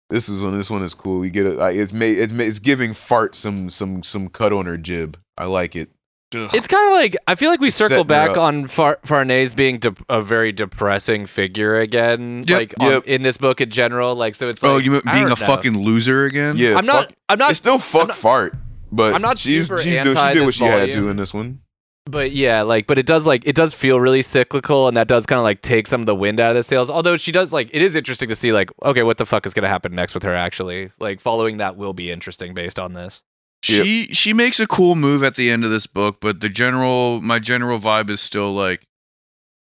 [0.09, 0.57] This is one.
[0.57, 1.21] This one is cool.
[1.21, 1.59] We get it.
[1.61, 2.19] It's made.
[2.19, 5.19] It's, ma- it's giving fart some some some cut on her jib.
[5.39, 5.91] I like it.
[6.35, 6.51] Ugh.
[6.55, 8.39] It's kind of like I feel like we circle back up.
[8.39, 12.59] on Far- Farnese being de- a very depressing figure again, Yep.
[12.59, 13.07] like on- Yep.
[13.07, 14.15] in this book in general.
[14.15, 15.35] Like, so it's oh, like, you mean being a know.
[15.37, 16.55] fucking loser again?
[16.57, 17.09] yeah, I'm not.
[17.09, 17.51] fuck- I'm not.
[17.51, 18.55] it's still fuck not- fart,
[18.93, 21.11] but I'm not she's super she's do, she did what this she had to volume.
[21.11, 21.61] in this one.
[22.07, 25.27] But yeah, like, but it does like it does feel really cyclical, and that does
[25.27, 26.89] kind of like take some of the wind out of the sails.
[26.91, 29.55] Although she does like, it is interesting to see like, okay, what the fuck is
[29.55, 30.35] gonna happen next with her?
[30.35, 33.23] Actually, like, following that will be interesting based on this.
[33.69, 33.85] Yep.
[33.85, 37.21] She she makes a cool move at the end of this book, but the general
[37.21, 38.83] my general vibe is still like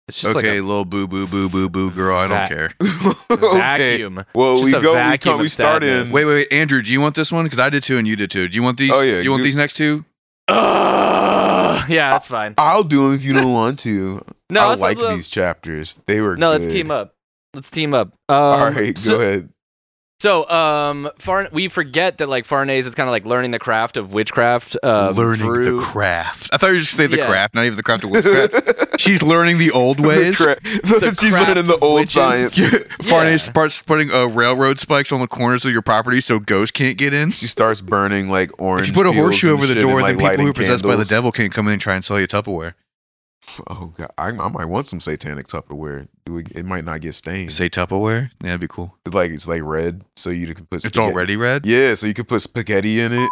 [0.08, 2.70] It's just okay, like little boo boo boo boo boo girl, I don't care.
[2.80, 3.58] a okay.
[3.58, 4.24] vacuum.
[4.34, 4.92] Well, Just we go.
[4.92, 5.40] We vacuum come.
[5.42, 6.10] We start in.
[6.12, 7.44] Wait, wait, wait, Andrew, do you want this one?
[7.44, 8.48] Because I did two and you did two.
[8.48, 8.90] Do you want these?
[8.90, 10.04] Oh, yeah, Do you want do- these next two?
[10.48, 11.88] Ugh.
[11.90, 12.54] yeah, that's fine.
[12.58, 14.20] I'll do them if you don't want to.
[14.50, 16.00] No, I like let's- these chapters.
[16.06, 16.36] They were.
[16.36, 17.14] No, let's team up.
[17.54, 18.08] Let's team up.
[18.28, 19.48] Um, All right, so, go ahead.
[20.20, 23.96] So, um, Farn- we forget that like Farnese is kind of like learning the craft
[23.96, 24.76] of witchcraft.
[24.82, 26.50] Um, learning through- the craft.
[26.52, 27.26] I thought you were just saying the Yeah.
[27.26, 28.90] craft, not even the craft of witchcraft.
[29.00, 30.36] She's learning the old ways.
[30.36, 32.12] The cra- She's learning the old witches.
[32.12, 32.52] science.
[33.02, 36.98] Farnese starts putting uh, railroad spikes on the corners of your property so ghosts can't
[36.98, 37.30] get in.
[37.30, 38.88] She starts burning like orange.
[38.90, 40.84] If you put a horseshoe over the door, and, then people who are lighting possessed
[40.84, 42.74] by the devil can't come in and try and sell you Tupperware.
[43.68, 46.08] Oh god, I, I might want some satanic Tupperware.
[46.26, 47.52] It might not get stained.
[47.52, 48.30] Say Tupperware?
[48.42, 48.94] Yeah, that'd be cool.
[49.06, 50.84] It's like it's like red, so you can put.
[50.84, 51.66] It's already red?
[51.66, 53.30] Yeah, so you can put spaghetti in it.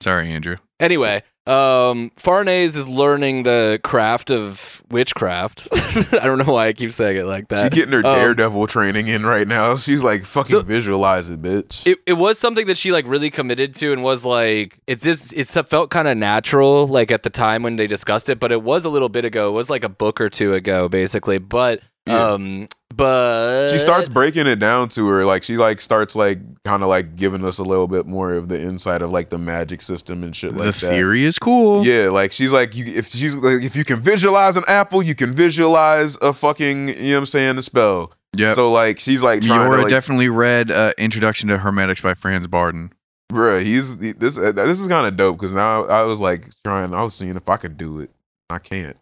[0.00, 0.58] Sorry, Andrew.
[0.80, 5.66] Anyway, um, Farnese is learning the craft of witchcraft.
[6.12, 7.72] I don't know why I keep saying it like that.
[7.72, 9.76] She's getting her Um, daredevil training in right now.
[9.76, 11.86] She's like fucking So- visualize it, bitch.
[11.86, 15.32] It, it was something that she like really committed to and was like it's just
[15.34, 18.62] it felt kind of natural like at the time when they discussed it but it
[18.62, 21.80] was a little bit ago it was like a book or two ago basically but
[22.06, 22.24] Yeah.
[22.32, 22.68] um
[22.98, 26.88] but she starts breaking it down to her like she like starts like kind of
[26.88, 30.24] like giving us a little bit more of the insight of like the magic system
[30.24, 30.90] and shit the like that.
[30.90, 31.86] theory is cool.
[31.86, 35.14] Yeah, like she's like you if she's like if you can visualize an apple, you
[35.14, 38.12] can visualize a fucking you know what I'm saying, a spell.
[38.36, 38.52] Yeah.
[38.52, 42.14] So like she's like trying Miora to like, definitely read uh, Introduction to Hermetics by
[42.14, 42.92] Franz Bardon.
[43.32, 46.46] bruh, he's he- this uh, this is kind of dope because now I was like
[46.64, 48.10] trying I was seeing if I could do it.
[48.50, 48.96] I can't.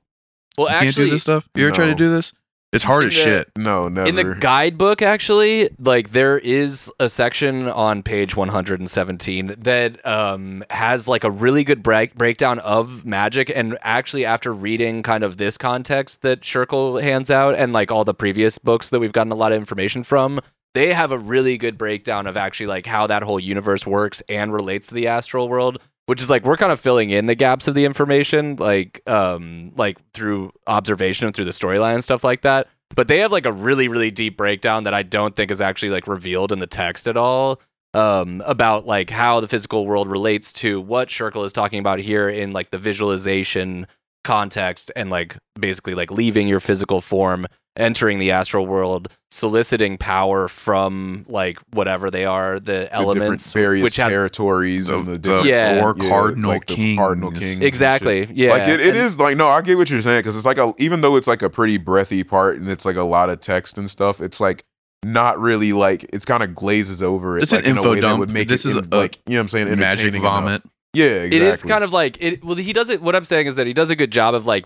[0.59, 1.49] well You can't do actually this stuff?
[1.55, 2.33] You ever try to do this?
[2.77, 3.51] It's hard In as the- shit.
[3.57, 4.09] No, never.
[4.09, 11.09] in the guidebook actually like there is a section on page 117 that um has
[11.09, 15.59] like a really good break- breakdown of magic and actually after reading kind of this
[15.59, 19.37] context that Schierke hands out and like all the previous books that we've gotten a
[19.37, 20.41] lot of information from
[20.75, 24.53] they have a really good breakdown of actually like how that whole universe works and
[24.53, 27.69] relates to the astral world which is like we're kind of filling in the gaps
[27.69, 32.43] of the information like um like through observation and through the storyline and stuff like
[32.43, 32.69] that.
[32.95, 35.91] But they have like a really really deep breakdown that i don't think is actually
[35.91, 37.61] like revealed in the text at all
[37.95, 42.29] um about like how the physical world relates to what Schierke is talking about here
[42.29, 43.87] in like the visualization
[44.23, 47.47] context and like basically like leaving your physical form
[47.77, 53.83] entering the astral world soliciting power from like whatever they are the, the elements various
[53.85, 55.81] which have territories The, the the Yeah.
[55.83, 56.99] four yeah, cardinal like the kings.
[56.99, 60.01] cardinal kings exactly yeah Like it, it And- is like no, I get what you're
[60.01, 62.85] saying because it's like a even though it's like a pretty breathy part and it's
[62.87, 64.65] like a lot of text and stuff, it's like
[65.05, 67.43] not really like it's kind of glazes over it.
[67.43, 68.19] It's an like, in a info way that dump.
[68.21, 70.49] would make This it is in- a like you know what I'm saying Magic vomit.
[70.63, 70.63] enough.
[70.95, 71.37] Yeah, exactly.
[71.37, 72.43] It is kind of like it.
[72.45, 73.03] Well, he does it.
[73.03, 74.65] What I'm saying is that he does a good job of like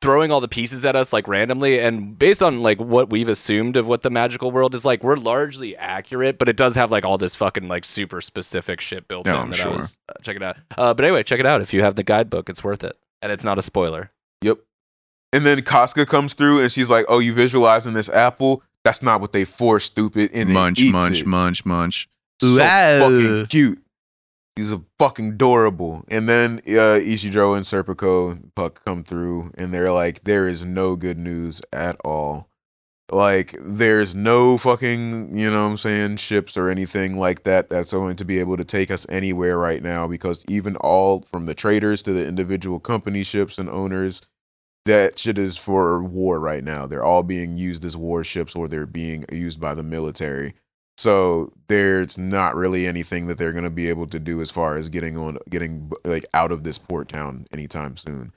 [0.00, 3.76] throwing all the pieces at us like randomly, and based on like what we've assumed
[3.76, 6.38] of what the magical world is like, we're largely accurate.
[6.38, 9.40] But it does have like all this fucking like super specific shit built Yeah, in.
[9.40, 9.76] I'm that I sure.
[9.78, 10.56] was, uh, check it out.
[10.78, 12.48] Uh, but anyway, check it out if you have the guidebook.
[12.48, 14.10] It's worth it, and it's not a spoiler.
[14.42, 14.58] Yep.
[15.32, 18.62] And then Casca comes through and she's like, "Oh, you visualizing this apple?
[18.84, 21.26] That's not what they for, stupid." And then munch, munch, it.
[21.26, 22.08] munch, munch.
[22.40, 22.98] So Wow.
[23.08, 23.81] fucking cute.
[24.56, 26.04] He's a fucking adorable.
[26.08, 30.96] And then uh, Isidro and Serpico Puck come through, and they're like, "There is no
[30.96, 32.48] good news at all.
[33.10, 37.92] Like, there's no fucking, you know, what I'm saying, ships or anything like that that's
[37.92, 40.06] going to be able to take us anywhere right now.
[40.06, 44.22] Because even all from the traders to the individual company ships and owners."
[44.84, 46.86] That shit is for war right now.
[46.86, 50.54] They're all being used as warships or they're being used by the military.
[51.02, 54.76] So there's not really anything that they're going to be able to do as far
[54.76, 58.32] as getting on, getting like out of this port town anytime soon.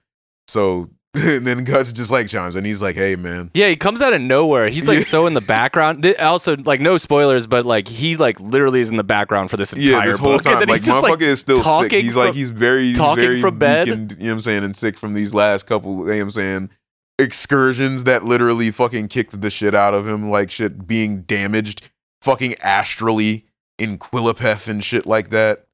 [0.48, 4.02] So and then Guts just like chimes, and he's like, "Hey, man." Yeah, he comes
[4.02, 4.68] out of nowhere.
[4.70, 6.04] He's like so in the background.
[6.20, 9.72] Also, like no spoilers, but like he like literally is in the background for this
[9.72, 10.42] entire Yeah, this whole book.
[10.44, 11.92] time, and like he's motherfucker like is still sick.
[11.92, 13.88] He's like from- he's very he's talking very from bed.
[13.88, 16.00] weakened, you know what I'm saying, and sick from these last couple.
[16.00, 16.70] You know what I'm saying
[17.18, 21.90] excursions that literally fucking kicked the shit out of him, like shit being damaged,
[22.22, 23.46] fucking astrally
[23.78, 25.66] in Qliphoth and shit like that.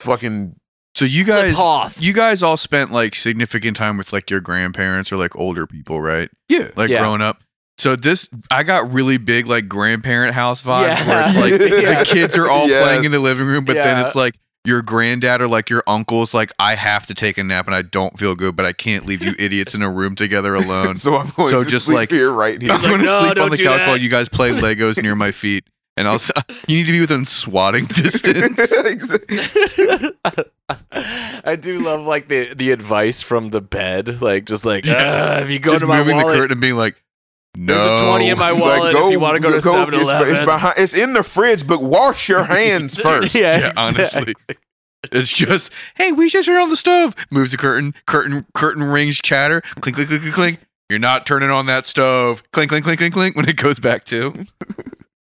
[0.00, 0.56] Fucking
[0.94, 1.56] So you guys,
[2.00, 6.00] you guys all spent like significant time with like your grandparents or like older people,
[6.00, 6.28] right?
[6.48, 6.68] yeah.
[6.76, 7.00] Like Yeah.
[7.00, 7.38] growing up.
[7.78, 11.08] So this, I got really big like grandparent house vibes Yeah.
[11.08, 11.98] where it's like Yeah.
[12.04, 12.82] the kids are all Yes.
[12.82, 14.34] playing in the living room, but then it's like
[14.64, 17.82] your granddad or like your uncle's like, I have to take a nap and I
[17.82, 20.96] don't feel good, but I can't leave you idiots in a room together alone.
[20.96, 22.72] So I'm going So to just sleep like- here right here.
[22.72, 25.14] I'm gonna "No, sleep on the do couch that." while you guys play Legos near
[25.14, 25.64] my feet.
[25.98, 26.18] And I'll,
[26.66, 28.58] you need to be within swatting distance.
[31.00, 35.36] I do love like the the advice from the bed, like just like Yeah.
[35.38, 36.96] "Ah, if you go Just to my moving wallet, the curtain and being like,
[37.56, 37.74] no.
[37.76, 38.94] there's a twenty in my wallet.
[38.94, 40.36] like, if you want to go to it's- 7-Eleven.
[40.36, 43.34] It's, behind, it's in the fridge, but wash your hands first.
[43.34, 44.34] yeah, Yeah, honestly.
[45.12, 47.14] It's just, hey, we should turn on the stove.
[47.30, 49.60] Moves the curtain, curtain, curtain rings chatter.
[49.80, 50.60] Clink, clink, clink, clink, clink.
[50.90, 52.42] You're not turning on that stove.
[52.52, 53.36] Clink, clink, clink, clink, clink.
[53.36, 54.46] When it goes back to,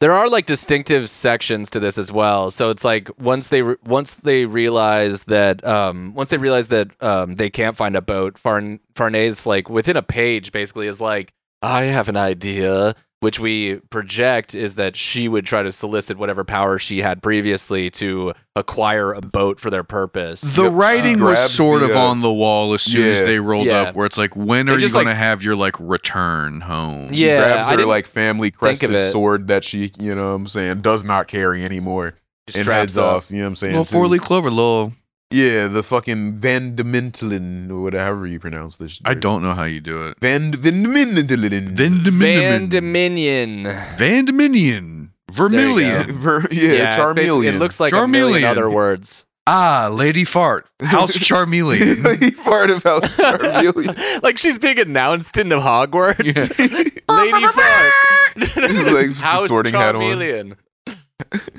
[0.00, 2.50] There are like distinctive sections to this as well.
[2.50, 6.90] So it's like once they re- once they realize that um once they realize that
[7.02, 11.32] um they can't find a boat, Farn Farnese like within a page basically is like
[11.62, 12.94] I have an idea,
[13.24, 17.88] which we project is that she would try to solicit whatever power she had previously
[17.88, 20.42] to acquire a boat for their purpose.
[20.42, 20.72] the Yep.
[20.74, 23.66] writing She was sort the, of uh, on the wall as soon as they rolled
[23.66, 23.80] Yeah.
[23.82, 26.60] up, where it's like, when They are you just, going to have your like return
[26.60, 27.14] home?
[27.14, 30.28] She Yeah, grabs I her didn't like family of crested sword that she, you know
[30.28, 32.14] what I'm saying, does not carry anymore.
[32.50, 33.04] She and straps heads up.
[33.16, 33.72] off, you know what I'm saying?
[33.72, 34.92] Little to- four leaf clover, little.
[35.30, 39.00] Yeah, the fucking Van de Mentelen, or whatever you pronounce this.
[39.04, 40.16] I don't know how you do it.
[40.20, 41.74] Van Van de Mentelen.
[41.76, 42.68] Van Van Dominion.
[42.68, 43.64] Dominion.
[43.96, 45.10] Van Dominion.
[45.32, 46.06] Vermilion.
[46.12, 47.54] Ver- yeah, it's basically- Charmeleon.
[47.54, 49.24] It looks like a million other words.
[49.46, 50.68] Ah, Lady Fart.
[50.80, 52.18] House Charmeleon.
[52.22, 54.22] he part of House Charmeleon.
[54.22, 56.24] like she's being announced in Hogwarts.
[56.24, 57.14] Yeah.
[57.14, 57.92] Lady Fart.
[58.94, 60.02] like the House sorting hat on.
[60.02, 60.56] Charmeleon.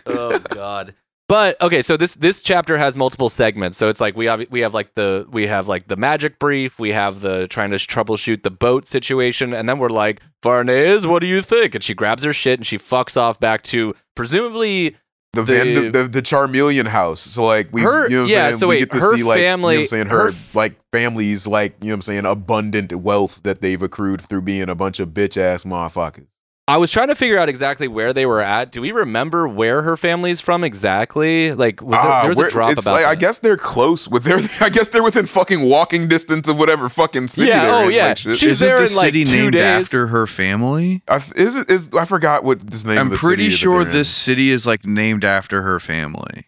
[0.06, 0.96] oh God.
[1.28, 3.78] But okay, so this this chapter has multiple segments.
[3.80, 6.78] So it's like we have we have like the we have like the magic brief,
[6.78, 11.22] we have the trying to troubleshoot the boat situation, and then we're like, Farnese, what
[11.22, 11.74] do you think?
[11.74, 14.96] And she grabs her shit and she fucks off back to presumably
[15.34, 17.22] The, Van The- the the Charmeleon house.
[17.22, 18.58] So like we, Her- you know what I'm yeah, saying?
[18.60, 20.06] so we wait, get to her see like, you know family- what I'm saying?
[20.10, 23.82] her Her, f- like families, like you know what I'm saying, abundant wealth that they've
[23.82, 26.28] accrued through being a bunch of bitch ass motherfuckers.
[26.68, 28.72] I was trying to figure out exactly where they were at.
[28.72, 31.54] Do we remember where her family's from exactly?
[31.54, 33.56] Like, was there, Ah, there was where- a drop it's about like I guess they're
[33.56, 34.40] close with their.
[34.62, 37.50] I guess they're within fucking walking distance of whatever fucking city.
[37.50, 38.08] Yeah, they're oh, in, yeah.
[38.08, 38.18] like.
[38.18, 39.62] She's Isn't there the in, like, city two named days.
[39.86, 41.04] after her family?
[41.08, 42.98] I, th- is it is I forgot what this name.
[42.98, 43.98] I'm of the pretty city sure they're in.
[43.98, 46.48] this city is like named after her family.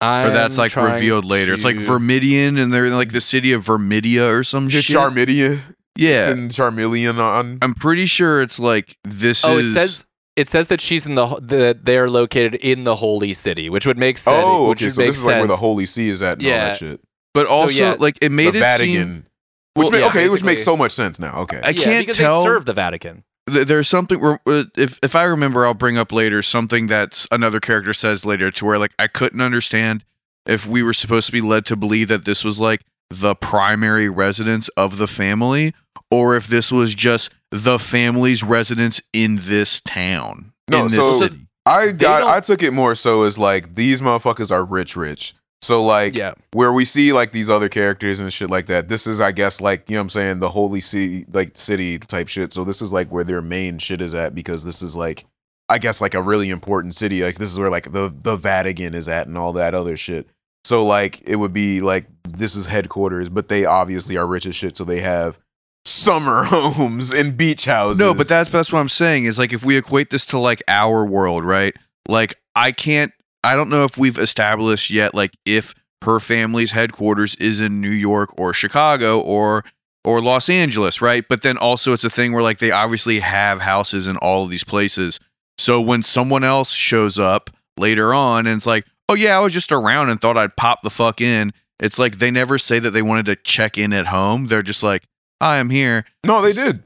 [0.00, 1.54] I'm or that's like revealed later.
[1.54, 4.84] It's like to- Vermidian, and they're in like the city of Vermidia or some shit.
[4.84, 5.58] Charmidia.
[5.96, 7.58] Yeah, it's in Charmeleon on.
[7.62, 9.70] I'm pretty sure it's like this Oh, is.
[9.70, 10.04] it says
[10.36, 13.98] it says that she's in the the they're located in the holy city, which would
[13.98, 14.36] make sense.
[14.44, 14.86] Oh, which okay.
[14.86, 15.56] would So make this is like where the.
[15.56, 16.64] Holy See is at and all Yeah.
[16.68, 17.00] that shit.
[17.34, 18.92] but also yeah, like it made the it Vatican.
[18.94, 19.26] seem.
[19.74, 21.36] Which Well, ma- yeah, okay, which makes so much sense now.
[21.40, 21.60] Okay.
[21.62, 22.42] I yeah, can't because tell.
[22.42, 23.24] they serve the Vatican.
[23.50, 27.26] th- There's something where uh, if if I remember, I'll bring up later something that
[27.30, 30.02] another character says later to where like I couldn't understand
[30.46, 34.08] if we were supposed to be led to believe that this was like the primary
[34.08, 35.74] residence of the family
[36.10, 40.52] or if this was just the family's residence in this town.
[40.68, 41.40] No, in this so- city.
[41.68, 42.22] I got.
[42.22, 45.34] I took it more so as like these motherfuckers are rich, rich.
[45.62, 46.34] So like Yeah.
[46.52, 48.88] where we see like these other characters and shit like that.
[48.88, 51.98] This is, I guess, like you know what I'm saying, the holy city, like city
[51.98, 52.52] type shit.
[52.52, 55.24] So this is like where their main shit is at because this is like,
[55.68, 57.24] I guess, like a really important city.
[57.24, 60.28] Like this is where like the the Vatican is at and all that other shit.
[60.64, 64.54] So like it would be like this is headquarters, but they obviously are rich as
[64.54, 65.38] shit, so they have
[65.86, 68.00] summer homes and beach houses.
[68.00, 70.62] No, but that's that's what I'm saying is like if we equate this to like
[70.68, 71.74] our world, right?
[72.08, 73.12] Like I can't
[73.44, 77.90] I don't know if we've established yet like if her family's headquarters is in New
[77.90, 79.64] York or Chicago or
[80.04, 81.24] or Los Angeles, right?
[81.28, 84.50] But then also it's a thing where like they obviously have houses in all of
[84.50, 85.18] these places.
[85.58, 89.52] So when someone else shows up later on and it's like, "Oh yeah, I was
[89.52, 92.90] just around and thought I'd pop the fuck in." It's like they never say that
[92.90, 94.46] they wanted to check in at home.
[94.46, 95.04] They're just like,
[95.40, 96.82] "I am here." No, they did.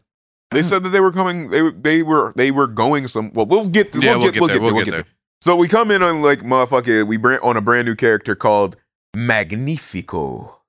[0.50, 1.50] They said that they were coming.
[1.50, 3.32] They they were they were going some.
[3.32, 3.94] Well, we'll get.
[3.94, 4.74] Yeah, we'll, get, we'll get there.
[4.74, 5.04] We'll get there.
[5.42, 7.06] So we come in on like motherfucker.
[7.06, 8.76] We brand on a brand new character called
[9.14, 10.59] Magnifico.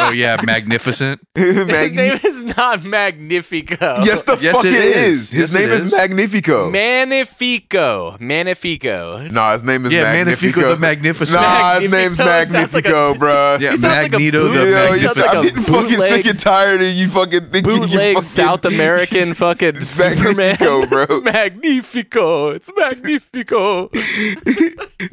[0.00, 1.20] Oh yeah, magnificent.
[1.34, 3.96] His name is not Magnifico.
[4.02, 4.96] yes, the Yes, fuck it it is.
[4.96, 5.30] is.
[5.30, 5.92] His Yes, it name is is.
[5.92, 6.70] Magnifico.
[6.70, 8.16] Magnifico.
[8.20, 9.28] Magnifico.
[9.30, 10.60] nah, his name is Yeah, Magnifico.
[10.60, 11.40] Magnifico the Magnificent.
[11.40, 13.60] Nah, his name's Magnifico sounds like a- Magnifico, bruh.
[13.60, 15.16] Yeah, She sounds like a Magneto boot- the Yo, you Magnificent.
[15.26, 18.64] like I'm getting fucking sick and tired of you fucking thinking you Bootleg fucking South
[18.64, 20.36] American fucking Superman.
[20.36, 21.20] Magnifico, bro.
[21.22, 22.50] Magnifico.
[22.50, 23.90] It's Magnifico.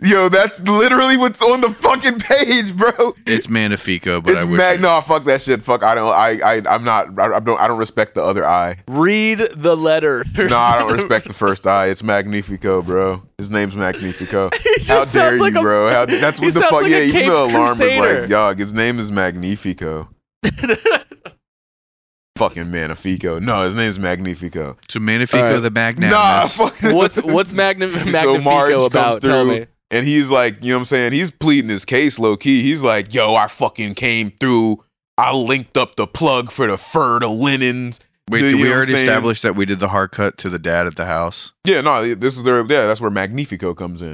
[0.01, 3.13] Yo, that's literally what's on the fucking page, bro.
[3.25, 4.81] It's Magnifico, but it's I wish Mag.
[4.81, 5.61] No, fuck that shit.
[5.61, 5.83] Fuck.
[5.83, 6.09] I don't.
[6.09, 6.39] I.
[6.43, 6.61] I.
[6.67, 7.17] I'm not.
[7.19, 7.59] I, I don't.
[7.59, 8.77] I don't respect the other eye.
[8.87, 10.23] Read the letter.
[10.37, 11.87] No, I don't respect the first eye.
[11.87, 13.23] It's Magnifico, bro.
[13.37, 14.49] His name's Magnifico.
[14.63, 15.89] He How sounds dare like you, a- bro?
[15.89, 16.71] How, that's he what the fuck.
[16.83, 18.21] like yeah, a even the alarm was Crusader.
[18.21, 18.59] like, dog.
[18.59, 20.09] His name is Magnifico.
[22.37, 23.39] Fucking Magnifico.
[23.39, 24.77] No, his name's Magnifico.
[24.89, 25.59] So Magnifico All right.
[25.59, 26.11] the Magnanimous.
[26.11, 26.93] Nah, fuck.
[26.93, 29.21] What's what's Magni- So Marge Magnifico comes about?
[29.21, 29.67] Tell me.
[29.95, 31.13] And he's like, you know what I'm saying?
[31.13, 32.61] He's pleading his case low key.
[32.63, 34.83] He's like, yo, I fucking came through.
[35.17, 38.01] I linked up the plug for the fur, the linens.
[38.29, 39.07] Wait, the- did we know what I'm already saying?
[39.07, 41.53] establish that we did the hard cut to the dad at the house?
[41.63, 44.07] Yeah, no, this is their, yeah, that's where Magnifico comes in.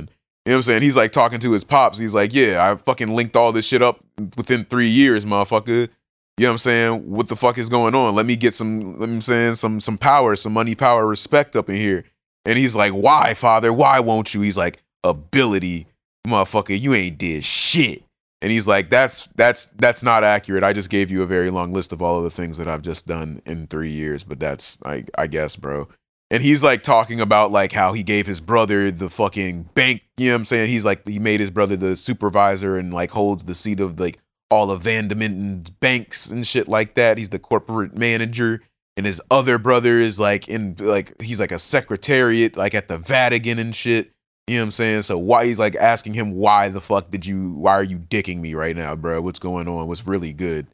[0.45, 0.81] You know what I'm saying?
[0.83, 1.97] He's like talking to his pops.
[1.97, 4.03] He's like, yeah, I fucking linked all this shit up
[4.37, 5.89] within three years, motherfucker.
[6.37, 7.09] You know what I'm saying?
[7.09, 8.13] What the fuck is going on?
[8.13, 11.69] Let me get some, let me saying, some some power, some money, power, respect up
[11.69, 12.03] in here.
[12.45, 13.73] And he's like, why, father?
[13.73, 14.41] Why won't you?
[14.41, 15.87] He's like, ability,
[16.27, 18.03] motherfucker, you ain't did shit.
[18.41, 20.63] And he's like, that's that's that's not accurate.
[20.63, 22.81] I just gave you a very long list of all of the things that I've
[22.81, 25.87] just done in three years, but that's I I guess, bro.
[26.31, 30.27] And he's like talking about like how he gave his brother the fucking bank, you
[30.27, 30.69] know what I'm saying?
[30.69, 34.17] He's like he made his brother the supervisor and like holds the seat of like
[34.49, 37.17] all of Vandementen's banks and shit like that.
[37.17, 38.61] He's the corporate manager.
[38.97, 42.97] And his other brother is like in like he's like a secretariat like at the
[42.97, 44.10] Vatican and shit.
[44.47, 45.01] You know what I'm saying?
[45.03, 48.39] So why he's like asking him why the fuck did you why are you dicking
[48.39, 49.21] me right now, bro?
[49.21, 49.87] What's going on?
[49.87, 50.67] What's really good?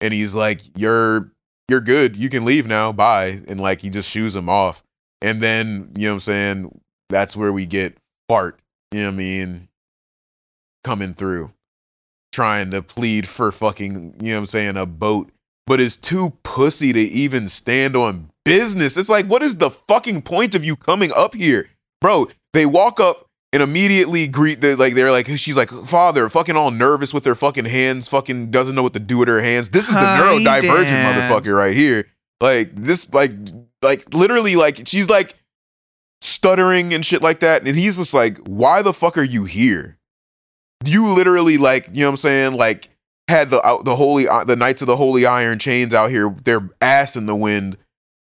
[0.00, 1.30] And he's like, You're
[1.68, 2.16] you're good.
[2.16, 2.92] You can leave now.
[2.92, 3.40] Bye.
[3.46, 4.82] And like he just shoos him off.
[5.22, 6.80] And then, you know what I'm saying?
[7.08, 7.96] That's where we get
[8.28, 8.60] Bart,
[8.92, 9.68] you know what I mean,
[10.84, 11.52] coming through,
[12.32, 15.30] trying to plead for fucking, you know what I'm saying, a boat,
[15.66, 18.96] but is too pussy to even stand on business.
[18.96, 21.68] It's like, what is the fucking point of you coming up here?
[22.00, 26.56] Bro, they walk up and immediately greet the like they're like she's like father fucking
[26.56, 29.70] all nervous with her fucking hands fucking doesn't know what to do with her hands.
[29.70, 31.30] This is the Hi, neurodivergent Dad.
[31.30, 32.06] motherfucker right here.
[32.40, 33.32] Like this like
[33.82, 35.34] like literally like she's like
[36.20, 39.98] stuttering and shit like that and he's just like why the fuck are you here?
[40.84, 42.54] You literally like you know what i'm saying?
[42.54, 42.88] Like
[43.28, 46.34] had the out the holy uh, the knights of the holy iron chains out here
[46.44, 47.76] their ass in the wind.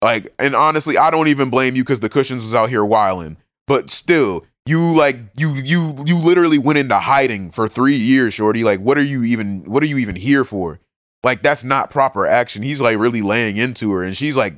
[0.03, 3.37] Like and honestly i don't even blame you because the Kushans was out here wilding
[3.67, 8.63] but still you like you you you literally went into hiding for three years shorty.
[8.63, 10.79] Like what are you even what are you even here for?
[11.23, 12.63] Like that's not proper action.
[12.63, 14.55] He's like really laying into her and she's like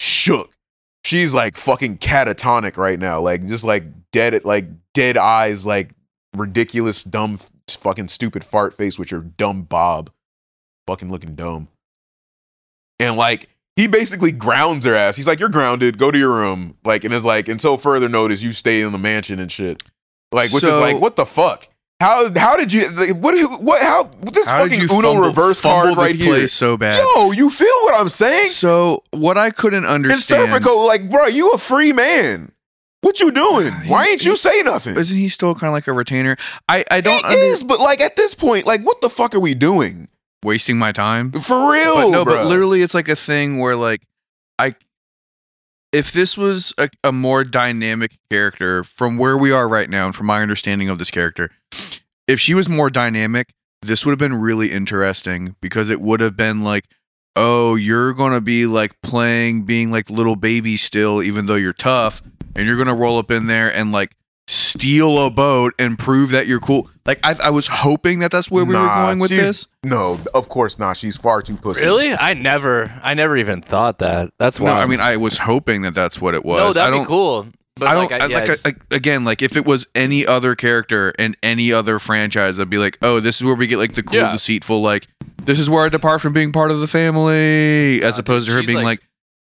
[0.00, 0.52] shook.
[1.04, 3.20] She's like fucking catatonic right now.
[3.20, 5.90] Like just like dead like dead eyes like
[6.36, 10.10] ridiculous dumb fucking stupid fart face with your dumb bob.
[10.86, 11.68] Fucking looking dumb.
[13.00, 13.48] And like
[13.78, 15.14] he basically grounds her ass.
[15.14, 15.98] He's like, "You're grounded.
[15.98, 18.98] Go to your room." Like, and is like, until further notice, you stay in the
[18.98, 19.84] mansion and shit.
[20.32, 21.68] Like, which is like, what the fuck?
[22.00, 25.94] How how did you like, what what how this How fucking Uno fumble- reverse fumble
[25.94, 26.48] card right here?
[26.48, 27.00] so bad?
[27.16, 28.50] Yo, you feel what I'm saying?
[28.50, 32.50] So what I couldn't And understand Serpico, like, bro, you a free man.
[33.00, 33.72] What you doing?
[33.86, 34.96] Why ain't you say nothing?
[34.96, 36.36] isn't he still kind of like a retainer?
[36.68, 39.34] I I don't He under- is, but like at this point, like, what the fuck
[39.36, 40.08] are we doing?
[40.42, 41.32] Wasting my time.
[41.32, 42.36] For real, but no, bro.
[42.36, 44.02] but literally, it's like a thing where like
[44.58, 44.74] I,
[45.92, 50.14] if this was a, a more dynamic character from where we are right now, and
[50.14, 51.50] from my understanding of this character,
[52.26, 53.52] if she was more dynamic,
[53.82, 56.84] this would have been really interesting because it would have been like,
[57.36, 62.22] oh, you're gonna be like playing being like little baby still, even though you're tough,
[62.56, 64.12] and you're gonna roll up in there and like
[64.48, 66.88] steal a boat and prove that you're cool.
[67.04, 69.66] Like I, I was hoping that that's where we were going with this.
[69.84, 70.96] No, of course not.
[70.96, 71.82] She's far too pussy.
[71.82, 72.12] Really?
[72.14, 74.30] I never, I never even thought that.
[74.38, 74.70] That's why.
[74.70, 76.58] No, I mean I was hoping that that's what it was.
[76.58, 77.46] no, that'd don't, be cool.
[77.76, 79.64] But I don't I, I, yeah, like, I just- I, like again like if it
[79.66, 83.54] was any other character and any other franchise, I'd be like, oh, this is where
[83.54, 84.32] we get like the cool, Yeah.
[84.32, 85.06] deceitful, like
[85.44, 88.54] this is where I depart from being part of the family, as Nah, opposed dude,
[88.54, 89.00] to her being like-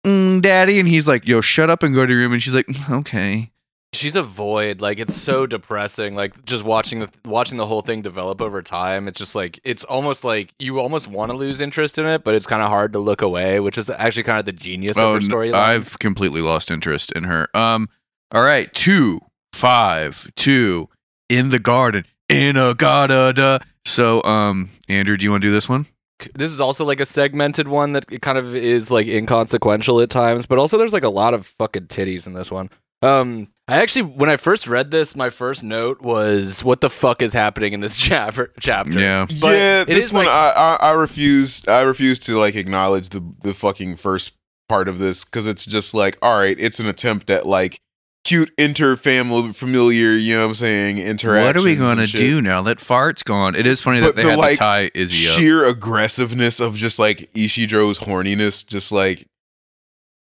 [0.05, 2.41] like, mm, daddy, and he's like, yo, shut up and go to your room, and
[2.41, 3.50] she's like, "Mm, okay,
[3.93, 4.81] she's a void.
[4.81, 6.15] Like it's so depressing.
[6.15, 9.07] Like just watching the watching the whole thing develop over time.
[9.07, 12.35] It's just like it's almost like you almost want to lose interest in it, but
[12.35, 15.15] it's kind of hard to look away, which is actually kind of the genius oh,
[15.15, 15.53] of her storyline.
[15.53, 17.47] I've completely lost interest in her.
[17.55, 17.89] Um,
[18.31, 19.19] all right, two,
[19.53, 20.89] five, two,
[21.29, 23.59] in the garden, in a garden.
[23.83, 25.87] So, um, Andrew, do you want to do this one?
[26.35, 30.45] this is also like a segmented one that kind of is like inconsequential at times,
[30.45, 32.69] but also there's like a lot of fucking titties in this one.
[33.01, 37.21] Um, I actually, when I first read this, my first note was, "What the fuck
[37.21, 38.99] is happening in this chapter?" Chapter.
[38.99, 39.25] Yeah.
[39.39, 43.23] But yeah, this one like- I, I I refuse I refuse to like acknowledge the
[43.41, 44.33] the fucking first
[44.67, 47.79] part of this because it's just like all right, it's an attempt at like
[48.23, 51.45] cute interfamily familiar, you know what I'm saying, interactions.
[51.45, 53.55] What are we gonna do now that fart's gone?
[53.55, 55.39] It is funny But that they the, had like, to tie Izzy up.
[55.39, 59.27] sheer aggressiveness of just like Isidro's horniness, just like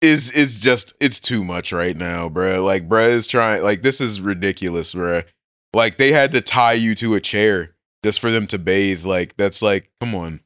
[0.01, 2.65] is is just it's too much right now, bruh.
[2.65, 5.25] Like bruh is trying like this is ridiculous, bruh.
[5.75, 7.75] Like they had to tie you to a chair
[8.05, 9.05] just for them to bathe.
[9.05, 10.41] Like that's like, come on.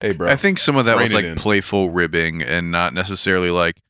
[0.00, 0.30] Hey bro.
[0.30, 1.36] I think some of that was like in.
[1.36, 3.80] playful ribbing and not necessarily like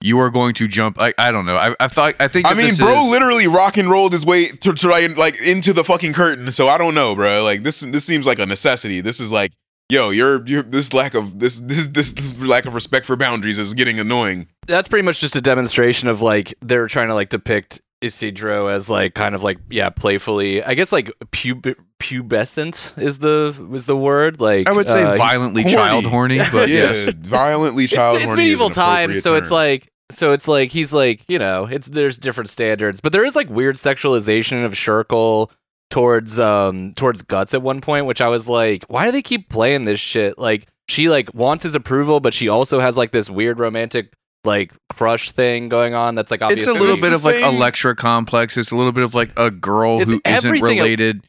[0.00, 1.00] you are going to jump.
[1.00, 1.56] I, I don't know.
[1.56, 2.46] I, I thought I think.
[2.46, 5.72] I mean, bro, is- literally rock and rolled his way to try and like into
[5.72, 6.52] the fucking curtain.
[6.52, 7.42] So I don't know, bro.
[7.42, 9.00] Like this, this seems like a necessity.
[9.00, 9.52] This is like,
[9.88, 13.74] yo, you're, you're this lack of this, this, this lack of respect for boundaries is
[13.74, 14.46] getting annoying.
[14.66, 18.88] that's pretty much just a demonstration of like they're trying to like depict Isidro as
[18.88, 23.96] like kind of like yeah playfully I guess like pub- pubescent is the is the
[23.96, 25.74] word like I would say uh, violently horny.
[25.74, 27.12] child horny, but yeah, yes.
[27.14, 30.70] violently it's, child it's horny It's medieval times appropriate so it's like so it's like
[30.70, 34.74] he's like you know it's there's different standards but there is like weird sexualization of
[34.74, 35.50] Schierke
[35.90, 39.48] towards um towards guts at one point which I was like why do they keep
[39.48, 43.30] playing this shit like she like wants his approval but she also has like this
[43.30, 44.12] weird romantic
[44.44, 47.54] like crush thing going on that's like obviously It's a little bit of like same-
[47.54, 48.56] Electra complex.
[48.56, 51.26] It's a little bit of like a girl It's who isn't everything- related,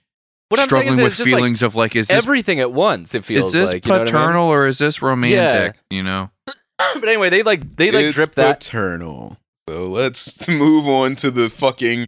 [0.49, 2.59] what I'm saying is struggling with it's just like feelings of like, is this everything
[2.59, 4.13] at once it feels is this like you know what I mean?
[4.13, 5.75] paternal or is this romantic?
[5.89, 6.29] You know,
[6.77, 9.37] but anyway they like they like it's drip that paternal.
[9.67, 12.07] So let's move on to the fucking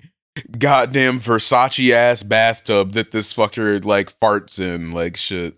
[0.57, 5.55] goddamn Versace ass bathtub that this fucker like farts in, like shit.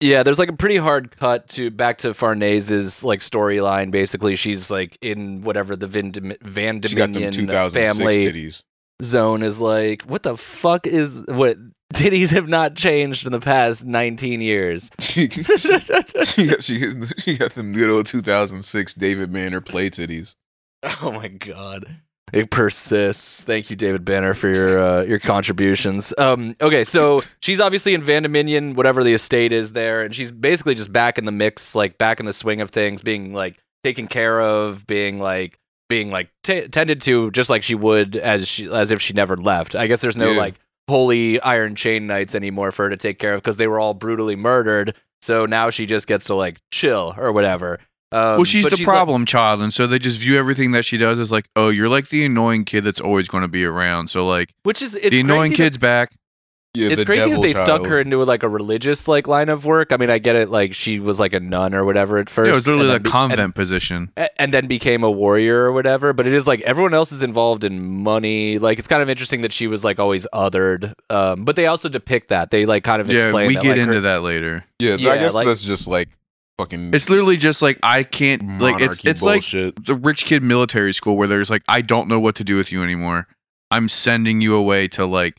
[0.00, 3.90] Yeah, there's like a pretty hard cut to back to Farnese's like storyline.
[3.90, 8.62] Basically, she's like in whatever the Vin, Van got them Dominion family titties.
[9.02, 10.02] zone is like.
[10.02, 11.56] What the fuck is what?
[11.94, 14.90] Titties have not changed in the past 19 years.
[14.98, 20.34] she, got, she, she got them good old 2006 David Banner play titties.
[21.00, 22.02] oh my god.
[22.32, 23.44] It persists.
[23.44, 26.12] Thank you, David Banner, for your uh, your contributions.
[26.18, 30.32] Um, okay, so she's obviously in Van Dominion, whatever the estate is there, and she's
[30.32, 33.58] basically just back in the mix, like back in the swing of things, being like
[33.84, 38.48] taken care of, being like being like t- tended to, just like she would as
[38.48, 39.76] she as if she never left.
[39.76, 40.38] I guess there's no Yeah.
[40.38, 40.54] like
[40.88, 43.94] holy Iron Chain Knights anymore for her to take care of because they were all
[43.94, 44.94] brutally murdered.
[45.22, 47.78] So now she just gets to like chill or whatever.
[48.12, 50.84] Um, well, she's but the like- problem child, and so they just view everything that
[50.84, 53.64] she does as like, oh, you're like the annoying kid that's always going to be
[53.64, 54.08] around.
[54.08, 56.12] So like, which is it's the annoying crazy that- kid's back.
[56.74, 59.64] Yeah, it's crazy that devil they stuck her into like a religious like line of
[59.64, 59.92] work.
[59.92, 60.50] I mean, I get it.
[60.50, 62.48] Like she was like a nun or whatever at first.
[62.48, 64.12] Yeah, it was literally and like then be- convent position.
[64.14, 66.12] and, and then became a warrior or whatever.
[66.12, 68.58] But it is like everyone else is involved in money.
[68.58, 70.92] Like it's kind of interesting that she was like always othered.
[71.08, 73.70] Um, but they also depict that they like kind of Yeah, explain we that, get
[73.70, 74.62] like, into her- that later.
[74.78, 76.10] Yeah, Yeah, I guess like- that's just like
[76.58, 79.86] fucking It's literally just like I can't like it's monarchy it's like bullshit.
[79.86, 82.72] the rich kid military school where there's like I don't know what to do with
[82.72, 83.26] you anymore.
[83.70, 85.36] I'm sending you away to like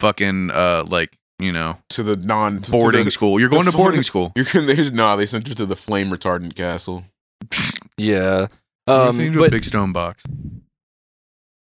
[0.00, 3.38] fucking uh like you know to the non to boarding the, school.
[3.38, 4.32] You're going to full- boarding school.
[4.34, 7.04] You're gonna there's nah, they sent you to the flame retardant castle.
[7.96, 8.46] Yeah.
[8.86, 10.24] Um, into a but big stone box.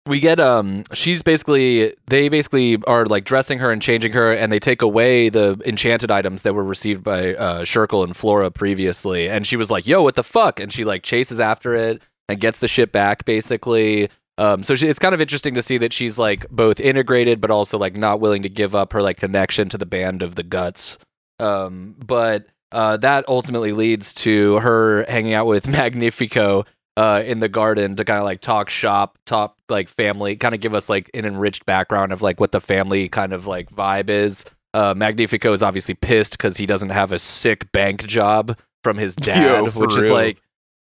[0.06, 4.50] We get um she's basically they basically are like dressing her and changing her and
[4.50, 9.28] they take away the enchanted items that were received by uh Schierke and Flora previously.
[9.28, 10.58] And she was like yo what the fuck?
[10.58, 14.08] And she like chases after it and gets the shit back basically.
[14.38, 17.52] Um so she, it's kind of interesting to see that she's like both integrated but
[17.52, 20.42] also like not willing to give up her like connection to the band of the
[20.42, 20.98] guts.
[21.38, 26.64] Um but uh, that ultimately leads to her hanging out with Magnifico
[26.97, 30.60] uh, in the garden to kind of like talk shop, talk like family, kind of
[30.60, 34.10] give us like an enriched background of like what the family kind of like vibe
[34.10, 34.44] is.
[34.74, 39.14] Uh, Magnifico is obviously pissed because he doesn't have a sick bank job from his
[39.16, 40.39] dad, Yo, which is like,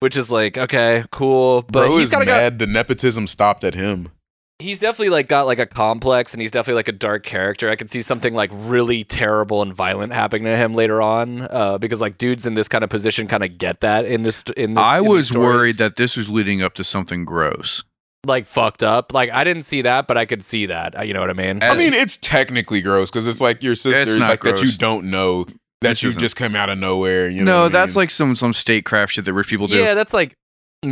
[0.00, 3.64] which is like okay, cool, but Bro he's kind of got mad the nepotism stopped
[3.64, 4.10] at him.
[4.58, 7.68] He's definitely like got like a complex and he's definitely like a dark character.
[7.70, 11.78] I could see something like really terrible and violent happening to him later on uh,
[11.78, 14.74] because like dudes in this kind of position kind of get that in this in
[14.74, 15.46] this I in was stories.
[15.46, 17.82] worried that this was leading up to something gross.
[18.26, 19.12] like fucked up.
[19.12, 20.98] Like I didn't see that, but I could see that.
[20.98, 21.62] uh, You know what I mean?
[21.62, 24.62] As- I mean, it's technically gross because it's like your sister, It's not like that
[24.62, 25.44] you don't know
[25.80, 26.20] that This you isn't.
[26.20, 27.28] just come out of nowhere.
[27.28, 28.02] You know no, that's mean?
[28.02, 29.76] like some some statecraft shit that rich people do.
[29.76, 30.34] yeah, that's like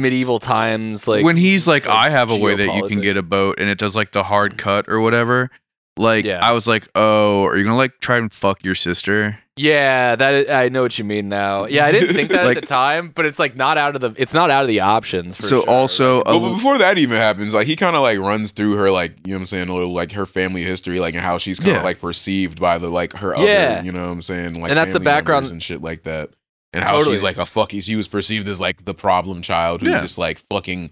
[0.01, 1.07] medieval times.
[1.07, 3.57] Like when he's like, like I have a way that you can get a boat,
[3.59, 5.51] and it does like the hard cut or whatever.
[5.99, 6.39] like Yeah.
[6.43, 9.39] I was like, oh, are you gonna like try and fuck your sister?
[9.57, 11.67] Yeah, that I know what you mean now.
[11.67, 14.01] Yeah, I didn't think that Like- at the time, but it's like not out of
[14.01, 15.37] the it's not out of the options.
[15.37, 15.69] For so sure.
[15.69, 18.77] also, Like, Well, but before that even happens, like he kind of like runs through
[18.77, 21.23] her, like you know what I'm saying, a little like her family history, like and
[21.23, 21.83] how she's kind of Yeah.
[21.83, 23.75] like perceived by the like her Yeah.
[23.77, 26.31] other, you know what I'm saying, like And that's the background- and shit like that,
[26.73, 27.17] and how Totally.
[27.17, 27.83] she's like a fucky.
[27.83, 30.01] She was perceived as like the problem child who Yeah.
[30.01, 30.91] just like fucking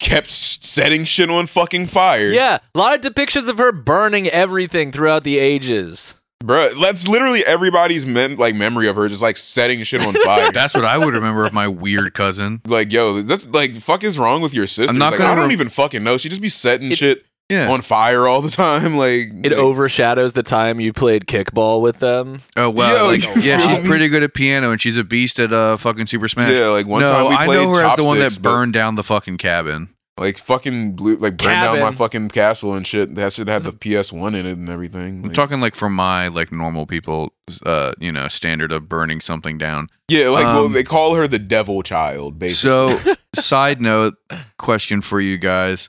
[0.00, 2.28] kept setting shit on fucking fire.
[2.28, 6.14] yeah, a lot of depictions of her burning everything throughout the ages.
[6.42, 10.50] Bruh, that's literally everybody's mem- like memory of her just like setting shit on fire.
[10.50, 12.60] that's what I would remember of my weird cousin.
[12.66, 14.98] like, yo, that's like fuck is wrong with your sister?
[14.98, 16.18] Like, gonna I don't rem- even fucking know.
[16.18, 17.70] She just be setting It- shit Yeah.
[17.70, 18.96] on fire all the time.
[19.02, 22.40] Like It like, overshadows the time you played kickball with them.
[22.56, 25.52] Oh well, Yo, like, yeah, she's pretty good at piano, and she's a beast at
[25.52, 26.52] uh fucking Super Smash.
[26.52, 28.72] Yeah, like one no, time we I played know her as the one that burned
[28.72, 29.90] down the fucking cabin.
[30.18, 33.14] like fucking blew like burned down my fucking castle and shit.
[33.16, 35.24] That shit has a PS1 in it and everything.
[35.24, 37.32] I'm talking like from my like normal people,
[37.66, 39.88] uh, you know, standard of burning something down.
[40.08, 42.96] yeah, like well, um, they call her the devil child, basically.
[42.96, 44.14] So, side note
[44.58, 45.88] question for you guys.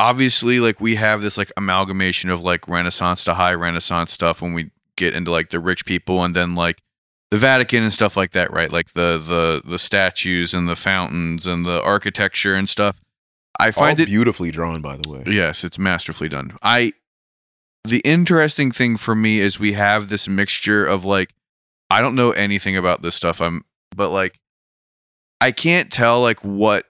[0.00, 4.54] Obviously, like we have this like amalgamation of like Renaissance to high Renaissance stuff when
[4.54, 6.80] we get into like the rich people and then like
[7.30, 8.72] the Vatican and stuff like that, right?
[8.72, 13.00] Like the the the statues and the fountains and the architecture and stuff.
[13.58, 15.24] I All find it beautifully drawn, by the way.
[15.26, 16.56] Yes, it's masterfully done.
[16.62, 16.94] I
[17.84, 21.34] the interesting thing for me is we have this mixture of like
[21.90, 23.42] I don't know anything about this stuff.
[23.42, 23.64] I'm
[23.94, 24.40] but like
[25.40, 26.86] I can't tell like what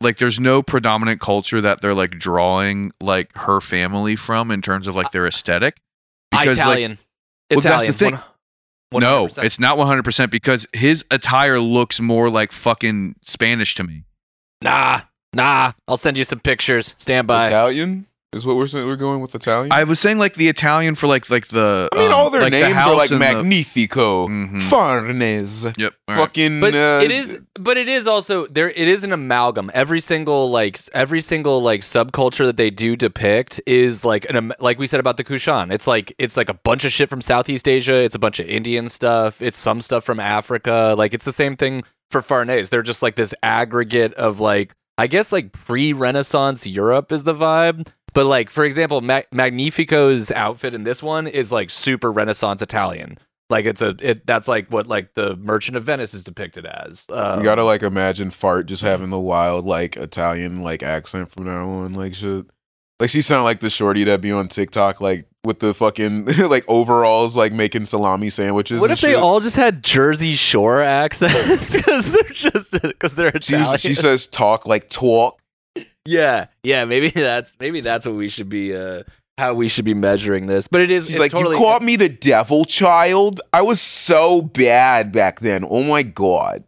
[0.00, 4.86] like there's no predominant culture that they're like drawing like her family from in terms
[4.86, 5.76] of like their aesthetic.
[6.32, 6.98] Uh, because, like, Italian.
[7.50, 7.94] That's the Italian.
[7.94, 8.18] thing.
[8.92, 9.44] No, 100%.
[9.44, 14.04] it's not 100% because his attire looks more like fucking Spanish to me.
[14.62, 15.02] nah,
[15.34, 15.72] nah.
[15.88, 16.94] I'll send you some pictures.
[16.98, 17.46] Stand by.
[17.46, 18.06] Italian
[18.36, 18.86] is what we're saying.
[18.86, 19.72] We're going with Italian.
[19.72, 22.42] I was saying like the Italian for like like the I mean, um, all their
[22.42, 24.60] like the names are house like and the- Magnifico, Mhm.
[24.70, 25.92] Farnes, Yep.
[26.08, 26.20] all right.
[26.20, 26.60] fucking.
[26.60, 30.50] but uh, it is but it is also there it is an amalgam every single
[30.50, 34.78] like s- every single like subculture that they do depict is like an am- like
[34.78, 37.66] we said about the kushan it's like it's like a bunch of shit from southeast
[37.66, 41.32] asia it's a bunch of indian stuff it's some stuff from africa like it's the
[41.32, 46.66] same thing for farnese they're just like this aggregate of like i guess like pre-renaissance
[46.66, 51.52] europe is the vibe but like for example Ma- magnifico's outfit in this one is
[51.52, 53.18] like super renaissance italian
[53.48, 57.06] like it's a it that's like what like the Merchant of Venice is depicted as.
[57.08, 61.44] Uh, You gotta like imagine fart just having the wild like Italian like accent from
[61.44, 62.46] now on, like shit.
[62.98, 66.64] Like she sound like the shorty that be on TikTok, like with the fucking like
[66.66, 68.80] overalls, like making salami sandwiches.
[68.80, 71.72] what if they all just had Jersey Shore accents?
[71.76, 73.78] Because they're just because they're She, Italian.
[73.78, 75.40] she says talk like talk.
[76.06, 76.84] Yeah, yeah.
[76.84, 78.74] Maybe that's maybe that's what we should be.
[78.74, 79.02] uh
[79.38, 81.08] how we should be measuring this, but it is.
[81.08, 83.40] She's like, totally, you called me the devil child.
[83.52, 85.62] I was so bad back then.
[85.68, 86.64] Oh my god.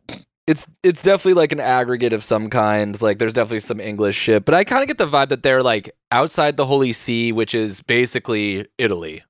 [0.46, 3.00] it's it's definitely like an aggregate of some kind.
[3.00, 5.62] Like there's definitely some English shit, but I kind of get the vibe that they're
[5.62, 9.22] like outside the Holy See, which is basically Italy.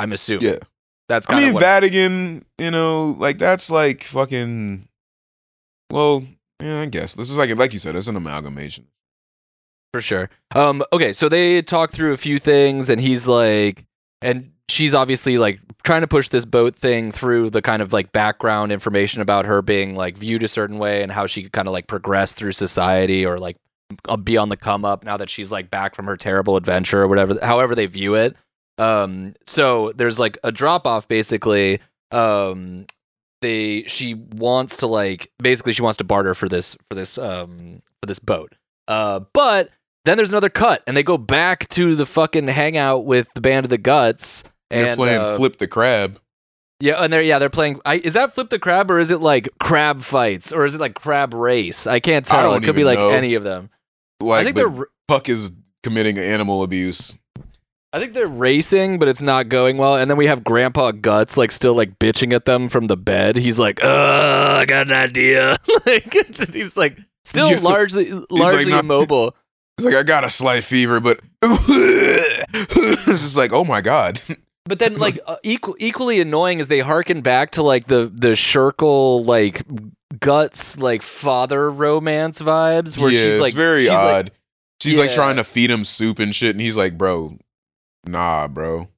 [0.00, 0.46] I'm assuming.
[0.48, 0.58] Yeah.
[1.08, 1.60] that's I kind mean, of what.
[1.60, 2.44] Vatican.
[2.58, 4.88] You know, like that's like fucking.
[5.92, 6.24] Well,
[6.60, 8.86] yeah, I guess this is like like you said, it's an amalgamation.
[9.92, 10.30] For sure.
[10.54, 13.84] Um, okay, so they talk through a few things, and he's like,
[14.22, 18.12] and she's obviously like trying to push this boat thing through the kind of like
[18.12, 21.66] background information about her being like viewed a certain way and how she could kind
[21.66, 23.56] of like progress through society or like
[24.08, 27.02] uh, be on the come up now that she's like back from her terrible adventure
[27.02, 28.36] or whatever, however they view it.
[28.78, 31.80] Um, so there's like a drop off basically.
[32.12, 32.86] Um,
[33.42, 37.82] they she wants to like basically she wants to barter for this for this um
[38.00, 38.54] for this boat.
[38.86, 39.70] Uh, but
[40.04, 43.66] then there's another cut, and they go back to the fucking hangout with the band
[43.66, 44.44] of the guts.
[44.70, 46.20] And, They're playing uh, flip the crab.
[46.80, 47.80] yeah, and they're yeah they're playing.
[47.84, 50.80] I, is that flip the crab or is it like crab fights or is it
[50.80, 51.86] like crab race?
[51.88, 52.50] I can't I tell.
[52.52, 53.10] don't it could be like know.
[53.10, 53.70] any of them.
[54.20, 55.50] Like I think they're Puck is
[55.82, 57.18] committing animal abuse.
[57.92, 59.96] I think they're racing, but it's not going well.
[59.96, 63.34] And then we have Grandpa Guts like still like bitching at them from the bed.
[63.36, 65.56] He's like, "Uh, I got an idea."
[65.86, 66.14] like
[66.52, 67.58] he's like still Yeah.
[67.58, 69.34] largely largely not- immobile.
[69.84, 74.20] It's like I got a slight fever, but it's just like, oh my god.
[74.64, 78.30] But then, like, uh, equal, equally annoying is they harken back to like the the
[78.30, 79.62] Schierke like
[80.20, 84.30] guts like father romance vibes, where yeah, she's it's like very she's like- odd.
[84.80, 87.36] she's like trying to feed him soup and shit, and he's like, bro,
[88.06, 88.88] nah, bro.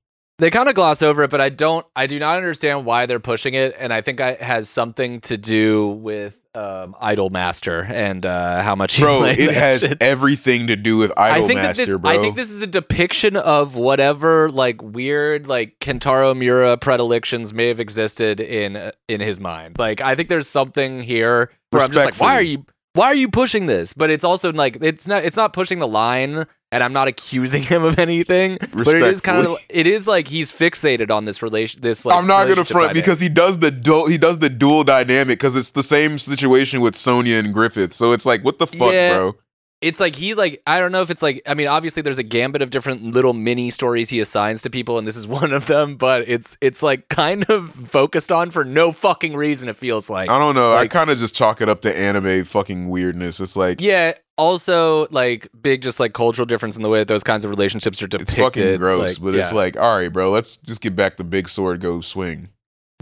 [0.42, 1.86] They kind of gloss over it, but I don't.
[1.94, 5.36] I do not understand why they're pushing it, and I think it has something to
[5.38, 10.02] do with um, Idol Master and uh, how much Bro, it has shit.
[10.02, 12.10] everything to do with I Idol think Master, this, bro.
[12.10, 17.68] I think this is a depiction of whatever like weird like Kentaro Miura predilections may
[17.68, 19.78] have existed in in his mind.
[19.78, 23.14] Like I think there's something here where I'm just like, why are you why are
[23.14, 23.92] you pushing this?
[23.92, 27.62] But it's also like it's not it's not pushing the line, and I'm not accusing
[27.72, 28.58] him of anything.
[28.72, 31.80] But it is kind of it is like he's fixated on this relation.
[31.80, 32.94] This like I'm not gonna front dynamic.
[32.94, 36.80] because he does the dual he does the dual dynamic because it's the same situation
[36.80, 37.92] with Sonia and Griffith.
[37.92, 39.18] So it's like, what the fuck, Yeah.
[39.18, 39.36] bro?
[39.82, 42.22] It's like he like I don't know if it's like I mean obviously there's a
[42.22, 45.66] gambit of different little mini stories he assigns to people and this is one of
[45.66, 50.08] them but it's it's like kind of focused on for no fucking reason it feels
[50.08, 50.74] like I don't know.
[50.74, 53.40] I kind of just chalk it up to anime fucking weirdness.
[53.40, 57.22] It's like yeah also like big just like cultural difference in the way that those
[57.22, 60.30] kinds of relationships are depicted it's fucking gross, like, but it's like, all right, bro,
[60.30, 62.48] let's just get back to big sword, go swing.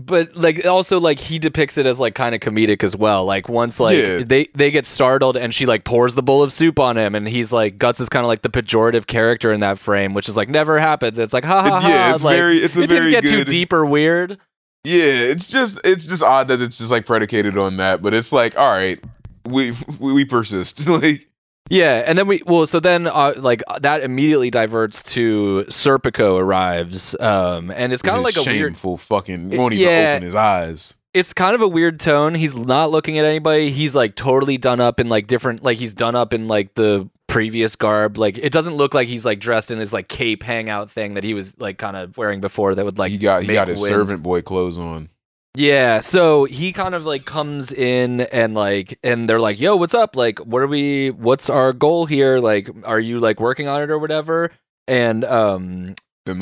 [0.07, 3.49] But like also like he depicts it as like kind of comedic as well like
[3.49, 4.23] once like Yeah.
[4.25, 7.29] they they get startled and she like pours the bowl of soup on him and
[7.29, 10.37] he's like guts is kind of like the pejorative character in that frame which is
[10.37, 12.87] like never happens it's like ha ha ha yeah, it's like, very, it's a it
[12.89, 14.39] didn't very get too deep or weird
[14.85, 14.95] Yeah,
[15.33, 18.57] it's just, it's just odd that it's just like predicated on that, but it's like,
[18.59, 18.99] all right,
[19.47, 20.89] we we, we persist.
[21.03, 21.29] like,
[21.69, 27.15] Yeah, and then we well, so then uh, like that immediately diverts to Serpico arrives,
[27.21, 28.73] um, and it's kind of like a weird.
[28.73, 30.13] shameful fucking It- won't even yeah.
[30.15, 30.97] open his eyes.
[31.13, 32.35] It's kind of a weird tone.
[32.37, 33.73] He's not looking at anybody.
[33.73, 37.09] He's like totally done up in like different, like he's done up in like the
[37.27, 38.17] previous garb.
[38.17, 41.25] Like it doesn't look like he's like dressed in his like cape hangout thing that
[41.25, 42.77] he was like kind of wearing before.
[42.77, 43.93] That would like he got he got his wind.
[43.93, 45.09] servant boy clothes on.
[45.57, 49.95] Yeah, so he kind of like comes in and like and they're like, "Yo, what's
[49.95, 50.15] up?
[50.15, 52.39] Like what are we what's our goal here?
[52.39, 54.53] Like are you like working on it or whatever?"
[54.87, 55.95] And um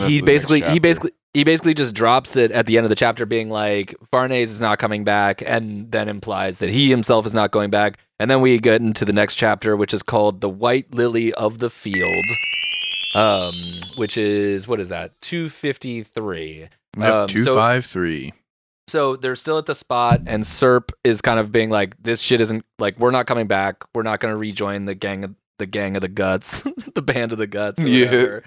[0.08, 3.24] he basically he basically he basically just drops it at the end of the chapter
[3.24, 7.50] being like Farnese is not coming back and then implies that he himself is not
[7.50, 7.98] going back.
[8.18, 11.60] And then we get into the next chapter which is called The White Lily of
[11.60, 12.24] the Field.
[13.14, 13.54] Um
[13.96, 15.12] which is what is that?
[15.22, 16.68] 253.
[16.98, 18.32] Yep, Um, two so- five three.
[18.88, 22.40] So they're still at the spot, and Serp is kind of being like, "This shit
[22.40, 23.84] isn't like we're not coming back.
[23.94, 26.62] We're not going to rejoin the gang of the gang of the guts,
[26.94, 28.40] the band of the guts." Yeah.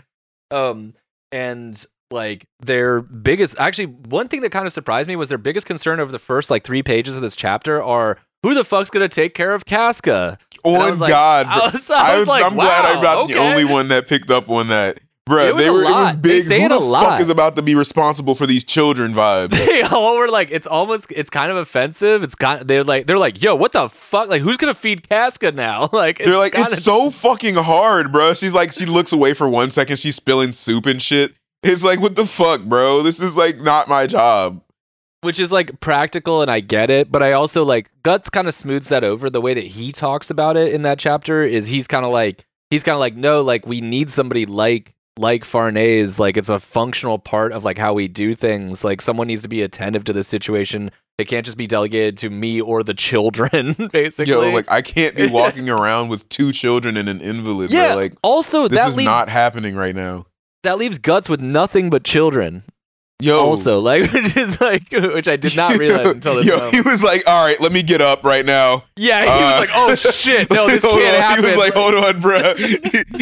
[0.49, 0.95] Um,
[1.31, 5.65] and like their biggest, actually, one thing that kind of surprised me was their biggest
[5.65, 9.07] concern over the first like three pages of this chapter are who the fuck's going
[9.07, 10.38] to take care of Casca.
[10.65, 13.34] I was like- God, I was, I was like, am glad I'm not okay.
[13.34, 14.99] the only one that picked up on that.
[15.30, 16.15] Was they were it was.
[16.15, 16.43] They big.
[16.43, 17.06] say Who it the a lot.
[17.06, 19.52] fuck is about to be responsible for these children vibes?
[19.72, 22.23] They all were like, it's almost, it's kind of offensive.
[22.23, 24.30] It's kind, they're like, they're like, yo, what the fuck?
[24.30, 25.89] Like, who's gonna feed Casca now?
[25.93, 28.34] Like, They're like, kinda- it's so fucking hard, bro.
[28.34, 31.34] She's like, she looks away for one second, she's spilling soup and shit.
[31.64, 33.03] It's like, what the fuck, bro?
[33.03, 34.61] This is like not my job.
[35.22, 38.56] which is like practical and I get it, but I also like Guts kind of
[38.56, 41.85] smooths that over the way that he talks about it in that chapter is he's
[41.85, 46.19] kind of like he's kind of like no, like we need somebody like like Farnese,
[46.19, 48.84] like it's a functional part of like how we do things.
[48.84, 50.91] Like someone needs to be attentive to this situation.
[51.18, 54.34] It can't just be delegated to me or the children, basically.
[54.34, 57.89] Yo, like I can't be walking around with two children and an invalid, yeah.
[57.89, 57.95] bro.
[57.95, 60.26] Like also, this that is leaves not happening right now.
[60.64, 62.64] that leaves Guts with nothing but children.
[63.23, 66.73] Yo, Also, like which is like which I did not realize until this Yo, moment.
[66.73, 69.60] he was like, "All right, let me get up right now." yeah, he Uh, was
[69.60, 71.22] like, "Oh shit, no, this can't on.
[71.22, 72.77] happen." He was like, "Hold on, bro." he,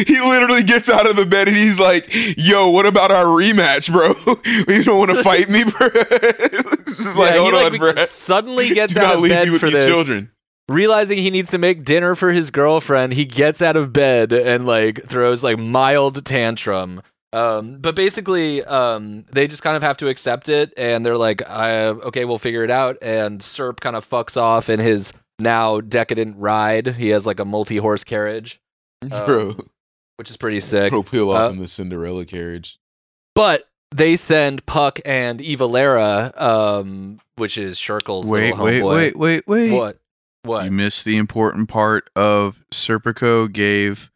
[0.06, 3.90] he literally gets out of the bed and he's like, "Yo, what about our rematch,
[3.92, 4.14] bro?
[4.74, 7.94] you don't want to fight me, bro?" it's just like, Yeah, "Hold he, on, bro."
[8.04, 10.30] Suddenly gets Do out of bed with for this, children.
[10.68, 13.12] realizing he needs to make dinner for his girlfriend.
[13.14, 17.02] He gets out of bed and like throws like mild tantrum.
[17.32, 21.48] Um, but basically, um, they just kind of have to accept it, and they're like,
[21.48, 25.80] I, "Okay, we'll figure it out." And Serp kind of fucks off in his now
[25.80, 26.88] decadent ride.
[26.88, 28.60] He has like a multi-horse carriage,
[29.02, 29.56] Um, bro,
[30.16, 30.90] which is pretty sick.
[30.90, 32.78] bro, peel off uh, in the Cinderella carriage.
[33.36, 39.46] But they send Puck and Ivalera, um, which is Schierke's Wait, little wait, wait, wait,
[39.46, 39.70] wait.
[39.70, 39.98] What?
[40.42, 40.64] What?
[40.64, 44.09] You missed the important part of Serpico gave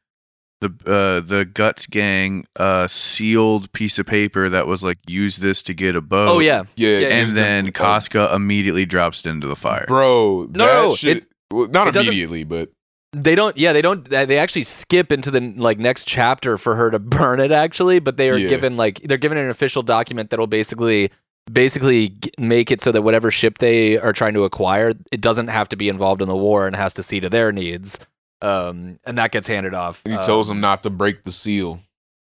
[0.65, 5.62] the uh, the Guts gang a sealed piece of paper that was like, use this
[5.65, 6.28] to get a boat.
[6.28, 9.85] oh yeah, Yeah, yeah, And then uh, Casca immediately drops it into the fire.
[9.86, 11.16] bro, No, that no, shit.
[11.19, 12.70] it- well, not it immediately, but
[13.12, 13.57] they don't.
[13.57, 14.05] Yeah, they don't.
[14.09, 17.53] They they actually skip into the like next chapter for her to burn it.
[17.53, 18.49] Actually, but they are Yeah.
[18.49, 21.11] given like they're given an official document that'll basically
[21.53, 25.69] basically make it so that whatever ship they are trying to acquire, it doesn't have
[25.69, 27.99] to be involved in the war and has to see to their needs.
[28.44, 30.02] Um, and that gets handed off.
[30.04, 31.80] he tells Um, them not to break the seal.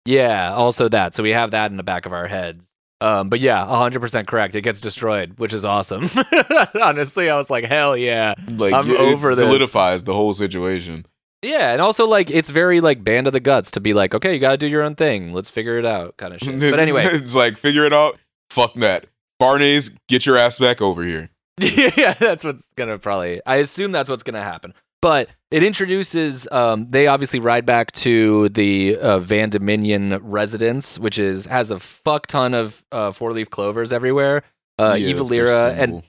[0.05, 1.15] Yeah, also that.
[1.15, 2.67] So we have that in the back of our heads.
[2.99, 4.53] Um, but yeah, 100% correct.
[4.55, 6.03] It gets destroyed, which is awesome.
[6.81, 8.33] Honestly, I was like, hell yeah.
[8.47, 9.39] Like I'm it over this.
[9.39, 11.05] solidifies the whole situation.
[11.43, 14.33] Yeah, and also like it's very like band of the guts to be like, okay,
[14.33, 15.33] you got to do your own thing.
[15.33, 16.59] Let's figure it out, kind of shit.
[16.59, 18.19] But anyway, it's like figure it out.
[18.51, 19.07] Fuck that.
[19.41, 21.29] Farnes, get your ass back over here.
[21.59, 23.41] yeah, that's what's gonna probably.
[23.47, 24.75] I assume that's what's gonna happen.
[25.02, 26.48] But it introduces.
[26.52, 32.28] Um, they obviously ride back to the uh, Vandimion residence, which is has a fuck
[32.28, 34.44] ton of uh, four leaf clovers everywhere.
[34.80, 36.03] Uh, Yeah, Eva that's and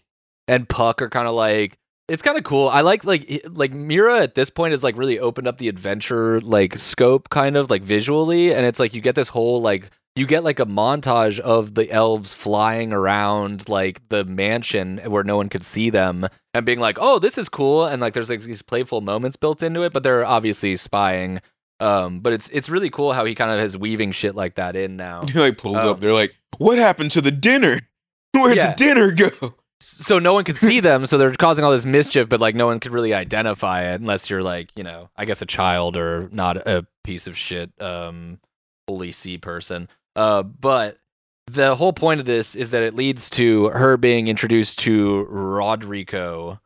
[0.48, 1.78] and Puck are kind of like
[2.08, 2.68] it's kind of cool.
[2.68, 6.40] I like like like Miura at this point has like really opened up the adventure
[6.40, 10.26] like scope kind of like visually and it's like you get this whole like you
[10.26, 15.48] get like a montage of the elves flying around like the mansion where no one
[15.48, 18.62] could see them and being like, "Oh, this is cool." And like there's like these
[18.62, 21.40] playful moments built into it, but they're obviously spying.
[21.80, 24.76] Um, but it's it's really cool how he kind of is weaving shit like that
[24.76, 25.22] in now.
[25.32, 26.00] He like pulls Um, up.
[26.00, 27.80] They're like, "What happened to the dinner?
[28.34, 28.70] Where'd Yeah.
[28.70, 32.28] the dinner go?" so no one could see them so they're causing all this mischief
[32.28, 35.42] but like no one could really identify it unless you're like you know i guess
[35.42, 38.38] a child or not a piece of shit um
[38.86, 40.98] fully see person uh but
[41.46, 46.60] the whole point of this is that it leads to her being introduced to rodrigo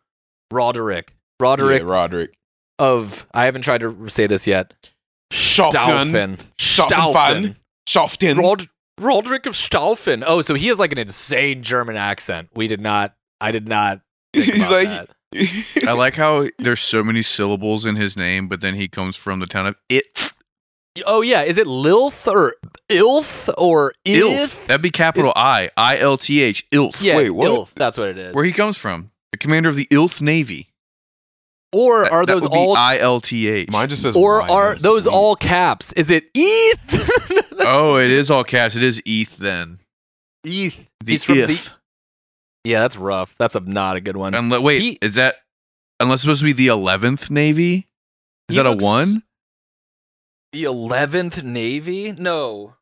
[0.50, 2.36] roderick roderick Yeah, Roderick.
[2.78, 4.72] of i haven't tried to say this yet
[5.32, 6.38] Staufen.
[6.58, 6.86] Staufen.
[6.88, 7.56] Staufen.
[7.88, 8.38] Staufen.
[8.40, 8.68] Rod-
[9.00, 10.22] Roderick of Staufen.
[10.24, 12.48] Oh, so he has like an insane German accent.
[12.54, 13.14] We did not.
[13.40, 14.00] I did not.
[14.32, 15.84] Think He's about like, that.
[15.88, 19.40] I like how there's so many syllables in his name, but then he comes from
[19.40, 20.32] the town of it.
[21.04, 22.54] Oh yeah, is it Lilth or
[22.88, 24.32] Ilth or Ilth.
[24.38, 24.66] Ilth?
[24.66, 25.70] That'd be capital I.
[25.76, 26.64] I L T H.
[26.72, 27.00] Ilth.
[27.02, 27.46] Yeah, Wait, what?
[27.48, 27.74] Ilth.
[27.74, 28.34] That's what it is.
[28.34, 29.10] Where he comes from.
[29.32, 30.70] The commander of the Ilth Navy.
[31.72, 32.76] or That- are that those would all?
[32.76, 33.68] I L T H.
[33.70, 34.14] Mine just says.
[34.16, 35.92] or YS, are those all caps?
[35.94, 37.12] Is it Eth?
[37.68, 38.76] Oh, it is all caps.
[38.76, 39.80] It is ETH then.
[40.46, 40.86] Eth.
[41.04, 41.60] The He's from the-
[42.64, 43.34] Yeah, that's rough.
[43.38, 44.34] That's a not a good one.
[44.34, 45.36] Unle- wait, He- is that
[45.98, 47.88] unless it's supposed to be the eleventh Navy?
[48.48, 49.22] Is He that looks- a one?
[50.56, 52.12] The eleventh Navy?
[52.12, 52.76] No.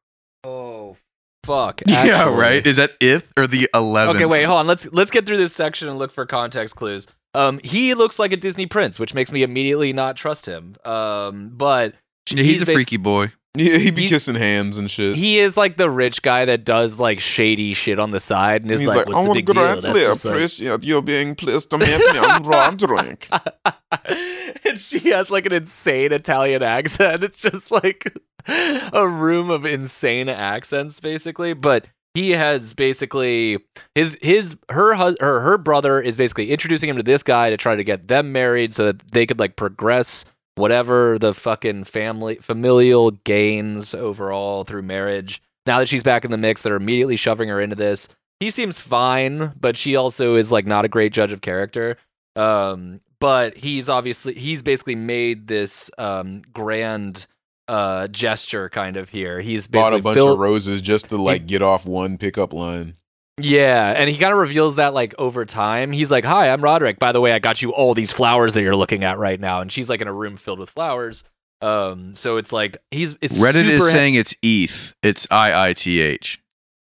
[0.45, 0.97] Oh,
[1.43, 1.83] fuck.
[1.89, 2.65] Yeah, right.
[2.65, 4.15] Is that if or the eleventh?
[4.15, 4.69] Okay, wait, hold on.
[4.69, 7.09] Let's let's get through this section and look for context clues.
[7.35, 10.77] Um, he looks like a Disney prince, which makes me immediately not trust him.
[10.85, 11.95] Um, but
[12.31, 13.33] Yeah, he's, a basi- freaky boy.
[13.56, 15.14] Yeah, he be He's- kissing hands and shit.
[15.16, 18.70] He is like the rich guy that does like shady shit on the side and
[18.70, 20.85] is He's like, like, "What's I the would big deal?" That's greatly just, like- appreciate
[20.85, 22.18] you being pleased to meet me.
[22.18, 23.28] I'm Roderick.
[24.64, 27.22] and she has like an insane Italian accent.
[27.24, 28.12] It's just like
[28.48, 31.55] a room of insane accents, basically.
[31.55, 33.59] But he has basically
[33.94, 37.56] his his her hus- her her brother is basically introducing him to this guy to
[37.56, 40.24] try to get them married so that they could like progress
[40.56, 45.43] whatever the fucking family familial gains overall through marriage.
[45.66, 48.09] Now that she's back in the mix, they're immediately shoving her into this.
[48.40, 51.97] He seems fine, but she also is like not a great judge of character.
[52.36, 57.26] Um, but he's obviously he's basically made this um grand
[57.68, 59.40] uh gesture kind of here.
[59.40, 62.97] He's Bought a bunch filled- of roses just to like get off one pickup line.
[63.39, 65.90] Yeah, and he kind of reveals that like over time.
[65.93, 66.98] He's like, "Hi, I'm Roderick.
[66.98, 69.61] By the way, I got you all these flowers that you're looking at right now."
[69.61, 71.24] And she's like in a room filled with flowers.
[71.61, 74.94] Um, so it's like he's it's Reddit is saying it's ETH.
[75.02, 76.40] It's I I T H.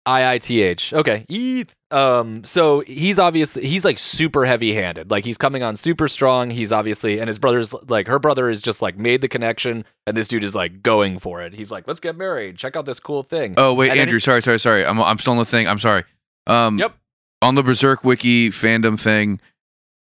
[0.06, 0.94] I I T H.
[0.94, 1.74] Okay, ETH.
[1.92, 5.12] Um, so he's obviously he's like super heavy handed.
[5.12, 6.50] Like he's coming on super strong.
[6.50, 10.16] He's obviously and his brother's like her brother is just like made the connection, and
[10.16, 11.54] this dude is like going for it.
[11.54, 12.58] He's like, "Let's get married.
[12.58, 14.20] Check out this cool thing." Oh wait, And Andrew.
[14.20, 14.86] Sorry, sorry, sorry.
[14.86, 15.68] I'm I'm still on the thing.
[15.68, 16.04] I'm sorry.
[16.48, 16.96] Um, Yep.
[17.44, 19.40] On the Berserk Wiki fandom thing,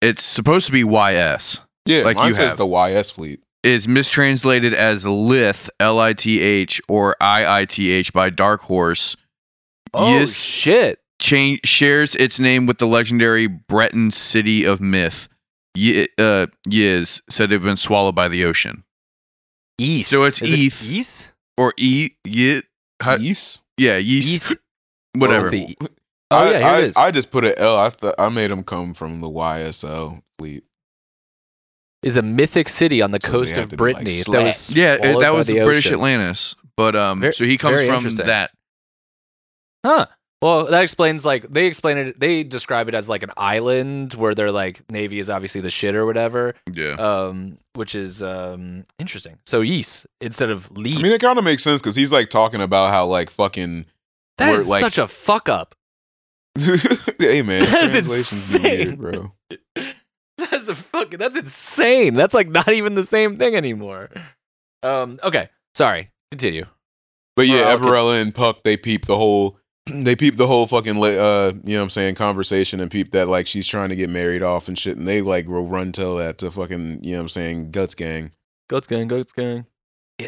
[0.02, 1.62] it's supposed to be YS.
[1.86, 2.58] Yeah, Like mine you says have.
[2.58, 3.42] the YS fleet.
[3.64, 8.62] Is mistranslated as Lith L I T H or I I T H by Dark
[8.62, 9.18] Horse.
[9.94, 10.34] oh Yes.
[10.34, 11.00] shit!
[11.22, 15.28] Change shares its name with the legendary Breton city of myth.
[15.76, 18.84] Ye, uh, Yiz said they've been swallowed by the ocean.
[19.78, 20.10] East.
[20.10, 21.34] So it's Is it East.
[21.58, 22.64] Or E, Yit,
[23.20, 23.60] Yeast?
[23.78, 24.56] yeah, yeast, East.
[25.16, 25.42] whatever.
[25.42, 25.76] Let's see.
[26.32, 26.96] Oh I, yeah, here I, it is.
[26.98, 27.78] I just put an L.
[27.78, 30.64] I th- I made them come from the YSL fleet.
[32.04, 34.22] is a mythic city on the So coast they have of to be, like, Brittany
[34.22, 35.94] that was Yeah, it- swallowed that by was the, British ocean.
[35.96, 36.56] Atlantis.
[36.78, 38.28] But um, Ver- so he comes very from interesting.
[38.28, 38.52] that.
[39.86, 40.06] Huh.
[40.42, 42.18] Well, that explains like they explain it.
[42.20, 45.96] They describe it as like an island where they're like navy is obviously the shit
[45.96, 46.54] or whatever.
[46.72, 46.92] Yeah.
[46.94, 49.38] Um, which is um interesting.
[49.46, 50.98] So yeast instead of leaf.
[50.98, 53.86] I mean, it kind of makes sense because he's like talking about how like fucking.
[54.38, 55.76] that we're, is like, such a fuck up.
[57.20, 58.98] hey man, That is translations be weird, insane.
[59.00, 59.34] bro.
[60.38, 61.20] That's a fucking.
[61.20, 62.14] That's insane.
[62.14, 64.10] That's like not even the same thing anymore.
[64.84, 65.20] Um.
[65.24, 65.50] Okay.
[65.76, 66.12] Sorry.
[66.32, 66.66] Continue.
[67.36, 71.02] But yeah, I'll Ivalera and Puck they peep the whole they peep the whole fucking
[71.02, 74.10] uh you know what I'm saying conversation and peep that like she's trying to get
[74.10, 77.18] married off and shit and they like will run tell that to fucking you know
[77.20, 78.32] what I'm saying guts gang.
[78.68, 79.66] Guts gang, guts gang.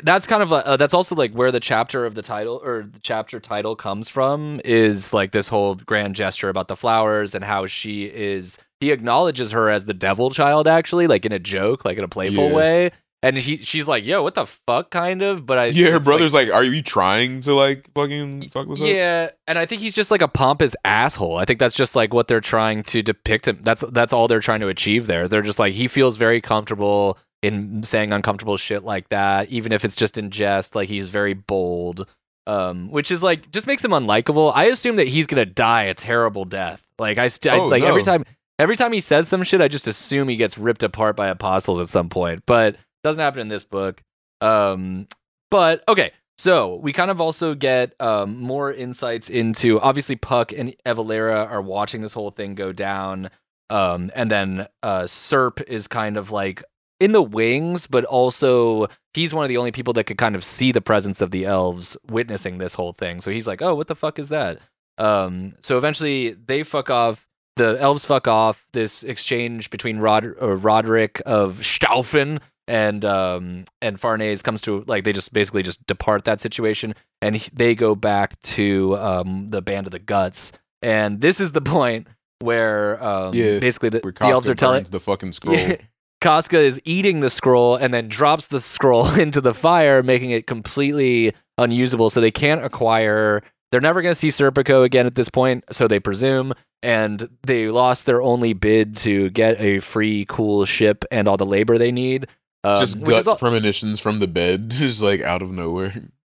[0.03, 2.84] That's kind of a, uh, that's also like where the chapter of the title or
[2.84, 7.43] the chapter title comes from is like this whole grand gesture about the flowers and
[7.43, 11.84] how she is he acknowledges her as the devil child actually like in a joke
[11.85, 12.55] like in a playful Yeah.
[12.55, 12.91] way
[13.23, 16.34] and he she's like yo what the fuck kind of but I Yeah, her brother's
[16.34, 18.88] like, are you trying to like fucking fuck this up?
[18.88, 21.38] yeah, and I think he's just like a pompous asshole.
[21.38, 23.59] I think that's just like what they're trying to depict him.
[23.61, 25.27] That's that's all they're trying to achieve there.
[25.27, 29.84] They're just like he feels very comfortable in saying uncomfortable shit like that, even if
[29.85, 30.76] it's just in jest.
[30.76, 32.07] Like he's very bold,
[32.47, 34.51] um, which is like just makes him unlikable.
[34.55, 36.81] I assume that he's gonna die a terrible death.
[36.99, 38.26] Like I, st- I- Oh, like every time
[38.59, 41.80] every time he says some shit, I just assume he gets ripped apart by apostles
[41.80, 42.43] at some point.
[42.45, 44.01] But doesn't happen in this book.
[44.41, 45.07] Um,
[45.49, 50.76] but okay, so we kind of also get um, more insights into obviously Puck and
[50.85, 53.30] Ivalera are watching this whole thing go down,
[53.69, 56.63] um, and then uh, Serp is kind of like
[57.02, 60.44] in the wings, but also he's one of the only people that could kind of
[60.45, 63.19] see the presence of the elves witnessing this whole thing.
[63.22, 64.60] So he's like, "Oh, what the fuck is that?"
[64.98, 67.28] Um, so eventually they fuck off.
[67.57, 68.65] The elves fuck off.
[68.72, 75.03] This exchange between Rod- or Roderick of Staufen and um and Farnese comes to like
[75.03, 79.61] they just basically just depart that situation and he- they go back to um the
[79.64, 80.52] band of the guts
[80.84, 82.07] and this is the point
[82.40, 85.57] where um Yeah, basically the, the elves are telling the fucking scroll.
[86.22, 90.48] Casca is eating the scroll and then drops the scroll into the fire, making it
[90.48, 92.10] completely unusable.
[92.10, 93.41] So they can't acquire.
[93.72, 96.53] They're never going to see Serpico again at this point, so they presume.
[96.84, 101.45] And they lost their only bid to get a free, cool ship and all the
[101.45, 102.27] labor they need.
[102.64, 105.93] Um, Just is guts al- premonitions from the bed, just like out of nowhere.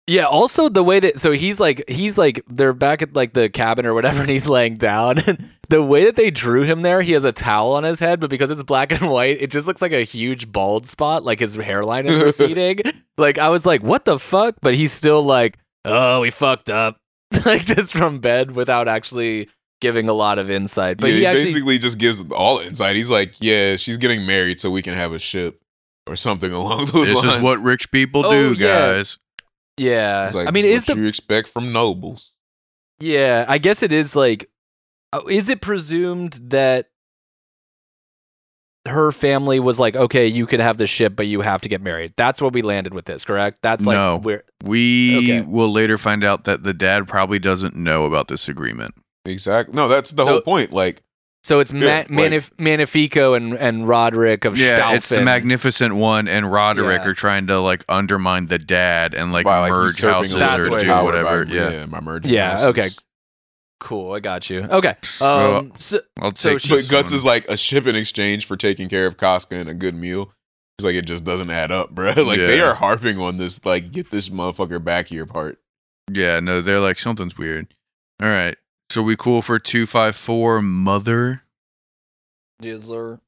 [0.08, 0.26] Yeah.
[0.26, 3.86] Also, the way that so he's like he's like they're back at like the cabin
[3.86, 5.20] or whatever, and he's laying down.
[5.20, 8.20] And the way that they drew him there, he has a towel on his head,
[8.20, 11.40] but because it's black and white, it just looks like a huge bald spot, like
[11.40, 12.80] his hairline is receding.
[13.18, 14.56] like I was like, what the fuck?
[14.62, 16.98] But he's still like, oh, we fucked up,
[17.46, 19.50] like just from bed without actually
[19.82, 20.98] giving a lot of insight.
[20.98, 22.96] But yeah, he, he, actually, basically just gives all insight.
[22.96, 25.62] He's like, yeah, she's getting married so we can have a ship
[26.08, 27.38] or something along those This lines.
[27.38, 28.68] is what rich people Oh, do, yeah.
[28.98, 29.18] guys.
[29.78, 30.32] Yeah.
[30.34, 32.36] Like, I mean, is what the you expect from nobles?
[33.00, 34.50] Yeah, I guess it is like
[35.14, 36.88] uh, is it presumed that
[38.88, 41.82] her family was like, "Okay, you could have the ship, but you have to get
[41.82, 43.60] married." That's what we landed with this, correct?
[43.64, 44.18] That's like No.
[44.18, 45.42] where We Okay.
[45.42, 48.96] will later find out that the dad probably doesn't know about this agreement.
[49.26, 49.74] Exactly.
[49.76, 50.72] No, that's the So- whole point.
[50.72, 51.02] Like,
[51.46, 56.28] so it's Yeah, Ma- Manif- Magnifico and and Roderick of yeah, it's the Magnificent One
[56.28, 57.10] and Roderick Yeah.
[57.10, 60.38] are trying to like undermine the dad and like by like merge usurping houses a
[60.40, 61.46] That's little or what bit do of it power whatever.
[61.46, 61.86] by- yeah.
[61.86, 62.68] my merging Yeah, houses.
[62.68, 62.88] okay.
[63.80, 64.62] Cool, I got you.
[64.64, 64.96] Okay.
[65.04, 67.18] So- Um so, I'll So take she- But this Guts one.
[67.18, 70.32] is like a ship in exchange for taking care of Casca and a good meal.
[70.80, 72.12] It's like, it just doesn't add up, bro.
[72.18, 72.72] Like they Yeah.
[72.72, 75.60] are harping on this, like, get this motherfucker back here part.
[76.12, 77.68] Yeah, no, they're like something's weird.
[78.22, 78.58] All right.
[78.90, 81.42] So we cool for 254 mother.
[82.60, 83.20] yes, sir.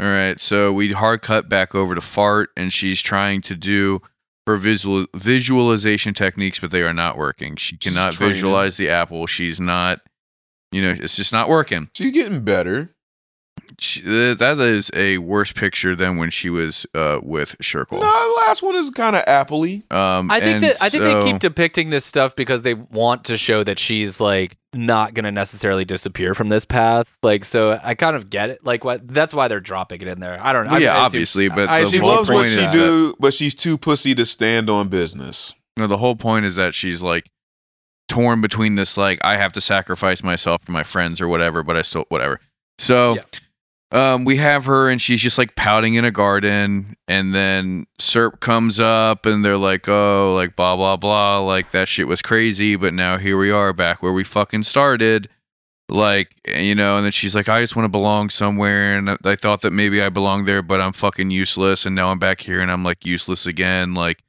[0.00, 0.40] All right.
[0.40, 4.00] So we hard cut back over to Fart and she's trying to do
[4.46, 7.56] her visual visualization techniques but they are not working.
[7.56, 9.26] She cannot visualize the apple.
[9.26, 10.00] She's not
[10.70, 11.90] you know, it's just not working.
[11.94, 12.94] She's getting better.
[13.78, 17.92] She, that is a worse picture than when she was uh, with Schierke.
[17.92, 19.90] No, the last one is kind of appley.
[19.92, 23.24] Um, I think and that I think they keep depicting this stuff because they want
[23.24, 27.06] to show that she's like not gonna necessarily disappear from this path.
[27.22, 28.64] Like, so I kind of get it.
[28.64, 29.06] Like, what?
[29.08, 30.38] That's why they're dropping it in there.
[30.42, 30.72] I don't know.
[30.72, 33.14] Well, I- yeah, I assume- obviously, but I the She loves what she is do,
[33.18, 35.54] but she's too pussy to stand on business.
[35.76, 37.30] No, the whole point is that she's like
[38.08, 41.76] torn between this like I have to sacrifice myself for my friends or whatever, but
[41.76, 42.40] I still whatever.
[42.78, 43.16] So
[43.90, 48.40] um we have her and she's just like pouting in a garden and then Serp
[48.40, 52.76] comes up and they're like, "Oh, like blah blah blah, like that shit was crazy,
[52.76, 55.28] but now here we are back where we fucking started."
[55.90, 58.98] Like, you know, and then she's like, I just want to belong somewhere.
[58.98, 61.86] And I, thought that maybe I belonged there, but I'm fucking useless.
[61.86, 63.94] And now I'm back here and I'm like useless again.
[63.94, 64.22] Like,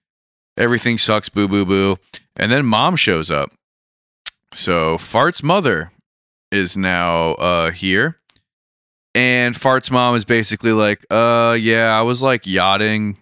[0.57, 1.97] everything sucks, boo, boo, boo.
[2.37, 3.51] And then mom shows up.
[4.53, 5.91] So Fart's mother
[6.51, 8.18] is now uh here.
[9.15, 13.17] And Fart's mom is basically like, uh yeah, I was like yachting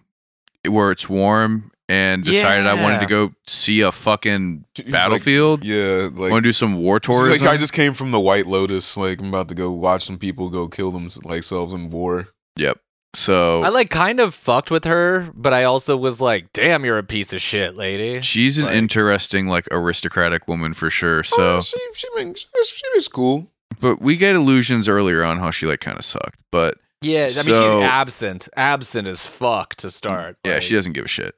[0.68, 5.64] where it's warm and decided I wanted to go see a fucking She's like, battlefield.
[5.64, 7.40] yeah, like, Want to do some war she's tourism?
[7.46, 8.96] like I just came from the White Lotus.
[8.96, 12.28] Like I'm about to go watch some people go kill them like selves in war.
[12.56, 12.78] Yep.
[13.14, 16.98] So I like kind of fucked with her, but I also was like, "Damn, you're
[16.98, 21.24] a piece of shit, lady." she's an like- interesting, like aristocratic woman for sure.
[21.24, 23.50] So, Oh, she she makes she was cool.
[23.80, 26.38] But we get illusions earlier on how she like kind of sucked.
[26.52, 30.36] But Yeah, I mean, she's absent, absent as fuck to start.
[30.44, 31.34] yeah, like, she doesn't give a shit.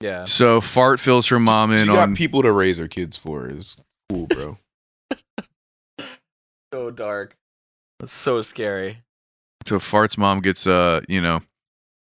[0.00, 2.16] Yeah, So fart fills her mom She in got on.
[2.16, 3.48] people to raise her kids for.
[3.48, 3.78] Is
[4.10, 4.58] cool, bro.
[6.72, 7.36] so dark.
[8.00, 9.02] It's so scary.
[9.66, 11.40] so fart's mom gets uh you know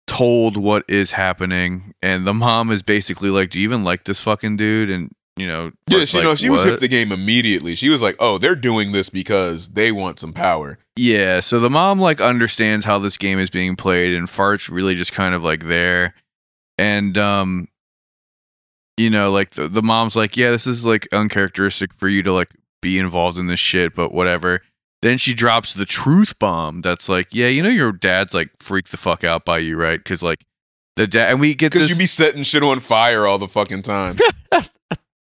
[0.07, 4.21] told what is happening, and the mom is basically like, "Do you even like this
[4.21, 7.13] fucking dude?" And you know, yeah, she like, know she was "What?" hip the game
[7.13, 7.75] immediately.
[7.75, 11.69] She was like, "Oh, they're doing this because they want some power." Yeah, so the
[11.69, 15.45] mom like understands how this game is being played and farts really just kind of
[15.45, 16.15] like there.
[16.79, 17.69] And um
[18.97, 22.33] you know, like the, the mom's like, "Yeah, this is like uncharacteristic for you to
[22.33, 22.49] like
[22.81, 24.63] be involved in this shit, but whatever."
[25.03, 28.91] Then she drops the truth bomb that's like, "Yeah, you know your dad's like freaked
[28.91, 30.47] the fuck out by you, right?" Cuz like
[30.97, 33.83] the dad and we get Because you be setting shit on fire all the fucking
[33.83, 34.17] time.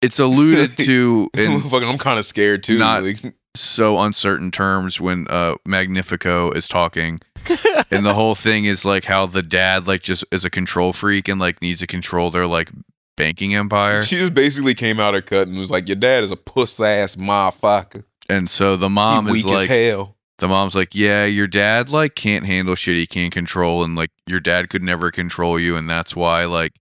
[0.02, 2.78] it's alluded to in fucking, I'm kind of scared too.
[2.78, 7.18] Not- like, so uncertain terms when uh Magnifico is talking.
[7.90, 11.28] and the whole thing is like how the dad like just is a control freak
[11.28, 12.70] and like needs to control their like
[13.16, 14.02] banking empire.
[14.02, 16.78] she just basically came out of cut and was like, "Your dad is a puss
[16.80, 18.04] ass motherfucker.
[18.28, 21.46] And so the He mom is weak as like hell." the mom's like, "Yeah, your
[21.48, 25.58] dad like can't handle shit he can't control and like your dad could never control
[25.58, 26.72] you and that's why like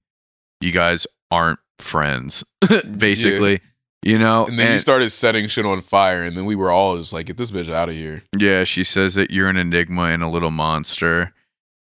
[0.61, 2.43] you guys aren't friends."
[2.97, 3.61] Basically.
[4.03, 6.97] You know, And then you started setting shit on fire, and then we were all
[6.97, 10.03] just like, "Get this bitch out of here." Yeah, she says that you're an enigma
[10.03, 11.33] and a little monster.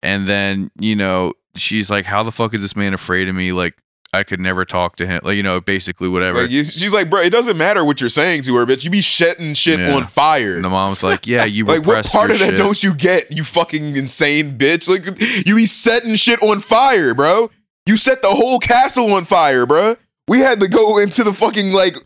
[0.03, 3.53] And then, you know, she's like, How the fuck is this man afraid of me?
[3.53, 3.75] Like,
[4.13, 5.21] I could never talk to him.
[5.25, 6.43] Like, you know, basically whatever.
[6.43, 8.83] Like, she's like, "Bro, it doesn't matter what you're saying to her, bitch.
[8.85, 9.95] You be setting shit Yeah.
[9.95, 12.59] on fire." and the mom's like, Yeah, you Like, what part of that shit.
[12.59, 13.37] don't you get?
[13.37, 14.89] You fucking insane bitch!
[14.89, 17.51] Like, you be setting shit on fire, bro.
[17.87, 19.97] You set the whole castle on fire, bro.
[20.29, 21.97] We had to go into the fucking like,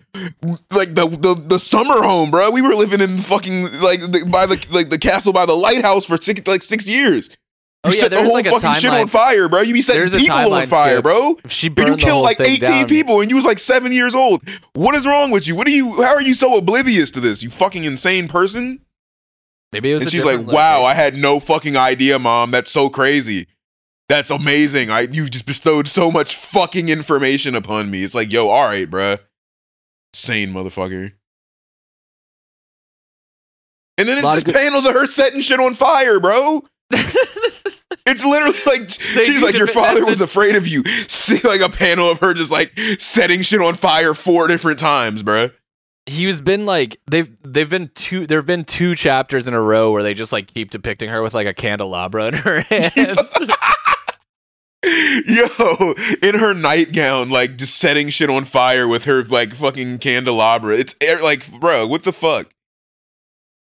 [0.70, 2.50] like the the, the summer home, bro.
[2.50, 6.04] We were living in fucking like the, by the like the castle by the lighthouse
[6.04, 7.30] for six like six years.
[7.82, 9.62] Oh, You yeah, set the whole like fucking shit on fire, bro.
[9.62, 11.04] You be setting There's people on fire, skip.
[11.04, 11.38] bro.
[11.48, 12.86] She burned you killed like 18 down.
[12.86, 14.42] people and you was like seven years old.
[14.74, 15.56] What is wrong with you?
[15.56, 17.42] What are you how are you so oblivious to this?
[17.42, 18.80] You fucking insane person?
[19.72, 20.02] Maybe it was.
[20.02, 22.50] And she's like, "Wow, I had no fucking idea, mom.
[22.50, 23.46] That's so crazy.
[24.10, 24.90] That's amazing.
[24.90, 28.02] I you just bestowed so much fucking information upon me.
[28.02, 29.20] It's like, yo, all right, bruh.
[30.12, 31.12] Sane motherfucker.
[33.96, 36.62] And then it's just of good- panels of her setting shit on fire, bro.
[38.06, 40.82] It's literally like They she's need like, your father that's was afraid of you.
[41.06, 45.22] See like a panel of her just like setting shit on fire four different times,
[45.22, 45.52] bruh.
[46.06, 50.02] He's been like they've they've been two there've been two chapters in a row where
[50.02, 53.18] they just like keep depicting her with like a candelabra in her hand.
[55.26, 60.74] Yo, in her nightgown, like just setting shit on fire with her like fucking candelabra.
[60.74, 62.50] It's like, bro, what the fuck?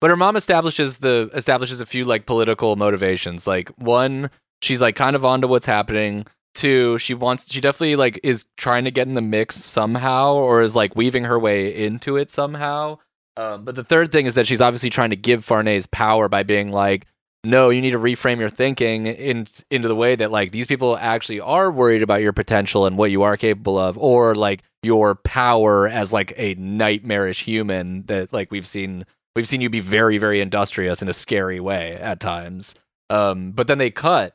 [0.00, 3.46] But her mom establishes the establishes a few like political motivations.
[3.46, 4.30] Like one,
[4.62, 6.26] she's like kind of onto what's happening.
[6.54, 10.62] Two, she wants she definitely like is trying to get in the mix somehow or
[10.62, 12.98] is like weaving her way into it somehow.
[13.36, 16.44] Um, but the third thing is that she's obviously trying to give Farnese power by
[16.44, 17.06] being like,
[17.44, 20.96] no, you need to reframe your thinking in, into the way that like these people
[20.96, 25.14] actually are worried about your potential and what you are capable of, or like your
[25.14, 29.04] power as like a nightmarish human that like we've seen
[29.36, 32.74] we've seen you be very very industrious in a scary way at times.
[33.10, 34.34] Um, but then they cut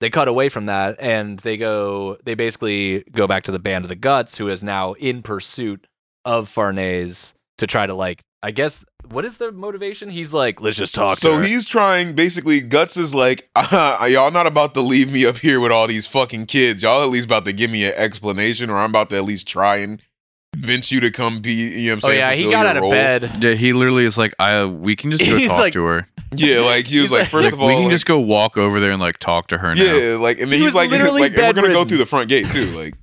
[0.00, 3.84] they cut away from that and they go they basically go back to the band
[3.84, 5.86] of the guts who is now in pursuit
[6.24, 10.08] of Farnese to try to like I guess what is the motivation?
[10.10, 11.18] He's like, let's just talk.
[11.18, 11.42] So to her.
[11.44, 12.14] he's trying.
[12.14, 15.86] Basically, Guts is like, uh, y'all not about to leave me up here with all
[15.86, 16.82] these fucking kids.
[16.82, 19.46] Y'all at least about to give me an explanation, or I'm about to at least
[19.48, 20.02] try and
[20.52, 21.52] convince you to come be.
[21.52, 22.18] You know what I'm Oh saying?
[22.18, 22.90] yeah, he got your out of role.
[22.90, 23.30] bed.
[23.42, 26.08] Yeah, he literally is like, I we can just go He's talk like- to her.
[26.34, 28.18] Yeah, like he was like, like- first Like, of all, we can like, just go
[28.18, 29.82] walk over there and like talk to her now.
[29.82, 31.98] yeah, like, and then He he's was like, literally like, and we're gonna go through
[31.98, 32.66] the front gate too.
[32.76, 32.94] Like,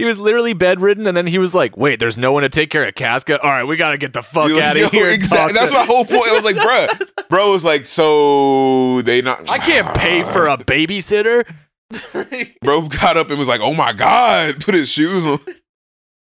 [0.00, 2.70] He was literally bedridden, and then he was like, "Wait, there's no one to take
[2.70, 3.40] care of Casca.
[3.40, 5.52] All right, we gotta get the fuck out yo, of here." Exactly.
[5.52, 6.28] That's my whole point.
[6.28, 6.86] I was like, "Bro,
[7.28, 9.48] bro was like, so they not.
[9.50, 11.44] I can't pay for a babysitter.
[12.62, 15.40] Bro got up and was like, oh my god, put his shoes on.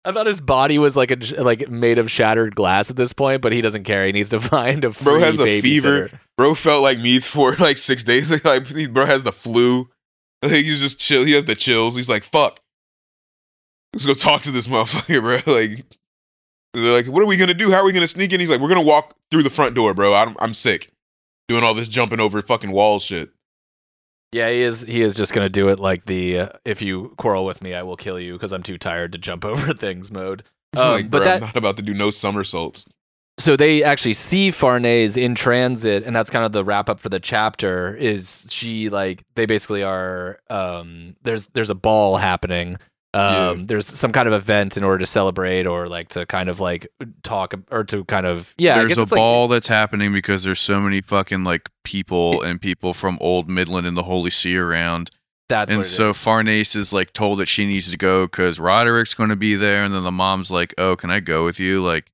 [0.06, 3.42] I thought his body was like a like made of shattered glass at this point,
[3.42, 4.06] but he doesn't care.
[4.06, 5.62] He needs to find a free Bro has a babysitter.
[5.62, 6.10] fever.
[6.38, 8.32] Bro felt like me for like six days.
[8.44, 9.90] Like, he- bro has the flu.
[10.42, 11.24] Like, he's just chill.
[11.24, 11.96] He has the chills.
[11.96, 12.60] He's like, fuck.
[13.94, 15.54] Let's go talk to this motherfucker, bro.
[15.54, 15.86] Like,
[16.74, 17.72] they're like, what are we gonna do?
[17.72, 18.40] How are we gonna sneak in?
[18.40, 20.14] He's like, we're gonna walk through the front door, bro.
[20.14, 20.90] I'm, I'm sick.
[21.48, 23.30] Doing all this jumping over fucking walls shit.
[24.32, 24.82] Yeah, he is.
[24.82, 27.84] He is just gonna do it like the uh, "if you quarrel with me, I
[27.84, 30.44] will kill you" because I'm too tired to jump over things mode.
[30.76, 32.88] Um, like, but bro, that I'm not about to do no somersaults.
[33.38, 37.10] so they actually see Farnese in transit, and that's kind of the wrap up for
[37.10, 37.96] the chapter.
[37.96, 40.40] Is she like they basically are?
[40.50, 42.78] Um, there's there's a ball happening.
[43.16, 43.64] Um, Yeah.
[43.68, 46.88] there's some kind of event in order to celebrate or like to kind of like
[47.22, 48.74] talk or to kind of yeah.
[48.74, 51.70] I there's guess a it's like- ball that's happening because there's so many fucking like
[51.84, 55.12] people and people from Old Midland and the Holy See around.
[55.50, 56.18] that's and so is.
[56.18, 59.84] Farnese is like told that she needs to go because Roderick's going to be there,
[59.84, 61.84] and then the mom's like, "Oh, can I go with you?
[61.84, 62.06] Like,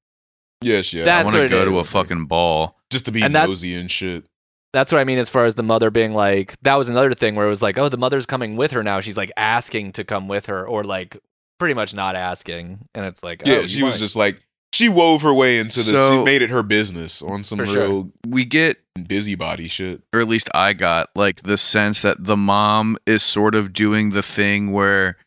[0.61, 1.05] Yes, yeah.
[1.19, 3.89] I want to go to a fucking ball." just to be and that- nosy and
[3.89, 4.26] shit.
[4.73, 7.35] That's what I mean as far as the mother being like that was another thing
[7.35, 8.99] where it was like, oh, the mother's coming with her now.
[9.01, 11.17] She's like asking to come with her, or like
[11.57, 12.87] pretty much not asking.
[12.93, 14.41] And it's like, Yeah, oh, she was just like
[14.71, 15.87] she wove her way into this.
[15.93, 18.07] So- she made it her business on some For real sure.
[18.27, 18.77] We get
[19.07, 20.01] busybody shit.
[20.13, 24.11] or at least I got like the sense that the mom is sort of doing
[24.11, 25.17] the thing where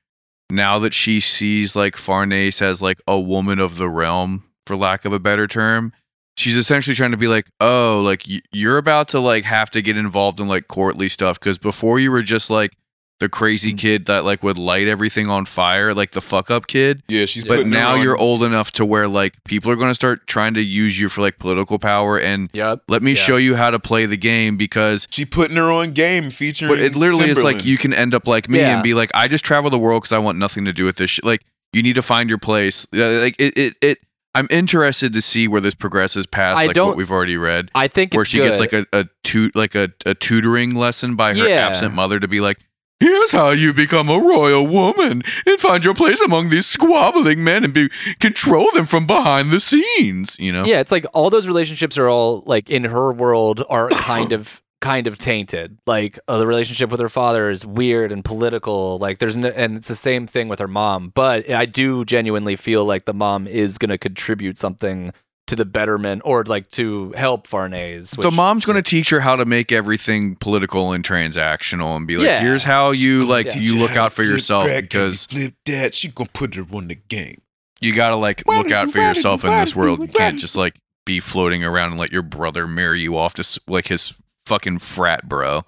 [0.51, 5.05] now that she sees like Farnese as like a woman of the realm, for lack
[5.05, 5.93] of a better term,
[6.37, 9.83] she's essentially trying to be like, oh, like y- you're about to like have to
[9.83, 12.73] get involved in like courtly stuff because before you were just like
[13.21, 17.05] the crazy kid that like would light everything on fire, like the fuck up kid.
[17.07, 17.45] Yeah, she's.
[17.45, 19.95] But putting her now on- you're old enough to where like people are going to
[19.95, 22.81] start trying to use you for like political power and Yep.
[22.89, 23.17] let me Yeah.
[23.23, 26.69] show you how to play the game because She putting her on game featuring.
[26.73, 27.65] but it literally is like Timbaland.
[27.67, 28.75] you can end up like me Yeah.
[28.75, 30.97] and be like, I just travel the world because I want nothing to do with
[30.97, 31.25] this shit.
[31.25, 31.43] Like
[31.73, 32.89] you need to find your place.
[32.93, 33.99] Uh, Like it, it, it.
[34.35, 37.71] I'm interested to see where this progresses past I like don't- what we've already read,
[37.75, 41.35] I think where she gets like a a tu- like a, a tutoring lesson by
[41.35, 41.67] her Yeah.
[41.69, 42.59] absent mother to be like.
[43.01, 47.65] Here's how you become a royal woman and find your place among these squabbling men
[47.65, 47.89] and be
[48.21, 50.37] control them from behind the scenes.
[50.39, 53.89] You know, yeah, it's like all those relationships are all like in her world are
[53.91, 55.79] kind of kind of tainted.
[55.87, 58.99] Like uh, the relationship with her father is weird and political.
[58.99, 61.11] Like there's no, and it's the same thing with her mom.
[61.15, 65.13] But I do genuinely feel like the mom is going to contribute something
[65.49, 68.11] to the betterment or like to help Farnese.
[68.13, 72.17] the mom's going to teach her how to make everything political and transactional and be
[72.17, 72.41] like, Yeah.
[72.41, 73.57] here's how you like Yeah.
[73.59, 75.95] you look out for yourself back, because flip that.
[75.95, 77.41] She gonna put her on the game.
[77.81, 79.99] you got to like Why look out for yourself in this world.
[79.99, 83.35] you- You can't just like be floating around and let your brother marry you off
[83.35, 84.15] to like his
[84.47, 85.65] fucking frat bro.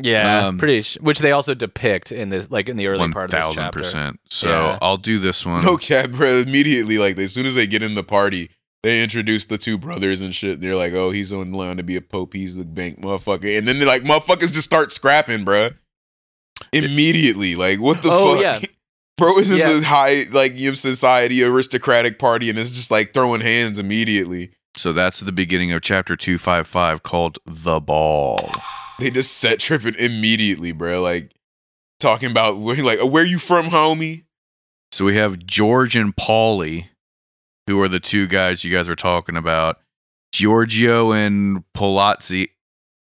[0.00, 0.82] yeah, um, pretty.
[0.82, 3.40] Sh- which they also depict in this, like in the early One part of this
[3.44, 3.80] thousand chapter.
[3.80, 4.20] percent.
[4.28, 4.78] So Yeah.
[4.82, 5.64] I'll do this one.
[5.64, 6.38] No cap, bro.
[6.38, 8.50] Immediately, like as soon as they get in the party,
[8.82, 10.60] they introduce the two brothers and shit.
[10.60, 12.34] They're like, "Oh, he's on line to be a pope.
[12.34, 15.70] He's the bank motherfucker." And then they're like, "Motherfuckers just start scrapping, bro."
[16.72, 18.42] Immediately, like, what the Oh, fuck?
[18.42, 18.60] yeah.
[19.16, 19.72] Bro is in Yeah.
[19.74, 24.50] the high, like, you know, society aristocratic party, and it's just like throwing hands immediately.
[24.76, 28.50] So that's the beginning of chapter two five five called the ball.
[28.98, 31.02] They just set tripping immediately, bro.
[31.02, 31.32] Like
[32.00, 34.24] talking about where, like, uh, where you from, homie?
[34.92, 36.86] So we have George and Paulie,
[37.66, 39.78] who are the two guys you guys were talking about.
[40.32, 42.50] Giorgio and Polazzi.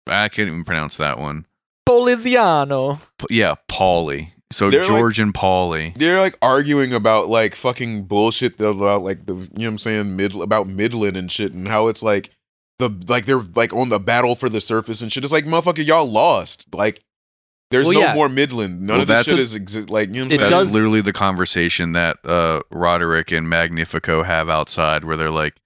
[0.07, 1.45] I can't even pronounce that one.
[1.85, 2.97] Poliziano.
[3.29, 4.31] Yeah, Paulie.
[4.51, 5.95] So They're like- George and Paulie.
[5.97, 10.15] They're like arguing about like fucking bullshit about like the you know what I'm saying
[10.15, 12.31] mid about Midland and shit and how it's like
[12.79, 15.23] the like they're like on the battle for the surface and shit.
[15.23, 16.65] It's like motherfucker, y'all lost.
[16.73, 17.01] Like
[17.69, 18.13] there's Well, no yeah.
[18.15, 18.81] more Midland.
[18.81, 20.51] None Well, of this shit is exi- like you know what I'm It saying.
[20.51, 25.57] That's does- literally the conversation that uh, Roderick and Magnifico have outside, where they're like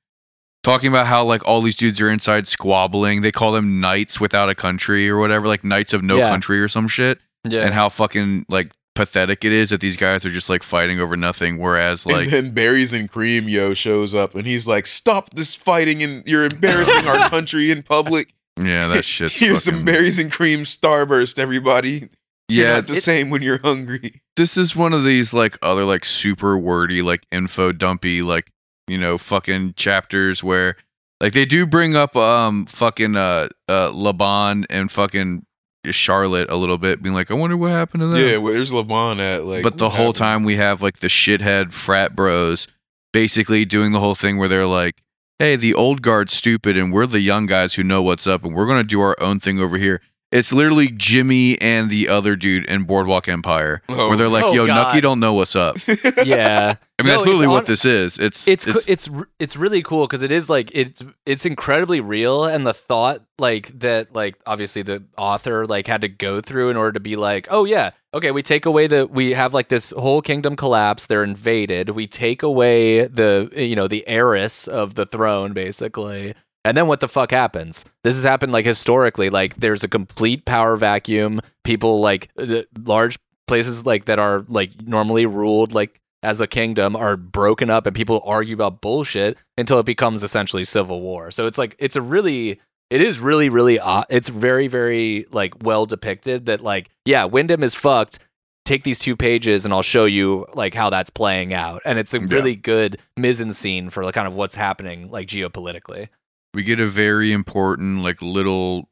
[0.64, 3.22] talking about how like all these dudes are inside squabbling.
[3.22, 6.30] They call them knights without a country or whatever, like knights of no Yeah.
[6.30, 7.20] country or some shit.
[7.48, 7.62] Yeah.
[7.62, 11.18] And how fucking like pathetic it is that these guys are just like fighting over
[11.18, 11.58] nothing.
[11.58, 15.56] Whereas like and then Berries and Cream Yo shows up and he's like, "Stop this
[15.56, 19.32] fighting and you're embarrassing our country in public." yeah, that shit.
[19.32, 22.10] Here's some fucking- berries and cream starburst, everybody.
[22.50, 24.22] You're Yeah, not the it- same when you're hungry.
[24.36, 28.52] this is one of these like other like super wordy like info dumpy like
[28.88, 30.76] you know fucking chapters where
[31.22, 35.46] like they do bring up um fucking uh uh Laban and fucking
[35.92, 39.20] Charlotte a little bit being like I wonder what happened to them Yeah, where's LeBron
[39.20, 39.44] at?
[39.44, 40.16] Like, but the whole happened?
[40.16, 42.68] time we have like the shithead frat bros
[43.12, 45.02] basically doing the whole thing where they're like
[45.40, 48.56] hey the old guard's stupid and we're the young guys who know what's up and
[48.56, 50.00] we're going to do our own thing over here
[50.34, 54.10] it's literally Jimmy and the other dude in Boardwalk Empire Oh.
[54.10, 54.76] where they're like, Oh, "Yo, oh, God.
[54.76, 55.78] Nucky don't know what's up."
[56.26, 56.76] yeah.
[57.00, 58.18] I mean, No, that's literally on- what this is.
[58.20, 62.02] It's it's it's, it's it's, it's really cool because it is like it's it's incredibly
[62.02, 66.70] real and the thought like that like obviously the author like had to go through
[66.70, 69.70] in order to be like oh yeah okay we take away the we have like
[69.70, 74.94] this whole kingdom collapse they're invaded we take away the you know the heiress of
[74.94, 77.84] the throne basically And then what the fuck happens?
[78.04, 79.30] This has happened like historically.
[79.30, 81.42] Like there's a complete power vacuum.
[81.64, 83.18] People like uh, large
[83.48, 87.94] places like that are like normally ruled like as a kingdom are broken up and
[87.94, 91.32] people argue about bullshit until it becomes essentially civil war.
[91.32, 94.06] So it's like it's a really it is really really odd.
[94.10, 98.20] It's very very like well depicted that like yeah, Windham is fucked.
[98.64, 101.82] Take these two pages and I'll show you like how that's playing out.
[101.84, 102.28] And it's a Yeah.
[102.30, 106.08] really good mise en scene for like kind of what's happening like geopolitically.
[106.54, 108.90] We get a very important like little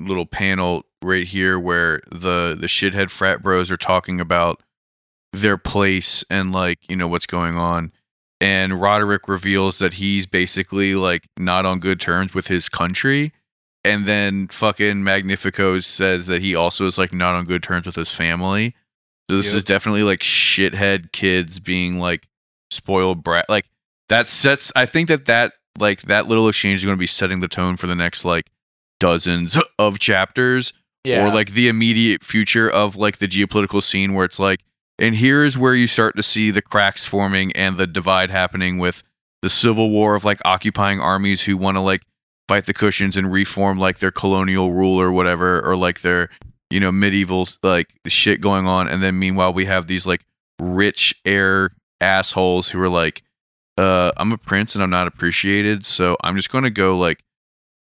[0.00, 4.62] little panel right here where the the shithead frat bros are talking about
[5.32, 7.92] their place and like you know what's going on.
[8.40, 13.32] And Roderick reveals that he's basically like not on good terms with his country.
[13.84, 17.96] And then fucking Magnifico says that he also is like not on good terms with
[17.96, 18.74] his family.
[19.30, 19.54] So this Yep.
[19.56, 22.28] is definitely like shithead kids being like
[22.70, 23.64] spoiled brat like
[24.10, 27.40] that sets i think that that like that little exchange is going to be setting
[27.40, 28.50] the tone for the next like
[29.00, 30.72] dozens of chapters
[31.28, 34.60] or like the immediate future of like the geopolitical scene where it's like
[34.98, 39.02] and here's where you start to see the cracks forming and the divide happening with
[39.42, 42.02] the civil war of like occupying armies who want to like
[42.48, 46.30] fight the Kushans and reform like their colonial rule or whatever or like their
[46.70, 48.88] you know medieval like shit going on.
[48.88, 50.24] And then meanwhile we have these like
[50.60, 53.22] rich heir assholes who are like
[53.78, 57.22] uh i'm a prince and i'm not appreciated so i'm just going to go like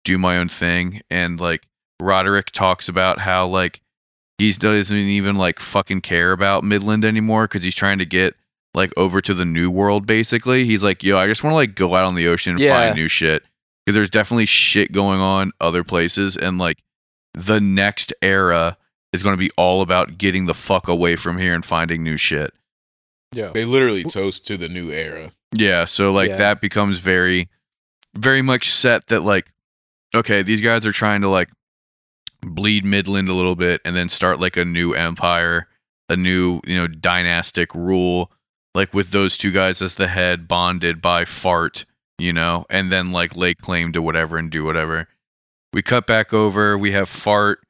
[0.05, 1.02] do my own thing.
[1.10, 1.66] And like
[2.01, 3.81] roderick talks about how like
[4.39, 8.35] he doesn't even like fucking care about midland anymore because he's trying to get
[8.74, 10.64] like over to the new world basically.
[10.64, 12.78] He's like yo i just want to like go out on the ocean and Yeah.
[12.85, 13.43] find new shit.
[13.85, 16.78] Because there's definitely shit going on other places and like
[17.35, 18.77] the next era
[19.12, 22.16] is going to be all about getting the fuck away from here and finding new
[22.16, 22.52] shit
[23.37, 23.51] yeah.
[23.53, 25.33] They literally toast to the new era.
[25.55, 26.37] yeah, so like Yeah.
[26.37, 27.49] that becomes very,
[28.15, 29.47] very much set that like,
[30.15, 31.51] okay, these guys are trying to like
[32.43, 35.69] bleed Midland a little bit and then start like a new empire,
[36.09, 38.31] a new, you know, dynastic rule,
[38.75, 41.85] like with those two guys as the head, bonded by fart,
[42.19, 45.09] you know, and then like lay claim to whatever and do whatever.
[45.73, 47.61] We cut back over, we have fart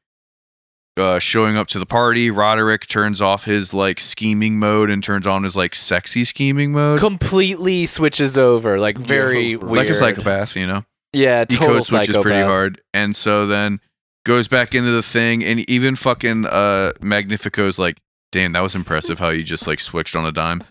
[0.96, 2.30] uh, showing up to the party.
[2.30, 6.98] Roderick turns off his like scheming mode and turns on his like sexy scheming mode.
[6.98, 9.76] Completely switches over, like very Yeah, weird.
[9.76, 10.84] like a psychopath, you know.
[11.12, 12.22] Yeah, He total code switches psychopath.
[12.22, 13.80] pretty hard, and so then
[14.24, 17.98] goes back into the thing, and even fucking uh Magnifico's like,
[18.32, 20.64] "Damn, that was impressive how you just like switched on a dime."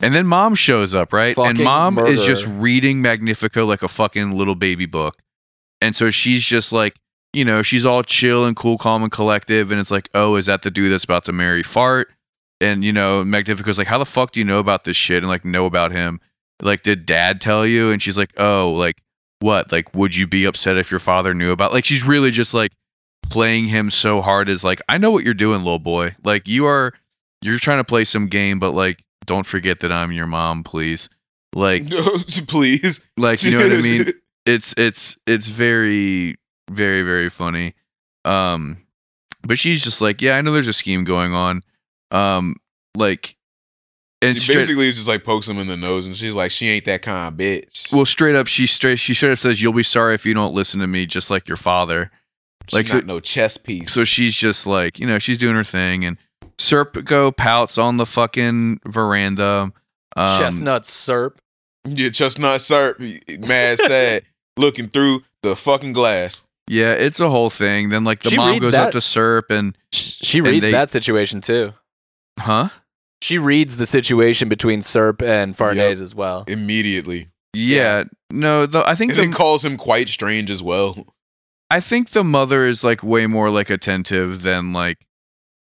[0.00, 1.36] And then mom shows up, right?
[1.38, 5.16] and Fucking mom is just reading Magnifico like a fucking little baby book,
[5.80, 6.94] and so she's just like,
[7.36, 10.46] you know, she's all chill and cool, calm and collective, and it's like, oh, is
[10.46, 12.08] that the dude that's about to marry Fart?
[12.62, 15.28] And you know, Magnifico's like, how the fuck do you know about this shit and
[15.28, 16.18] like know about him?
[16.62, 17.90] Like, did dad tell you?
[17.90, 19.02] And she's like, oh, like
[19.40, 19.70] what?
[19.70, 21.74] Like, would you be upset if your father knew about?
[21.74, 22.72] Like, she's really just like
[23.28, 26.16] playing him so hard is like, I know what you're doing, little boy.
[26.24, 26.94] Like, you are,
[27.42, 31.10] you're trying to play some game, but like, don't forget that I'm your mom, please.
[31.54, 31.90] Like,
[32.48, 33.02] Please.
[33.18, 34.12] like you know what I mean?
[34.46, 36.36] It's it's it's very
[36.70, 37.74] very very funny.
[38.24, 38.78] Um,
[39.42, 41.62] but she's just like, yeah, I know there's a scheme going on.
[42.10, 42.56] Um,
[42.96, 43.36] like,
[44.22, 46.68] and she straight, basically just like pokes him in the nose, and she's like, "She
[46.68, 49.72] ain't that kind of bitch." well, straight up, she straight she straight up says, "You'll
[49.72, 52.10] be sorry if you don't listen to me, just like your father."
[52.68, 53.92] She's like, so- no chess piece.
[53.92, 56.16] So she's just like, you know, she's doing her thing, and
[56.58, 59.72] Serpico pouts on the fucking veranda.
[60.16, 61.36] Um, Chestnut serp.
[61.86, 62.98] yeah, chestnut Serp,
[63.46, 64.22] mad sad,
[64.56, 66.44] looking through the fucking glass.
[66.68, 67.90] Yeah, it's a whole thing.
[67.90, 70.64] Then like the She mom goes that- up to Serp and Sh- She And reads
[70.64, 71.72] they- that situation too.
[72.38, 72.68] huh?
[73.22, 76.44] She reads the situation between Serp and Farnese as well.
[76.48, 81.14] Immediately, Yeah, no, the, I think and the, then calls him quite strange as well.
[81.70, 84.98] I think the mother is like way more like attentive than like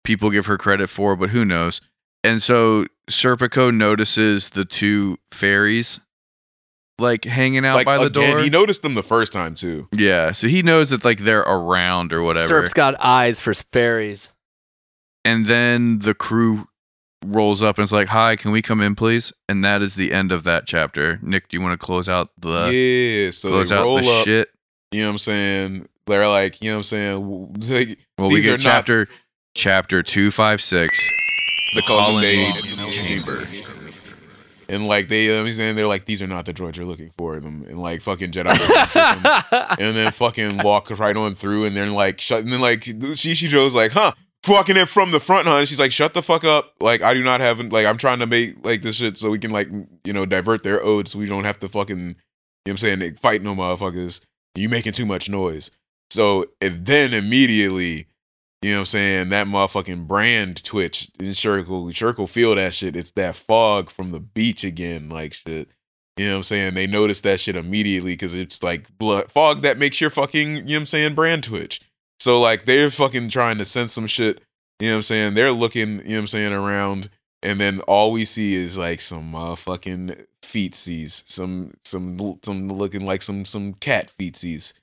[0.06, 1.82] people give her credit for, but who knows?
[2.24, 5.99] And so Serpico notices the two fairies
[6.99, 8.40] like hanging out like by the again, door.
[8.44, 9.88] he noticed them the first time too.
[9.95, 12.48] yeah, so he knows that like they're around or whatever.
[12.48, 14.32] Serp's got eyes for fairies.
[15.26, 16.68] and then the crew
[17.26, 20.11] rolls up and it's like, "Hi, can we come in, please?" And that is the
[20.11, 21.20] end of that chapter.
[21.22, 24.10] Nick, do you want to close out the yeah, so close they out roll the
[24.11, 24.26] up.
[24.26, 24.49] shit?
[24.91, 25.88] You know what I'm saying?
[26.06, 27.22] They're like, you know what I'm saying?
[27.22, 27.53] W-
[27.88, 29.07] Like, Well, we get are not- chapter
[29.56, 30.99] chapter two five six.
[31.76, 33.48] the Colonnade colonnade Chamber.
[34.69, 35.76] And like they, you know what I'm saying?
[35.76, 37.40] They're like, these are not the droids you're looking for.
[37.40, 38.57] Them and like fucking Jedi.
[38.57, 39.77] don't trick 'em.
[39.80, 43.48] and then fucking walk right on through, and then like shut, and then like Shishi
[43.48, 44.14] Joe's like, huh,
[44.44, 45.57] fucking it from the front, huh?
[45.57, 46.73] And she's like, shut the fuck up.
[46.80, 49.40] Like I do not have, like I'm trying to make like this shit so we
[49.40, 49.69] can like
[50.03, 52.15] you know divert their ode, so we don't have to fucking You know
[52.64, 52.99] what I'm saying?
[52.99, 54.22] They fight no motherfuckers.
[54.56, 55.72] You making too much noise.
[56.11, 58.07] So and then immediately,
[58.64, 61.91] you know what I'm saying, that motherfucking brand twitch in Circle,
[62.27, 62.95] feel that shit.
[62.95, 65.69] It's that fog from the beach again, like shit.
[66.15, 66.73] You know what I'm saying?
[66.76, 70.61] They notice that shit immediately because it's like blood fog that makes your fucking, you
[70.61, 71.81] know what I'm saying, brand twitch.
[72.19, 74.41] So like they're fucking trying to sense some shit.
[74.80, 75.34] You know what I'm saying?
[75.34, 77.10] They're looking, you know what I'm saying, around,
[77.41, 83.22] and then all we see is like some motherfucking feetsies, some some some looking like
[83.22, 84.73] some some cat feetsies.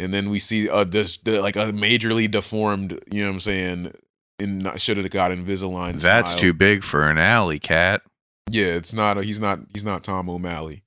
[0.00, 3.40] And then we see uh the, the like a majorly deformed, you know what I'm
[3.40, 3.92] saying,
[4.38, 6.00] in should have got Invisalign.
[6.00, 6.40] That's smile.
[6.40, 8.02] too big for an alley cat.
[8.50, 9.18] Yeah, it's not.
[9.18, 9.60] A, he's not.
[9.72, 10.82] He's not Tom O'Malley.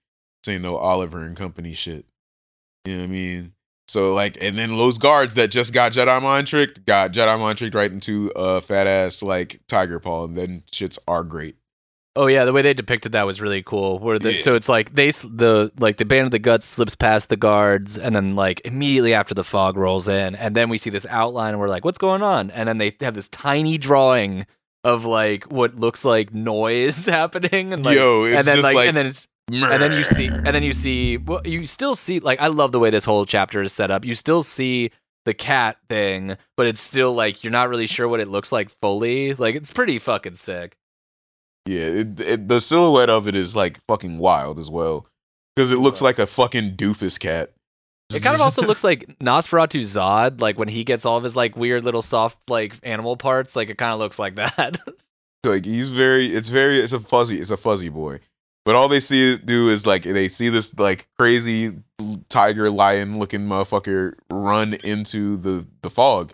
[0.45, 2.05] Saying no Oliver and Company shit.
[2.83, 3.53] You know what I mean?
[3.87, 7.57] So like, and then those guards that just got Jedi mind tricked got Jedi mind
[7.57, 11.55] tricked right into a fat ass like tiger paw, and then shits are great.
[12.15, 13.97] Oh yeah, the way they depicted that was really cool.
[13.97, 14.41] Where the, Yeah.
[14.41, 17.97] so it's like they the like the band of the guts slips past the guards,
[17.97, 21.51] and then like immediately after the fog rolls in, and then we see this outline,
[21.53, 22.51] and we're like, what's going on?
[22.51, 24.45] And then they have this tiny drawing
[24.83, 28.75] of like what looks like noise happening, and like Yo, it's and then just like,
[28.75, 31.95] like, and then it's and then you see and then you see well you still
[31.95, 34.89] see like i love the way this whole chapter is set up you still see
[35.25, 38.69] the cat thing but it's still like you're not really sure what it looks like
[38.69, 40.77] fully like it's pretty fucking sick
[41.65, 45.07] yeah, it, it, the silhouette of it is like fucking wild as well
[45.55, 47.53] because it looks like a fucking doofus cat.
[48.13, 51.35] it kind of also looks like nosferatu Zodd like when he gets all of his
[51.35, 54.77] like weird little soft like animal parts like it kind of looks like that.
[55.45, 58.21] Like he's very it's very it's a fuzzy it's a fuzzy boy.
[58.63, 61.73] But all they see do is like they see this like crazy
[62.29, 66.31] tiger lion looking motherfucker run into the the fog.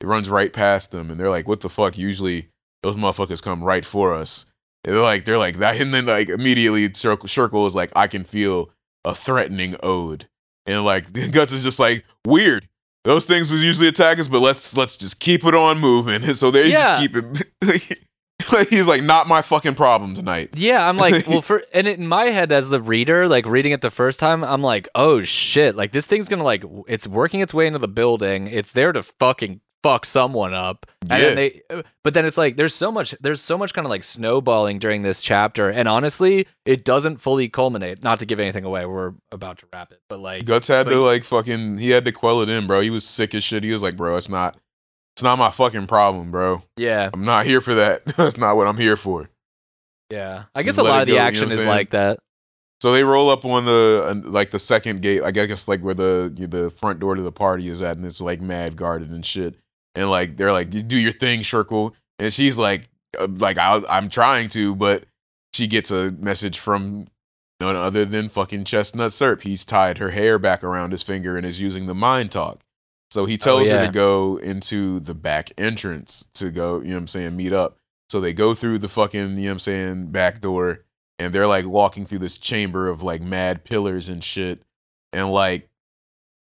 [0.00, 1.98] It runs right past them and they're like what the fuck?
[1.98, 2.50] Usually
[2.84, 4.46] those motherfuckers come right for us
[4.84, 8.24] they're like they're like that and then like immediately Schierke Schierke is like i can
[8.24, 8.70] feel
[9.04, 10.26] a threatening ode
[10.66, 12.68] and like guts is just like weird
[13.04, 16.50] those things would usually attack us but let's let's just keep it on moving so
[16.50, 17.00] they Yeah.
[17.00, 17.16] just keep
[17.62, 17.98] it
[18.70, 22.24] he's like not my fucking problem tonight Yeah, I'm like, well, for and in my
[22.24, 25.92] head as the reader, like reading it the first time, I'm like, oh shit, like
[25.92, 28.48] this thing's gonna like, it's working its way into the building.
[28.48, 30.86] It's there to fucking fuck someone up.
[31.10, 31.62] And then they,
[32.02, 35.02] but then it's like, there's so much, there's so much kind of like snowballing during
[35.02, 38.02] this chapter, and honestly, it doesn't fully culminate.
[38.02, 40.92] Not to give anything away, we're about to wrap it, but like, guts had but-
[40.92, 43.64] to like fucking he had to quell it in bro he was sick as shit
[43.64, 44.56] he was like bro it's not
[45.16, 48.66] it's not my fucking problem bro yeah, i'm not here for that that's not what
[48.66, 49.28] i'm here for
[50.12, 50.44] yeah.
[50.54, 51.68] I guess Just a lot of the go, you know action is saying?
[51.68, 52.18] like that.
[52.82, 55.94] So they roll up on the uh, like the second gate, I guess like where
[55.94, 59.24] the the front door to the party is at, and it's like mad guarded and
[59.24, 59.54] shit.
[59.94, 62.88] And like they're like, "You do your thing, Schierke," and she's like,
[63.18, 65.04] uh, "Like I, I'm trying to," but
[65.52, 67.08] she gets a message from
[67.60, 69.42] none other than fucking Chestnut Serp.
[69.42, 72.60] He's tied her hair back around his finger and is using the mind talk.
[73.10, 73.86] So he tells her yeah.
[73.86, 77.76] to go into the back entrance to go, you know what I'm saying, meet up.
[78.08, 80.84] So they go through the fucking, you know what I'm saying, back door
[81.22, 84.62] and they're like walking through this chamber of like mad pillars and shit.
[85.12, 85.68] And like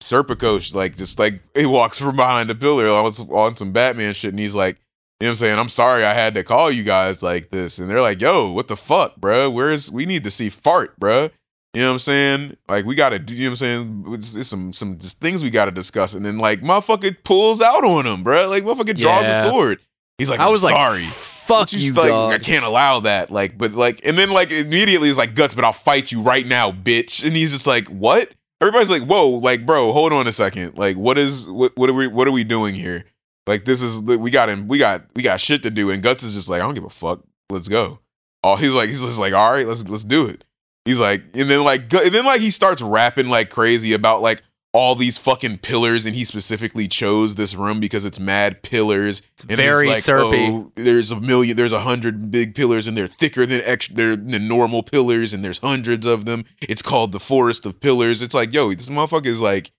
[0.03, 4.15] Serpico, like just like he walks from behind the pillar on, some- on some Batman
[4.15, 4.77] shit, and he's like,
[5.21, 5.59] you know what I'm saying?
[5.59, 7.79] I'm sorry I had to call you guys like this.
[7.79, 9.53] And they're like, yo, what the fuck, bruh?
[9.53, 11.31] Where's we need to see fart, bruh?
[11.75, 12.57] You know what I'm saying?
[12.69, 14.05] Like we gotta do you know what I'm saying?
[14.15, 16.15] It's, it's some some just things we gotta discuss.
[16.15, 18.49] And then like motherfucker pulls out on him, bruh.
[18.49, 19.41] Like motherfucker draws Yeah.
[19.41, 19.81] a sword.
[20.19, 21.03] He's like, I was I'm like, sorry.
[21.05, 22.33] fuck you, like, dog.
[22.33, 23.31] I can't allow that.
[23.31, 26.47] Like, but like, and then like immediately he's like, guts, but I'll fight you right
[26.47, 27.25] now, bitch.
[27.25, 28.31] And he's just like, what?
[28.61, 30.77] Everybody's like, whoa, like, bro, hold on a second.
[30.77, 31.77] Like, what is what?
[31.77, 32.09] What are we?
[32.09, 33.05] What are we doing here?
[33.47, 34.67] Like, this is we got him.
[34.69, 35.91] We got we got shit to do.
[35.91, 37.23] And guts is just like, I don't give a fuck.
[37.51, 38.01] Let's go.
[38.43, 40.45] Oh, he's like, he's just like, all right, let's let's do it.
[40.85, 44.43] He's like, and then like, and then like he starts rapping like crazy about like
[44.75, 49.23] all these fucking pillars, and he specifically chose this room because it's mad pillars.
[49.33, 50.47] It's And very it's like, syrupy.
[50.51, 54.17] oh, there's a million, there's a hundred big pillars, and they're thicker than extra they're
[54.17, 56.45] than normal pillars, and there's hundreds of them.
[56.61, 58.21] It's called the Forest of Pillars.
[58.21, 59.71] It's like, yo, this motherfucker is like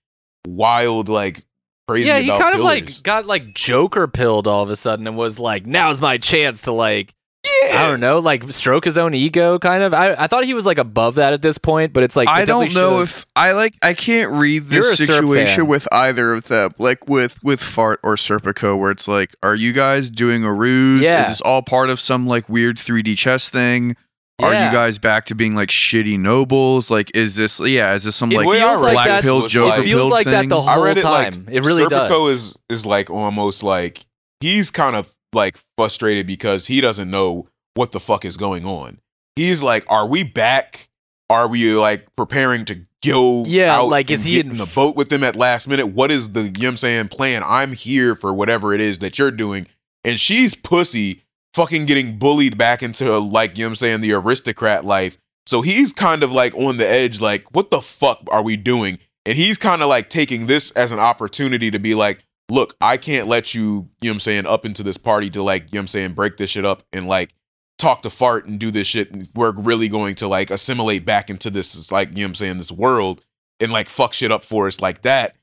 [0.46, 1.44] wild, like
[1.88, 2.08] crazy.
[2.08, 5.38] yeah, he kind of like got like Joker pilled all of a sudden and was
[5.38, 7.14] like, "Now's my chance to like,
[7.44, 7.82] yeah.
[7.84, 9.94] I don't know, like stroke his own ego." Kind of.
[9.94, 12.42] I, I thought he was like above that at this point, but it's like I
[12.42, 13.74] it don't know shows- if I like.
[13.82, 16.72] I can't read You're this situation with either of them.
[16.78, 21.02] Like with with Fart or Serpico, where it's like, are you guys doing a ruse?
[21.02, 21.22] Yeah.
[21.22, 23.96] Is this all part of some like weird 3D chess thing?
[24.38, 26.90] Are you guys back to being like shitty nobles?
[26.90, 27.92] Like, is this yeah?
[27.92, 29.84] Is this some It like way I feels like black that- pill was Joker It
[29.84, 30.48] feels pill like that thing?
[30.48, 31.32] the I read it time.
[31.44, 32.40] like it really Serpico does.
[32.40, 33.98] is is like almost like
[34.40, 39.00] he's kind of like frustrated because he doesn't know what the fuck is going on.
[39.36, 40.88] He's like, are we back?
[41.28, 45.08] Are we like preparing to go Yeah, out like, is he in the boat with
[45.08, 45.86] them at last minute?
[45.86, 47.42] What is the you know what I'm saying plan?
[47.44, 49.66] I'm here for whatever it is that you're doing.
[50.04, 51.22] And she's pussy
[51.54, 55.18] fucking getting bullied back into like, you know what I'm saying, the aristocrat life.
[55.46, 58.98] So he's kind of like on the edge, like, what the fuck are we doing?
[59.26, 62.96] And he's kind of like taking this as an opportunity to be like, look, I
[62.96, 65.68] can't let you, you know what I'm saying, up into this party to like, you
[65.74, 67.34] know what I'm saying, break this shit up and like
[67.78, 69.10] talk to fart and do this shit.
[69.12, 72.28] And we're really going to like assimilate back into this, this like, you know what
[72.28, 73.24] I'm saying, this world
[73.60, 75.36] and like fuck shit up for us like that.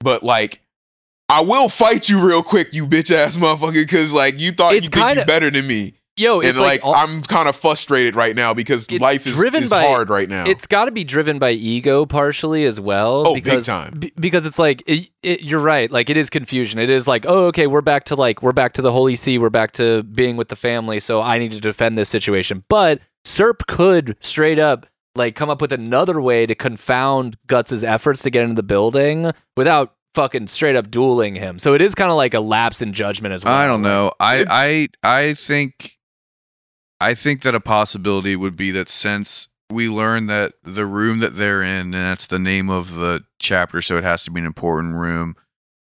[0.00, 0.60] But like,
[1.28, 4.84] I will fight you real quick, you bitch ass motherfucker, because like you thought It's
[4.84, 5.94] you think kinda- you better than me.
[6.18, 9.34] Yo, And it's like, like, all- I'm kind of frustrated right now because life is,
[9.34, 10.46] driven is by- hard right now.
[10.46, 13.24] it's got to be driven by ego partially as well.
[13.26, 13.98] Oh, big because, time.
[13.98, 15.90] be- because it's like it, it, you're right.
[15.90, 16.78] Like it is confusion.
[16.78, 19.36] It is like, oh, okay, we're back to like we're back to the holy see.
[19.36, 21.00] We're back to being with the family.
[21.00, 22.64] So I need to defend this situation.
[22.70, 24.86] But Serp could straight up
[25.16, 29.32] like come up with another way to confound Guts's efforts to get into the building
[29.54, 31.58] without fucking straight up dueling him.
[31.58, 33.52] So it is kind of like a lapse in judgment as well.
[33.52, 34.12] I don't know.
[34.18, 35.95] I I I think
[37.00, 41.36] I think that a possibility would be that since we learn that the room that
[41.36, 44.46] they're in, and that's the name of the chapter, so it has to be an
[44.46, 45.36] important room,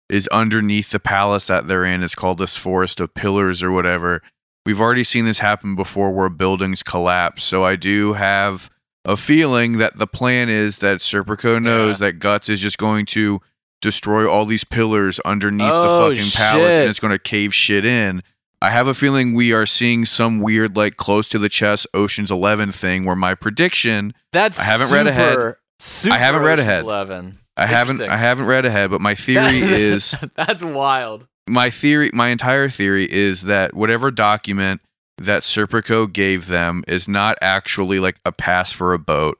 [0.09, 2.03] is underneath the palace that they're in.
[2.03, 4.21] It's called this forest of pillars or whatever.
[4.65, 7.43] We've already seen this happen before where buildings collapse.
[7.43, 8.69] So I do have
[9.05, 13.39] a feeling that the plan is that Serpico knows that Guts is just going to
[13.81, 16.81] destroy all these pillars underneath Oh, the fucking palace shit.
[16.81, 18.21] and it's going to cave shit in.
[18.61, 22.29] I have a feeling we are seeing some weird, like close to the chest Ocean's
[22.31, 25.33] Eleven thing where my prediction That's I haven't read ahead.
[25.33, 26.83] super- Super I haven't read Ocean's ahead.
[26.83, 27.37] Eleven.
[27.55, 31.27] I haven't I haven't read ahead, but my theory is that's wild.
[31.47, 34.81] my theory my entire theory is that whatever document
[35.17, 39.37] that Serpico gave them is not actually like a pass for a boat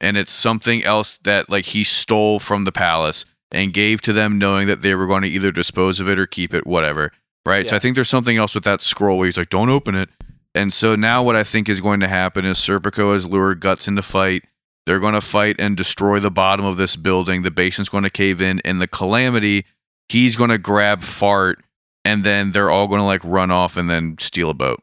[0.00, 4.38] and it's something else that like he stole from the palace and gave to them
[4.38, 7.12] knowing that they were going to either dispose of it or keep it whatever
[7.50, 7.68] right?
[7.68, 10.08] So i think there's something else with that scroll where he's like don't open it.
[10.54, 13.88] And so now what i think is going to happen is Serpico has lured guts
[13.88, 14.44] into fight.
[14.86, 17.42] They're going to fight and destroy the bottom of this building.
[17.42, 19.66] The basement's going to cave in and the calamity
[20.10, 21.62] he's going to grab fart
[22.04, 24.82] and then they're all going to like run off and then steal a boat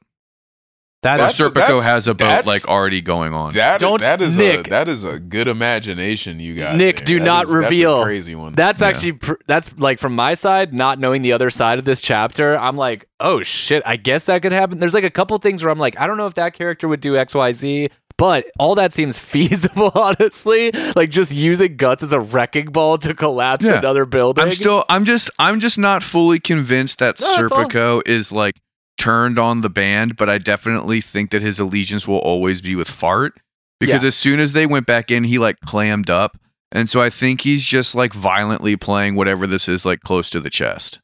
[1.04, 4.36] That's, That's- Serpico that's- has a boat like already going on That Don't- that is
[4.36, 4.68] Nick.
[4.68, 6.76] a that is a good imagination you got.
[6.76, 7.06] Nick, there.
[7.06, 8.04] do That not is- that's a reveal.
[8.04, 8.54] crazy one.
[8.54, 8.88] That's Yeah.
[8.88, 12.58] actually pr- that's like from my side, not knowing the other side of this chapter.
[12.58, 14.80] I'm like, oh shit, I guess that could happen.
[14.80, 17.00] There's like a couple things where I'm like, I don't know if that character would
[17.02, 20.72] do X, Y, Z, but all that seems feasible, honestly.
[20.96, 23.78] Like just using guts as a wrecking ball to collapse Yeah.
[23.78, 24.44] another building.
[24.46, 27.66] i'm still i'm just i'm just not fully convinced that No, that's all.
[27.66, 28.56] serpico is like
[28.98, 32.90] turned on the band but i definitely think that his allegiance will always be with
[32.90, 33.40] fart
[33.80, 36.38] because as soon as they went back in he like clammed up
[36.72, 40.40] and so i think he's just like violently playing whatever this is like close to
[40.40, 41.00] the chest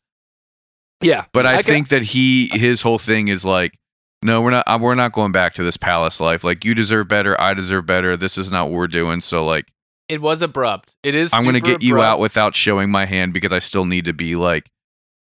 [1.02, 3.78] yeah, But I, can- think that he his whole thing is like,
[4.24, 4.80] no, we're not.
[4.80, 6.46] We're not going back to this palace life.
[6.46, 7.40] Like you deserve better.
[7.42, 8.16] I deserve better.
[8.16, 9.20] This is not what we're doing.
[9.20, 9.66] So like,
[10.08, 10.96] it was abrupt.
[11.04, 11.34] It is.
[11.34, 14.14] I'm going to get you out without showing my hand because I still need to
[14.14, 14.70] be like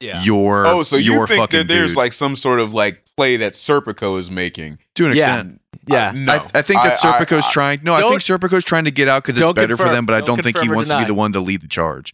[0.01, 0.23] Yeah.
[0.23, 0.65] your.
[0.67, 1.97] oh, so you your think that there's dude.
[1.97, 4.79] like some sort of like play that Serpico is making?
[4.95, 5.37] to an Yeah.
[5.39, 5.61] extent.
[5.87, 6.09] yeah.
[6.09, 7.79] Uh, no, I, I think that I- I- Serpico's I- trying.
[7.83, 10.05] No, I think Serpico's trying to get out because it's Don't better for them.
[10.05, 11.61] But I Don't don't think he confirm or wants to be the one to lead
[11.61, 12.13] the charge.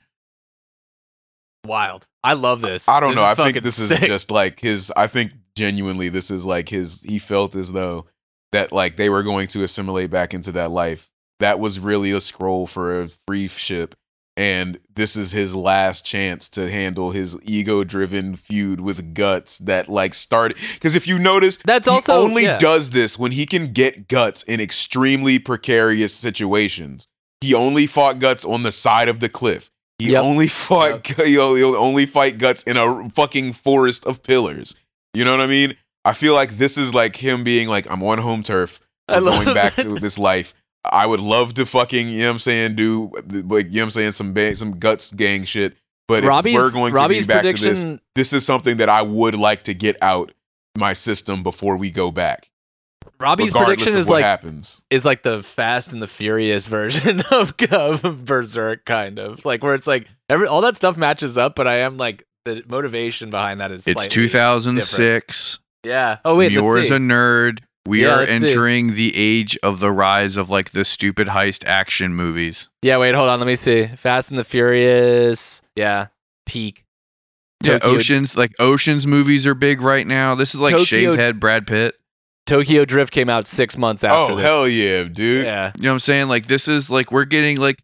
[1.66, 2.08] Wild.
[2.24, 2.88] I love this.
[2.88, 3.24] I don't This know.
[3.24, 4.92] I think fucking this is just like his.
[4.96, 7.02] I think genuinely this is like his.
[7.02, 8.06] He felt as though
[8.54, 11.10] that like they were going to assimilate back into that life.
[11.40, 13.96] That was really a scroll for a brief ship,
[14.38, 20.14] and this is his last chance to handle his ego-driven feud with guts that like
[20.14, 20.58] started.
[20.76, 22.60] Because if you notice, That's he also only yeah.
[22.60, 27.08] does this when he can get guts in extremely precarious situations.
[27.42, 29.70] He only fought guts on the side of the cliff.
[29.98, 30.24] He Yep.
[30.24, 34.76] only fought he'll, he'll only fight guts in a fucking forest of pillars.
[35.16, 35.76] You know what I mean?
[36.06, 38.80] I feel like this is like him being like, I'm on home turf.
[39.08, 39.84] I'm going back that.
[39.84, 40.54] to this life.
[40.92, 43.84] I would love to fucking, you know what I'm saying, do like you know what
[43.84, 45.78] I'm saying, some ba- some guts gang shit.
[46.08, 48.88] But Robbie's, if we're going to Robbie's be back to this, this is something that
[48.88, 50.32] I would like to get out
[50.78, 52.50] my system before we go back.
[53.20, 54.84] Robbie's prediction is what like happens.
[54.90, 59.74] is like the Fast and the Furious version of, of Berserk, kind of like where
[59.74, 63.60] it's like every all that stuff matches up, but I am like the motivation behind
[63.60, 65.60] that is It's slightly 2006.
[65.84, 66.18] Yeah.
[66.24, 67.60] Oh wait, You're a nerd.
[67.88, 68.48] We Yeah, are let's see.
[68.50, 72.70] entering the age of the rise of like the stupid heist action movies.
[72.82, 72.98] yeah.
[72.98, 73.40] Wait, hold on.
[73.40, 73.88] Let me see.
[73.88, 75.62] Fast and the Furious.
[75.76, 76.08] Yeah.
[76.46, 76.84] Peak.
[77.64, 80.36] Yeah, Oceans like Oceans movies are big right now.
[80.36, 81.96] This is like Tokyo- shaved head Brad Pitt.
[82.46, 84.46] Tokyo Drift came out six months after Oh this.
[84.46, 85.44] hell yeah, dude.
[85.46, 85.72] Yeah.
[85.78, 86.28] You know what I'm saying?
[86.28, 87.80] Like this is like we're getting like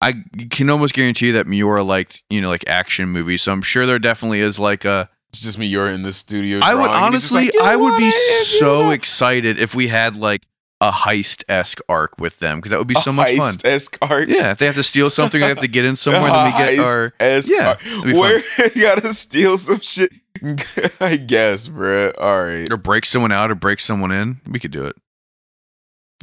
[0.00, 0.14] I
[0.50, 3.98] can almost guarantee that Miura liked you know like action movies, so I'm sure there
[3.98, 5.08] definitely is like a.
[5.34, 5.66] It's just me.
[5.66, 6.60] You're in the studio.
[6.62, 9.74] I would drawing, and he's just honestly, like, "You I would be so excited if
[9.74, 10.42] we had like
[10.80, 13.54] a heist esque arc with them because that would be so much fun.
[13.54, 14.28] heist-esque arc.
[14.28, 16.30] Yeah, if they have to steal something, they have to get in somewhere.
[16.30, 17.82] then we get our Heist-esque Yeah, arc.
[17.82, 18.20] that'd be fun.
[18.20, 18.42] Where
[18.74, 20.12] you gotta steal some shit.
[21.00, 22.12] I guess, bruh.
[22.18, 22.70] All right.
[22.70, 24.40] or break someone out or break someone in.
[24.46, 24.94] We could do it.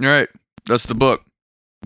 [0.02, 0.30] All right,
[0.68, 1.24] that's the book.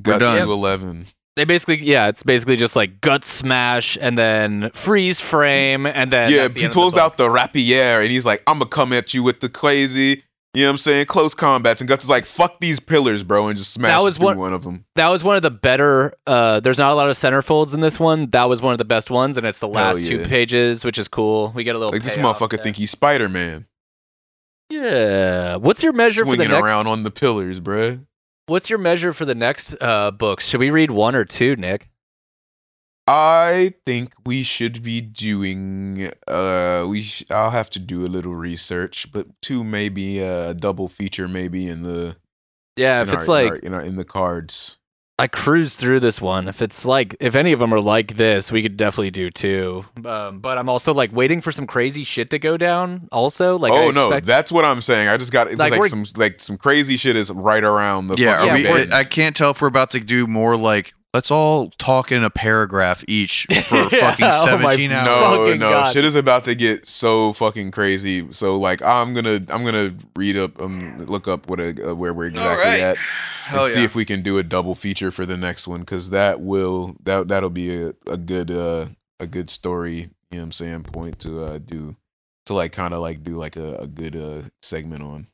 [0.01, 0.37] Got done.
[0.45, 1.07] to eleven.
[1.35, 6.31] They basically, yeah, it's basically just like gut smash and then freeze frame and then
[6.31, 8.93] yeah, the he of the pulls out the rapier and he's like, "I'm gonna come
[8.93, 11.05] at you with the crazy." You know what I'm saying?
[11.07, 14.37] Close combats, and Guts is like, "Fuck these pillars, bro," and just smashes was one-
[14.37, 14.85] one of them.
[14.95, 16.13] That was one of the better.
[16.25, 18.29] Uh, there's not a lot of centerfolds in this one.
[18.29, 21.09] That was one of the best ones, and it's the last two pages, which is
[21.09, 21.51] cool.
[21.53, 22.63] We get a little Like this motherfucker there.
[22.63, 23.65] think he's Spider Man,
[24.69, 25.57] Yeah.
[25.57, 26.65] What's your measure for the swinging next?
[26.65, 28.05] around on the pillars, bruh.
[28.47, 30.47] What's your measure for the next uh, books?
[30.47, 31.89] Should we read one or two, Nick?
[33.07, 36.11] I think we should be doing.
[36.27, 40.87] Uh, we sh- I'll have to do a little research, but two maybe a double
[40.87, 42.17] feature maybe in the.
[42.75, 44.77] Yeah, in if it's our- in like our- in, our, in the cards.
[45.17, 46.49] I cruise through this one.
[46.49, 49.85] If it's like, if any of them are like this, we could definitely do two.
[50.03, 53.07] Um, but I'm also like waiting for some crazy shit to go down.
[53.13, 55.07] Also, like, I oh no, expect- that's what I'm saying.
[55.07, 58.15] I just got it's Like, like, some like some crazy shit is right around the
[58.17, 58.93] Yeah, are we, bend.
[58.93, 62.29] I can't tell if we're about to do more like let's all talk in a
[62.29, 65.05] paragraph each for Yeah, fucking oh my 17 hours.
[65.05, 65.93] no, fucking no, God.
[65.93, 68.31] shit is about to get so fucking crazy.
[68.33, 72.13] So like, I'm gonna, I'm gonna read up, um, look up what a, uh, where
[72.13, 72.79] we're exactly right.
[72.81, 75.79] at, Hell and see if we can do a double feature for the next one,
[75.79, 78.87] because that will, that that'll be a, a good, uh,
[79.19, 80.09] a good story.
[80.31, 80.83] You know what I'm saying?
[80.83, 81.95] Point to uh do,
[82.47, 85.27] to like kind of like do like a, a good uh segment on.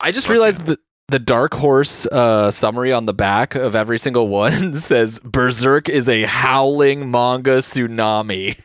[0.00, 0.80] I just Fuck realized that
[1.12, 6.08] the Dark Horse uh, summary on the back of every single one says Berserk is
[6.08, 8.56] a howling manga tsunami.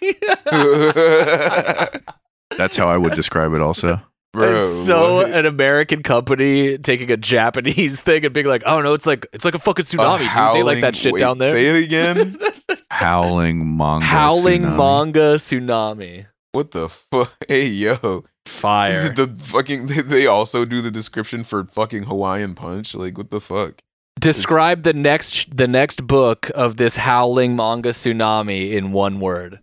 [2.57, 4.01] That's how I would describe it also.
[4.33, 5.31] Bro, so what?
[5.31, 9.43] an American company taking a Japanese thing and being like, oh no, it's like it's
[9.43, 10.53] like a fucking A tsunami.
[10.53, 11.51] They like that shit wait, down there.
[11.51, 12.37] Say it again.
[12.89, 14.05] Howling manga.
[14.05, 14.77] Howling tsunami.
[14.77, 16.25] manga tsunami.
[16.53, 17.35] what the fuck?
[17.47, 18.23] Hey yo.
[18.47, 19.09] Fire.
[19.15, 22.95] the fucking they- they also do the description for fucking Hawaiian Punch.
[22.95, 23.75] Like what the fuck?
[24.19, 29.59] Describe the next the next book of this howling manga tsunami in one word.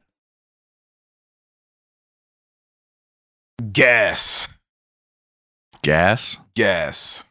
[3.73, 4.49] Gas,
[5.83, 6.39] Gas.
[6.55, 7.25] gas,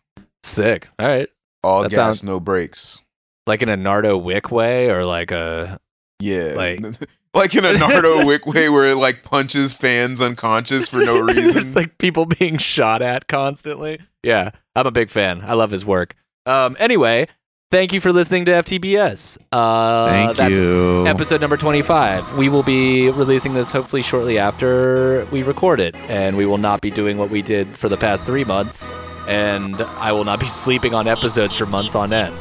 [0.44, 0.88] Sick.
[1.00, 1.30] All right.
[1.64, 3.02] all That gas, sounds- no brakes.
[3.46, 5.80] Like in a Nardo Wick way or like a
[6.20, 6.82] Yeah, Like-
[7.34, 11.58] like in a Naruto Wick way where it like punches fans unconscious for no reason.
[11.58, 14.00] It's like people being shot at constantly.
[14.22, 15.42] Yeah, I'm a big fan.
[15.44, 16.16] I love his work.
[16.46, 17.28] Um, anyway,
[17.74, 19.40] thank you for listening to FTBS.
[19.52, 21.08] Uh, Thank that's you.
[21.08, 22.38] Episode number 25.
[22.38, 26.82] We will be releasing this hopefully shortly after we record it, and we will not
[26.82, 28.86] be doing what we did for the past three months,
[29.28, 32.36] and I will not be sleeping on episodes for months on end.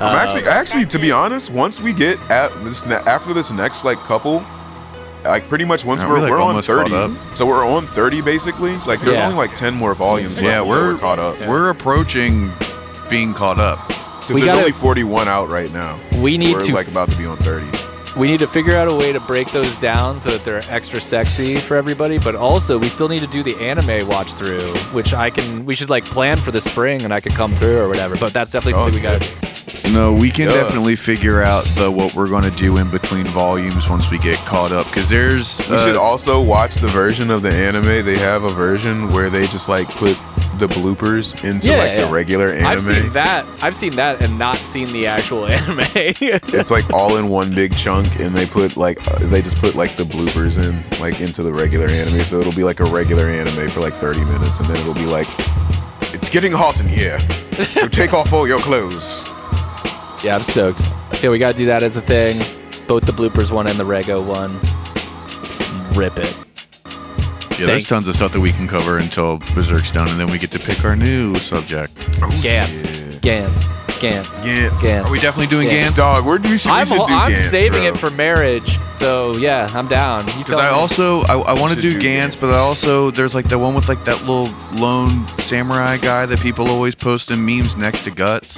[0.00, 3.50] I'm Uh, actually, actually, to be honest, once we get at this ne- after this
[3.52, 4.42] next like couple,
[5.24, 8.22] like pretty much once Aren't we're we, like, we're on 30, so we're on 30
[8.22, 8.74] basically.
[8.86, 9.24] Like there's Yeah.
[9.26, 10.32] only like 10 more volumes.
[10.36, 11.38] left Yeah, until we're- caught up.
[11.46, 12.50] We're approaching
[13.10, 13.92] being caught up.
[14.34, 15.98] We gotta- only 41 out right now.
[16.16, 17.66] we need we're to like about to be on 30.
[18.16, 21.00] we need to figure out a way to break those down so that they're extra
[21.00, 25.14] sexy for everybody but also we still need to do the anime watch through which
[25.14, 27.86] i can we should like plan for the spring and i could come through or
[27.86, 29.67] whatever but that's definitely Oh, something we oh, yeah.
[29.88, 30.54] Gotta do No, we can Yeah.
[30.62, 34.36] definitely figure out the what we're going to do in between volumes once we get
[34.46, 34.86] caught up.
[34.86, 38.04] Because there's We uh, should also watch the version of the anime.
[38.04, 40.16] They have a version where they just like put
[40.58, 42.06] the bloopers into Yeah, like yeah.
[42.06, 42.66] the regular anime.
[42.66, 47.16] i've seen that i've seen that and not seen the actual anime It's like all
[47.16, 50.58] in one big chunk, and they put like uh, they just put like the bloopers
[50.58, 52.20] in like into the regular anime.
[52.24, 55.06] So it'll be like a regular anime for like 30 minutes, and then it'll be
[55.06, 55.28] like,
[56.12, 57.20] "It's getting hot in here,
[57.74, 59.28] so take off all your clothes."
[60.24, 60.82] Yeah i'm stoked
[61.22, 62.36] yeah we gotta do that as a thing
[62.86, 64.58] both the bloopers one and the rego one
[65.98, 66.36] rip it
[67.58, 70.38] yeah, there's tons of stuff that we can cover until Berserk's done, and then we
[70.38, 71.92] get to pick our new subject.
[71.96, 72.84] Gantz.
[73.24, 73.48] Yeah.
[73.48, 73.62] gantz
[73.98, 74.78] gantz Gantz.
[74.78, 75.06] Gantz.
[75.06, 75.88] Are we definitely doing Yeah.
[75.88, 75.96] Gantz?
[75.96, 77.88] Dog, where do we should, we I'm, should do I'm Gantz, saving bro.
[77.88, 80.76] it for marriage so yeah i'm down you Because tell I me.
[80.76, 82.40] also I, I want to should do do Gantz, Gantz.
[82.42, 86.38] but I also there's like the one with like that little lone samurai guy that
[86.38, 88.56] people always post in memes next to Guts.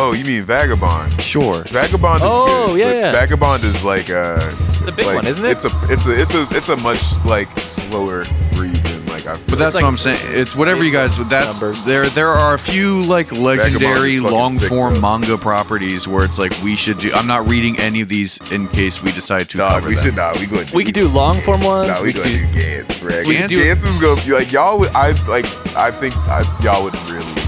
[0.00, 1.20] Oh, you mean Vagabond?
[1.20, 1.62] Sure.
[1.64, 2.78] Vagabond is Oh, good.
[2.80, 3.12] yeah, yeah.
[3.12, 4.38] Vagabond is like uh
[4.84, 7.02] the big like, one isn't it It's a it's a it's a it's a much
[7.24, 8.20] like slower
[8.54, 10.20] read than like I feel But that's like what I'm saying.
[10.40, 11.18] It's whatever you guys.
[11.18, 11.84] Would that's numbers.
[11.84, 12.06] there.
[12.08, 15.00] There are a few like legendary long form bro.
[15.00, 17.12] manga properties where it's like we should do.
[17.12, 19.58] I'm not reading any of these in case we decide to.
[19.58, 20.04] Dog, cover we them.
[20.04, 20.32] should nah.
[20.38, 20.68] We going.
[20.72, 21.88] We could do long form ones.
[21.88, 24.32] Nah, we, we could gonna do, do Gantz, Gantz, could do- Gantz is gonna be
[24.32, 24.90] like y'all would.
[24.92, 25.46] I like.
[25.76, 27.47] I think I, y'all would really, really, really.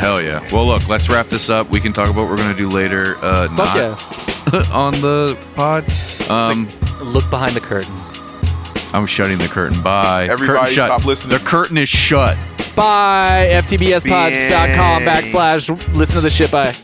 [0.00, 0.40] Hell yeah.
[0.50, 1.68] Well, look, let's wrap this up.
[1.68, 3.16] We can talk about what we're gonna do later.
[3.18, 4.64] Uh, fuck not yeah.
[4.72, 5.84] on the pod.
[6.30, 6.70] Um,
[7.02, 7.94] Look behind the curtain.
[8.94, 9.82] I'm shutting the curtain.
[9.82, 10.24] Bye.
[10.24, 10.86] Everybody curtain shut.
[10.86, 11.38] stop listening.
[11.38, 12.38] The curtain is shut.
[12.74, 13.50] Bye.
[13.52, 16.50] FTBSpod.com backslash listen to the shit.
[16.50, 16.74] Bye.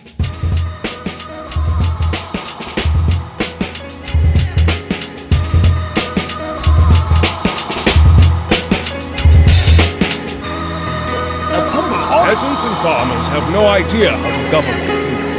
[12.36, 15.32] Peasants and farmers have no idea how to govern the kingdom.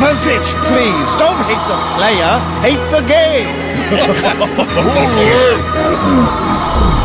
[0.00, 3.52] Basich, please, don't hate the player, hate the game.